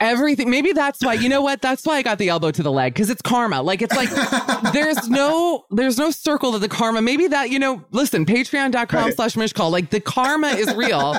Everything. 0.00 0.50
Maybe 0.50 0.72
that's 0.72 1.02
why. 1.04 1.14
You 1.14 1.28
know 1.28 1.40
what? 1.42 1.62
That's 1.62 1.84
why 1.86 1.96
I 1.96 2.02
got 2.02 2.18
the 2.18 2.28
elbow 2.28 2.50
to 2.50 2.62
the 2.62 2.70
leg 2.72 2.92
because 2.94 3.08
it's 3.10 3.22
karma. 3.22 3.62
Like 3.62 3.80
it's 3.80 3.94
like 3.96 4.10
there's 4.72 5.08
no 5.08 5.64
there's 5.70 5.96
no 5.98 6.10
circle 6.10 6.52
to 6.52 6.58
the 6.58 6.68
karma. 6.68 7.00
Maybe 7.00 7.26
that 7.28 7.50
you 7.50 7.58
know. 7.58 7.82
Listen, 7.92 8.26
Patreon.com 8.26 9.04
Right. 9.04 9.14
slash 9.14 9.34
Mishcall. 9.34 9.70
Like 9.70 9.90
the 9.90 10.00
karma 10.00 10.48
is 10.48 10.74
real. 10.74 11.16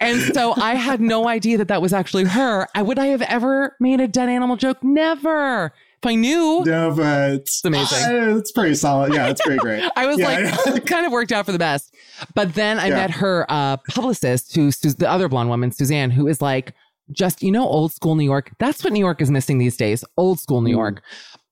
And 0.00 0.20
so 0.34 0.54
I 0.56 0.74
had 0.74 1.00
no 1.00 1.28
idea 1.28 1.58
that 1.58 1.68
that 1.68 1.80
was 1.80 1.92
actually 1.92 2.24
her. 2.24 2.66
I 2.74 2.82
would 2.82 2.98
I 2.98 3.06
have 3.06 3.22
ever 3.22 3.76
made 3.80 4.00
a 4.00 4.08
dead 4.08 4.28
animal 4.28 4.56
joke? 4.56 4.82
Never. 4.82 5.72
If 6.02 6.08
I 6.08 6.14
knew, 6.14 6.62
No, 6.64 6.94
but 6.96 7.30
it's 7.32 7.62
amazing. 7.62 7.98
uh, 7.98 8.36
it's 8.38 8.52
pretty 8.52 8.74
solid. 8.74 9.12
Yeah, 9.12 9.28
it's 9.28 9.42
pretty 9.42 9.58
great. 9.58 9.84
I 9.96 10.06
was 10.06 10.18
Yeah, 10.18 10.28
like, 10.64 10.76
it 10.76 10.86
kind 10.86 11.04
of 11.04 11.12
worked 11.12 11.30
out 11.30 11.44
for 11.44 11.52
the 11.52 11.58
best. 11.58 11.94
But 12.34 12.54
then 12.54 12.78
I 12.78 12.88
Yeah. 12.88 12.94
met 12.94 13.10
her 13.10 13.44
uh, 13.50 13.76
publicist, 13.88 14.54
who's 14.54 14.78
the 14.78 15.08
other 15.10 15.28
blonde 15.28 15.50
woman, 15.50 15.72
Suzanne, 15.72 16.10
who 16.10 16.26
is 16.26 16.40
like, 16.40 16.72
just, 17.12 17.42
you 17.42 17.50
know, 17.52 17.64
old 17.66 17.92
school 17.92 18.14
New 18.14 18.24
York. 18.24 18.50
That's 18.58 18.82
what 18.82 18.92
New 18.94 19.00
York 19.00 19.20
is 19.20 19.30
missing 19.30 19.58
these 19.58 19.76
days. 19.76 20.02
Old 20.16 20.40
school 20.40 20.60
Mm. 20.60 20.64
New 20.64 20.70
York. 20.70 21.02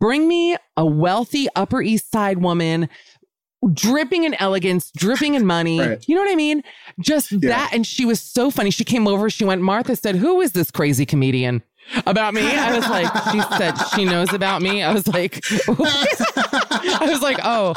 Bring 0.00 0.26
me 0.28 0.56
a 0.78 0.86
wealthy 0.86 1.46
Upper 1.54 1.82
East 1.82 2.10
Side 2.10 2.38
woman. 2.38 2.88
Dripping 3.72 4.22
in 4.22 4.34
elegance, 4.34 4.92
dripping 4.96 5.34
in 5.34 5.44
money. 5.44 5.80
Right. 5.88 6.04
You 6.08 6.14
know 6.14 6.22
what 6.22 6.30
I 6.30 6.36
mean? 6.36 6.62
Just 7.00 7.32
Yeah. 7.32 7.38
that. 7.50 7.70
And 7.74 7.84
she 7.86 8.04
was 8.04 8.20
so 8.20 8.50
funny. 8.52 8.70
She 8.70 8.84
came 8.84 9.08
over. 9.08 9.28
She 9.28 9.44
went, 9.44 9.60
Martha 9.62 9.96
said, 9.96 10.14
Who 10.16 10.40
is 10.40 10.52
this 10.52 10.70
crazy 10.70 11.04
comedian? 11.04 11.62
About 12.06 12.34
me? 12.34 12.42
I 12.42 12.76
was 12.76 12.88
like, 12.88 13.06
She 13.32 13.40
said, 13.56 13.74
She 13.94 14.04
knows 14.04 14.32
about 14.32 14.62
me. 14.62 14.82
I 14.82 14.92
was 14.92 15.06
like, 15.08 15.40
I 15.68 17.06
was 17.08 17.22
like, 17.22 17.38
oh, 17.42 17.74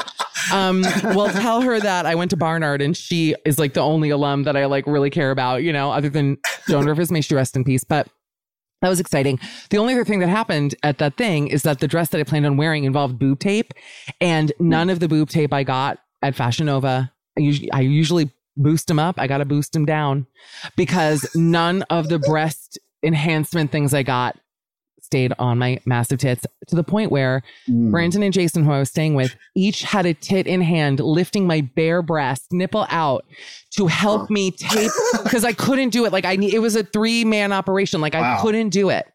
um, 0.52 0.82
well, 1.04 1.28
tell 1.28 1.60
her 1.60 1.78
that 1.80 2.06
I 2.06 2.14
went 2.14 2.30
to 2.30 2.36
Barnard 2.36 2.82
and 2.82 2.96
she 2.96 3.34
is 3.44 3.58
like 3.58 3.74
the 3.74 3.80
only 3.80 4.10
alum 4.10 4.44
that 4.44 4.56
I 4.56 4.66
like 4.66 4.86
really 4.86 5.10
care 5.10 5.30
about, 5.30 5.62
you 5.62 5.72
know, 5.72 5.92
other 5.92 6.08
than 6.08 6.38
Joan 6.68 6.86
Rivers, 6.86 7.10
may 7.10 7.20
she 7.20 7.34
rest 7.34 7.56
in 7.56 7.64
peace. 7.64 7.84
But 7.84 8.08
that 8.82 8.88
was 8.88 9.00
exciting. 9.00 9.38
The 9.70 9.78
only 9.78 9.94
other 9.94 10.04
thing 10.04 10.18
that 10.18 10.28
happened 10.28 10.74
at 10.82 10.98
that 10.98 11.16
thing 11.16 11.46
is 11.46 11.62
that 11.62 11.78
the 11.78 11.88
dress 11.88 12.08
that 12.10 12.20
I 12.20 12.24
planned 12.24 12.46
on 12.46 12.56
wearing 12.56 12.84
involved 12.84 13.18
boob 13.18 13.38
tape, 13.38 13.72
and 14.20 14.52
none 14.58 14.90
of 14.90 14.98
the 14.98 15.08
boob 15.08 15.30
tape 15.30 15.52
I 15.52 15.62
got 15.62 15.98
at 16.20 16.34
Fashion 16.34 16.66
Nova. 16.66 17.12
I 17.38 17.40
usually, 17.40 17.72
I 17.72 17.80
usually 17.80 18.30
boost 18.56 18.88
them 18.88 18.98
up. 18.98 19.14
I 19.18 19.28
got 19.28 19.38
to 19.38 19.44
boost 19.44 19.72
them 19.72 19.86
down 19.86 20.26
because 20.76 21.26
none 21.34 21.82
of 21.90 22.08
the 22.08 22.18
breast 22.18 22.78
enhancement 23.02 23.70
things 23.70 23.92
I 23.94 24.02
got 24.02 24.38
stayed 25.00 25.32
on 25.38 25.58
my 25.58 25.78
massive 25.84 26.18
tits 26.20 26.46
to 26.68 26.76
the 26.76 26.84
point 26.84 27.10
where 27.10 27.42
Mm. 27.68 27.90
Brandon 27.90 28.22
and 28.22 28.32
Jason, 28.32 28.64
who 28.64 28.72
I 28.72 28.78
was 28.78 28.88
staying 28.88 29.14
with, 29.14 29.34
each 29.54 29.82
had 29.82 30.06
a 30.06 30.14
tit 30.14 30.46
in 30.46 30.62
hand, 30.62 31.00
lifting 31.00 31.46
my 31.46 31.60
bare 31.60 32.00
breast, 32.02 32.46
nipple 32.52 32.86
out, 32.88 33.24
to 33.72 33.88
help 33.88 34.30
me 34.30 34.52
tape 34.52 34.90
because 35.24 35.44
I 35.44 35.52
couldn't 35.52 35.90
do 35.90 36.06
it. 36.06 36.12
Like 36.12 36.24
I 36.24 36.36
need, 36.36 36.54
it 36.54 36.60
was 36.60 36.76
a 36.76 36.84
three 36.84 37.24
man 37.24 37.52
operation. 37.52 38.00
Like 38.00 38.14
I 38.14 38.40
couldn't 38.40 38.70
do 38.70 38.88
it, 38.90 39.06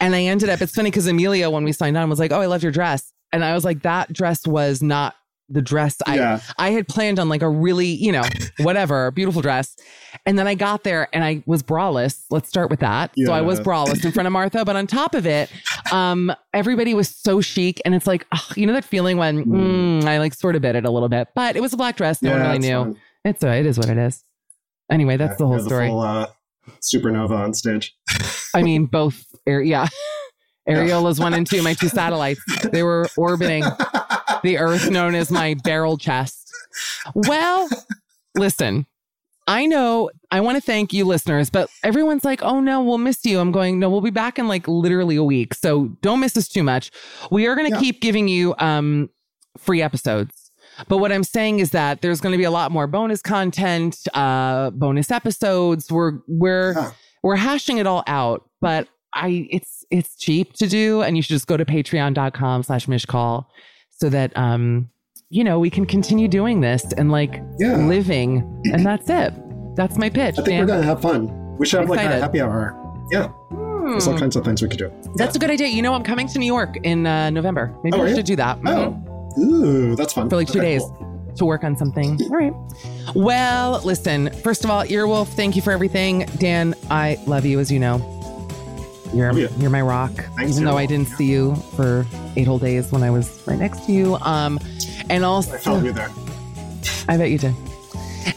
and 0.00 0.14
I 0.14 0.22
ended 0.24 0.48
up. 0.50 0.60
It's 0.60 0.74
funny 0.74 0.90
because 0.90 1.06
Amelia, 1.06 1.48
when 1.48 1.64
we 1.64 1.72
signed 1.72 1.96
on, 1.96 2.10
was 2.10 2.18
like, 2.18 2.32
"Oh, 2.32 2.40
I 2.40 2.46
love 2.46 2.62
your 2.62 2.72
dress," 2.72 3.12
and 3.32 3.44
I 3.44 3.54
was 3.54 3.64
like, 3.64 3.82
"That 3.82 4.12
dress 4.12 4.46
was 4.46 4.82
not." 4.82 5.14
The 5.50 5.60
dress 5.60 5.96
I 6.06 6.16
Yeah. 6.16 6.40
I 6.58 6.70
had 6.70 6.88
planned 6.88 7.18
on 7.18 7.28
like 7.28 7.42
a 7.42 7.48
really, 7.48 7.88
you 7.88 8.12
know, 8.12 8.22
whatever, 8.60 9.10
beautiful 9.10 9.42
dress. 9.42 9.76
And 10.24 10.38
then 10.38 10.46
I 10.46 10.54
got 10.54 10.84
there 10.84 11.08
and 11.12 11.24
I 11.24 11.42
was 11.44 11.62
braless. 11.62 12.24
Let's 12.30 12.48
start 12.48 12.70
with 12.70 12.80
that. 12.80 13.12
So 13.24 13.32
I 13.32 13.40
was 13.40 13.60
braless 13.60 14.04
in 14.04 14.12
front 14.12 14.26
of 14.26 14.32
Martha, 14.32 14.64
but 14.64 14.76
on 14.76 14.86
top 14.86 15.14
of 15.14 15.26
it, 15.26 15.50
um, 15.92 16.32
everybody 16.54 16.94
was 16.94 17.08
so 17.08 17.40
chic. 17.40 17.80
And 17.84 17.94
it's 17.94 18.06
like, 18.06 18.26
ugh, 18.32 18.56
you 18.56 18.66
know, 18.66 18.72
that 18.72 18.84
feeling 18.84 19.16
when 19.16 19.44
mm, 19.44 20.04
I 20.04 20.18
like 20.18 20.34
sort 20.34 20.56
of 20.56 20.62
bit 20.62 20.76
it 20.76 20.84
a 20.84 20.90
little 20.90 21.08
bit, 21.08 21.28
but 21.34 21.56
it 21.56 21.60
was 21.60 21.72
a 21.72 21.76
black 21.76 21.96
dress. 21.96 22.22
No 22.22 22.32
one 22.32 22.40
really 22.40 22.58
knew. 22.58 22.84
fine. 22.84 22.96
It's, 23.24 23.44
uh, 23.44 23.48
it 23.48 23.66
is 23.66 23.76
what 23.76 23.88
it 23.88 23.98
is. 23.98 24.24
Anyway, 24.90 25.16
that's 25.16 25.36
the 25.36 25.46
whole 25.46 25.60
story. 25.60 25.88
full, 25.88 26.00
uh, 26.00 26.26
supernova 26.80 27.38
on 27.38 27.54
stage. 27.54 27.96
I 28.54 28.62
mean, 28.62 28.86
both, 28.86 29.24
air, 29.46 29.62
yeah. 29.62 29.86
Areolas 30.68 31.18
one 31.18 31.34
and 31.34 31.46
two, 31.46 31.62
my 31.62 31.74
two 31.74 31.88
satellites, 31.88 32.40
they 32.70 32.82
were 32.82 33.08
orbiting 33.16 33.64
the 34.44 34.58
earth 34.58 34.90
known 34.90 35.14
as 35.14 35.30
my 35.30 35.54
barrel 35.64 35.96
chest. 35.98 36.52
Well, 37.14 37.68
listen, 38.36 38.86
I 39.46 39.66
know 39.66 40.10
I 40.30 40.40
want 40.40 40.56
to 40.56 40.60
thank 40.60 40.92
you 40.92 41.04
listeners, 41.04 41.50
but 41.50 41.68
everyone's 41.82 42.24
like, 42.24 42.42
oh 42.42 42.60
no, 42.60 42.82
we'll 42.82 42.98
miss 42.98 43.24
you. 43.24 43.40
I'm 43.40 43.50
going, 43.52 43.78
no, 43.80 43.90
we'll 43.90 44.00
be 44.00 44.10
back 44.10 44.38
in 44.38 44.46
like 44.48 44.68
literally 44.68 45.16
a 45.16 45.24
week. 45.24 45.54
So 45.54 45.88
don't 46.02 46.20
miss 46.20 46.36
us 46.36 46.48
too 46.48 46.62
much. 46.62 46.90
We 47.30 47.46
are 47.46 47.56
going 47.56 47.68
to 47.70 47.74
Yeah. 47.76 47.80
keep 47.80 48.00
giving 48.00 48.28
you 48.28 48.54
um 48.58 49.10
free 49.58 49.82
episodes. 49.82 50.50
But 50.88 50.98
what 50.98 51.10
I'm 51.12 51.24
saying 51.24 51.58
is 51.58 51.72
that 51.72 52.00
there's 52.00 52.20
going 52.20 52.32
to 52.32 52.38
be 52.38 52.44
a 52.44 52.50
lot 52.50 52.70
more 52.70 52.86
bonus 52.86 53.20
content, 53.22 53.98
uh 54.14 54.70
bonus 54.70 55.10
episodes. 55.10 55.90
We're 55.90 56.20
we're 56.28 56.74
Yeah. 56.74 56.90
we're 57.22 57.36
hashing 57.36 57.78
it 57.78 57.86
all 57.86 58.04
out, 58.06 58.48
but 58.60 58.86
I 59.12 59.48
it's 59.50 59.84
it's 59.90 60.14
cheap 60.16 60.52
to 60.54 60.68
do 60.68 61.02
and 61.02 61.16
you 61.16 61.22
should 61.22 61.30
just 61.34 61.48
go 61.48 61.56
to 61.56 61.64
patreon.com 61.64 62.62
slash 62.62 62.86
mishcall 62.86 63.46
so 64.00 64.08
that 64.08 64.34
um 64.36 64.88
you 65.28 65.44
know 65.44 65.58
we 65.60 65.70
can 65.70 65.84
continue 65.86 66.26
doing 66.26 66.60
this 66.60 66.84
and 66.96 67.12
like 67.12 67.42
Yeah. 67.58 67.76
living 67.76 68.42
and 68.72 68.84
that's 68.84 69.08
it. 69.10 69.32
That's 69.76 69.96
my 69.98 70.08
pitch. 70.10 70.38
I 70.38 70.42
think 70.42 70.60
we're 70.60 70.66
gonna 70.66 70.82
have 70.82 71.00
fun. 71.02 71.56
We 71.58 71.66
should 71.66 71.80
have 71.80 71.90
like 71.90 72.00
a 72.00 72.20
happy 72.20 72.40
hour. 72.40 72.74
Yeah, 73.12 73.28
there's 73.90 74.06
all 74.06 74.14
Hmm. 74.14 74.18
kinds 74.18 74.36
of 74.36 74.44
things 74.44 74.62
we 74.62 74.68
could 74.68 74.78
do. 74.78 74.90
That's 75.16 75.36
a 75.36 75.38
good 75.38 75.50
idea. 75.50 75.68
You 75.68 75.82
know, 75.82 75.94
I'm 75.94 76.02
coming 76.02 76.26
to 76.28 76.38
New 76.38 76.46
York 76.46 76.76
in 76.84 77.06
uh, 77.06 77.30
November. 77.30 77.74
Maybe 77.84 77.98
Oh, 77.98 78.04
we 78.04 78.14
should 78.14 78.24
do 78.26 78.36
that. 78.36 78.58
Oh, 78.66 78.96
ooh, 79.38 79.94
that's 79.96 80.12
fun. 80.12 80.28
For 80.30 80.36
like 80.36 80.48
two 80.48 80.58
Okay, 80.60 80.68
days 80.72 80.82
cool. 80.82 81.32
to 81.36 81.44
work 81.44 81.64
on 81.64 81.76
something. 81.76 82.18
All 82.22 82.36
right. 82.36 82.52
Well, 83.14 83.80
listen, 83.84 84.30
first 84.42 84.64
of 84.64 84.70
all, 84.70 84.84
Earwolf, 84.84 85.28
thank 85.28 85.56
you 85.56 85.62
for 85.62 85.72
everything. 85.72 86.26
Dan, 86.38 86.74
I 86.90 87.18
love 87.26 87.44
you, 87.44 87.58
as 87.60 87.70
you 87.70 87.78
know. 87.78 87.98
You're, 89.12 89.32
Love 89.32 89.38
you. 89.38 89.48
you're 89.58 89.70
my 89.70 89.82
rock. 89.82 90.12
Thanks, 90.36 90.52
even 90.52 90.64
though 90.64 90.76
I 90.78 90.86
didn't 90.86 91.08
see 91.08 91.26
you 91.26 91.54
for 91.76 92.06
eight 92.36 92.46
whole 92.46 92.58
days 92.58 92.92
when 92.92 93.02
I 93.02 93.10
was 93.10 93.42
right 93.46 93.58
next 93.58 93.86
to 93.86 93.92
you. 93.92 94.16
Um, 94.16 94.58
and 95.08 95.24
also, 95.24 95.54
I 95.54 95.58
felt 95.58 95.84
you 95.84 95.92
there. 95.92 96.10
I 97.08 97.16
bet 97.16 97.30
you 97.30 97.38
did. 97.38 97.54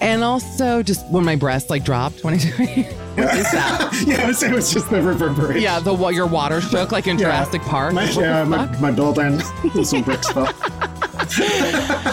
And 0.01 0.23
also, 0.23 0.81
just 0.81 1.05
when 1.09 1.25
my 1.25 1.35
breast 1.35 1.69
like 1.69 1.83
dropped 1.83 2.23
when 2.23 2.33
I 2.35 2.37
what 3.15 3.35
is 3.37 3.51
that? 3.51 4.03
yeah, 4.07 4.23
it 4.23 4.27
was, 4.27 4.41
it 4.41 4.51
was 4.51 4.73
just 4.73 4.89
the 4.89 5.01
reverberation. 5.01 5.61
Yeah, 5.61 5.79
the 5.79 5.95
your 6.09 6.25
water 6.25 6.61
shook 6.61 6.91
like 6.91 7.05
in 7.07 7.17
Yeah. 7.19 7.25
Jurassic 7.25 7.61
Park. 7.63 7.93
My, 7.93 8.09
yeah, 8.09 8.43
my, 8.43 8.65
my 8.79 8.91
building. 8.91 9.39
Some 9.83 10.01
bricks 10.03 10.29
fell. 10.31 10.47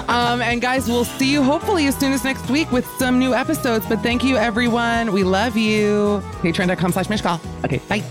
Um, 0.08 0.40
and 0.42 0.60
guys, 0.60 0.88
we'll 0.88 1.04
see 1.04 1.30
you 1.32 1.42
hopefully 1.42 1.86
as 1.86 1.96
soon 1.96 2.12
as 2.12 2.24
next 2.24 2.48
week 2.50 2.70
with 2.72 2.86
some 2.98 3.18
new 3.18 3.34
episodes. 3.34 3.86
But 3.86 4.00
thank 4.00 4.22
you, 4.24 4.36
everyone. 4.36 5.12
We 5.12 5.24
love 5.24 5.56
you. 5.56 6.22
Patreon.com 6.42 6.92
slash 6.92 7.06
Mishcall. 7.06 7.40
Okay, 7.64 7.78
bye. 7.88 8.02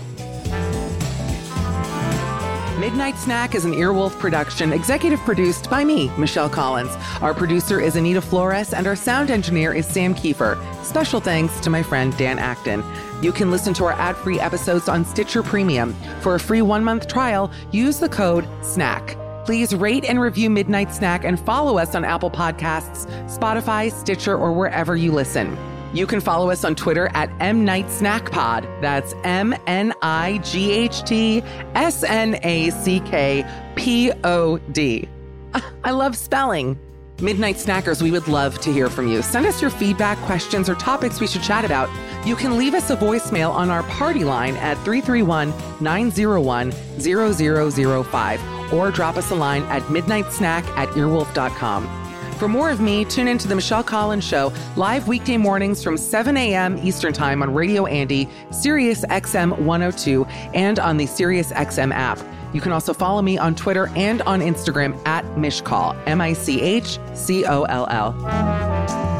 Midnight 2.80 3.18
Snack 3.18 3.54
is 3.54 3.66
an 3.66 3.74
Earwolf 3.74 4.18
production, 4.18 4.72
executive 4.72 5.20
produced 5.20 5.68
by 5.68 5.84
me, 5.84 6.08
Michelle 6.16 6.48
Collins. 6.48 6.90
Our 7.20 7.34
producer 7.34 7.78
is 7.78 7.94
Anita 7.94 8.22
Flores, 8.22 8.72
and 8.72 8.86
our 8.86 8.96
sound 8.96 9.30
engineer 9.30 9.74
is 9.74 9.86
Sam 9.86 10.14
Kiefer. 10.14 10.56
Special 10.82 11.20
thanks 11.20 11.60
to 11.60 11.68
my 11.68 11.82
friend 11.82 12.16
Dan 12.16 12.38
Acton. 12.38 12.82
You 13.20 13.32
can 13.32 13.50
listen 13.50 13.74
to 13.74 13.84
our 13.84 13.92
ad 13.92 14.16
free 14.16 14.40
episodes 14.40 14.88
on 14.88 15.04
Stitcher 15.04 15.42
Premium. 15.42 15.94
For 16.22 16.36
a 16.36 16.40
free 16.40 16.62
one 16.62 16.82
month 16.82 17.06
trial, 17.06 17.50
use 17.70 17.98
the 17.98 18.08
code 18.08 18.48
SNACK. 18.62 19.14
Please 19.44 19.74
rate 19.74 20.06
and 20.06 20.18
review 20.18 20.48
Midnight 20.48 20.90
Snack 20.90 21.24
and 21.24 21.38
follow 21.38 21.76
us 21.76 21.94
on 21.94 22.02
Apple 22.02 22.30
Podcasts, 22.30 23.04
Spotify, 23.26 23.92
Stitcher, 23.92 24.38
or 24.38 24.52
wherever 24.52 24.96
you 24.96 25.12
listen. 25.12 25.54
You 25.92 26.06
can 26.06 26.20
follow 26.20 26.50
us 26.50 26.64
on 26.64 26.74
Twitter 26.74 27.10
at 27.14 27.30
M 27.40 27.64
Night 27.64 27.90
Snack 27.90 28.30
Pod. 28.30 28.66
That's 28.80 29.14
M 29.24 29.54
N 29.66 29.92
I 30.02 30.38
G 30.44 30.70
H 30.72 31.02
T 31.02 31.42
S 31.74 32.04
N 32.04 32.38
A 32.42 32.70
C 32.70 33.00
K 33.00 33.44
P 33.74 34.12
O 34.24 34.58
D. 34.72 35.08
Ah, 35.54 35.72
I 35.84 35.90
love 35.90 36.16
spelling. 36.16 36.78
Midnight 37.20 37.56
Snackers, 37.56 38.00
we 38.00 38.10
would 38.10 38.28
love 38.28 38.58
to 38.60 38.72
hear 38.72 38.88
from 38.88 39.06
you. 39.06 39.20
Send 39.20 39.44
us 39.44 39.60
your 39.60 39.70
feedback, 39.70 40.16
questions, 40.18 40.70
or 40.70 40.74
topics 40.74 41.20
we 41.20 41.26
should 41.26 41.42
chat 41.42 41.66
about. 41.66 41.90
You 42.26 42.34
can 42.34 42.56
leave 42.56 42.72
us 42.72 42.88
a 42.88 42.96
voicemail 42.96 43.50
on 43.50 43.68
our 43.68 43.82
party 43.84 44.24
line 44.24 44.56
at 44.56 44.76
331 44.84 45.52
901 45.80 46.72
0005 46.98 48.72
or 48.72 48.90
drop 48.90 49.16
us 49.16 49.30
a 49.30 49.34
line 49.34 49.64
at 49.64 49.82
midnightsnack 49.82 50.64
at 50.76 50.88
earwolf.com. 50.90 52.09
For 52.40 52.48
more 52.48 52.70
of 52.70 52.80
me, 52.80 53.04
tune 53.04 53.28
into 53.28 53.48
The 53.48 53.54
Michelle 53.54 53.84
Collins 53.84 54.24
Show, 54.24 54.50
live 54.74 55.06
weekday 55.06 55.36
mornings 55.36 55.84
from 55.84 55.98
7 55.98 56.38
a.m. 56.38 56.78
Eastern 56.78 57.12
Time 57.12 57.42
on 57.42 57.52
Radio 57.52 57.84
Andy, 57.84 58.30
Sirius 58.50 59.04
XM 59.04 59.58
102, 59.58 60.24
and 60.54 60.78
on 60.78 60.96
the 60.96 61.04
Sirius 61.04 61.52
XM 61.52 61.92
app. 61.92 62.18
You 62.54 62.62
can 62.62 62.72
also 62.72 62.94
follow 62.94 63.20
me 63.20 63.36
on 63.36 63.54
Twitter 63.54 63.90
and 63.94 64.22
on 64.22 64.40
Instagram 64.40 64.98
at 65.06 65.26
Mishcall, 65.36 65.94
M 66.06 66.22
I 66.22 66.32
C 66.32 66.62
H 66.62 66.98
C 67.12 67.44
O 67.44 67.64
L 67.64 67.86
L. 67.90 69.19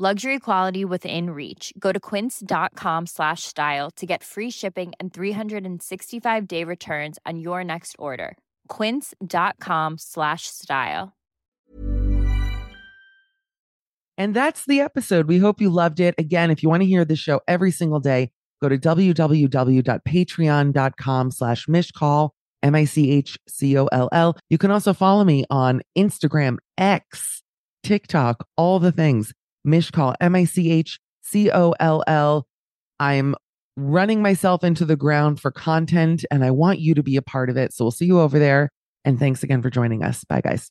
Luxury 0.00 0.38
quality 0.38 0.84
within 0.84 1.30
reach. 1.30 1.72
Go 1.76 1.90
to 1.90 1.98
quince.com 1.98 3.06
slash 3.06 3.42
style 3.42 3.90
to 3.96 4.06
get 4.06 4.22
free 4.22 4.48
shipping 4.48 4.92
and 5.00 5.12
365 5.12 6.46
day 6.46 6.62
returns 6.62 7.18
on 7.26 7.40
your 7.40 7.64
next 7.64 7.96
order. 7.98 8.36
Quince.com 8.68 9.98
slash 9.98 10.46
style. 10.46 11.16
And 14.16 14.34
that's 14.34 14.64
the 14.66 14.78
episode. 14.78 15.26
We 15.26 15.38
hope 15.38 15.60
you 15.60 15.68
loved 15.68 15.98
it. 15.98 16.14
Again, 16.16 16.52
if 16.52 16.62
you 16.62 16.68
want 16.68 16.82
to 16.82 16.88
hear 16.88 17.04
the 17.04 17.16
show 17.16 17.40
every 17.48 17.72
single 17.72 17.98
day, 17.98 18.30
go 18.62 18.68
to 18.68 18.78
www.patreon.com 18.78 21.30
slash 21.32 21.66
mishcall, 21.66 22.30
M-I-C-H-C-O-L-L. 22.62 24.36
You 24.48 24.58
can 24.58 24.70
also 24.70 24.92
follow 24.92 25.24
me 25.24 25.44
on 25.50 25.82
Instagram, 25.96 26.58
X, 26.76 27.42
TikTok, 27.82 28.46
all 28.56 28.78
the 28.78 28.92
things. 28.92 29.32
Mishcall, 29.68 30.14
M 30.20 30.34
I 30.34 30.44
C 30.44 30.70
H 30.70 30.98
C 31.22 31.50
O 31.50 31.74
L 31.78 32.02
L. 32.06 32.46
I'm 32.98 33.34
running 33.76 34.22
myself 34.22 34.64
into 34.64 34.84
the 34.84 34.96
ground 34.96 35.40
for 35.40 35.50
content 35.50 36.24
and 36.30 36.44
I 36.44 36.50
want 36.50 36.80
you 36.80 36.94
to 36.94 37.02
be 37.02 37.16
a 37.16 37.22
part 37.22 37.48
of 37.48 37.56
it. 37.56 37.72
So 37.72 37.84
we'll 37.84 37.92
see 37.92 38.06
you 38.06 38.20
over 38.20 38.38
there. 38.38 38.70
And 39.04 39.18
thanks 39.18 39.42
again 39.42 39.62
for 39.62 39.70
joining 39.70 40.02
us. 40.02 40.24
Bye, 40.24 40.40
guys. 40.40 40.70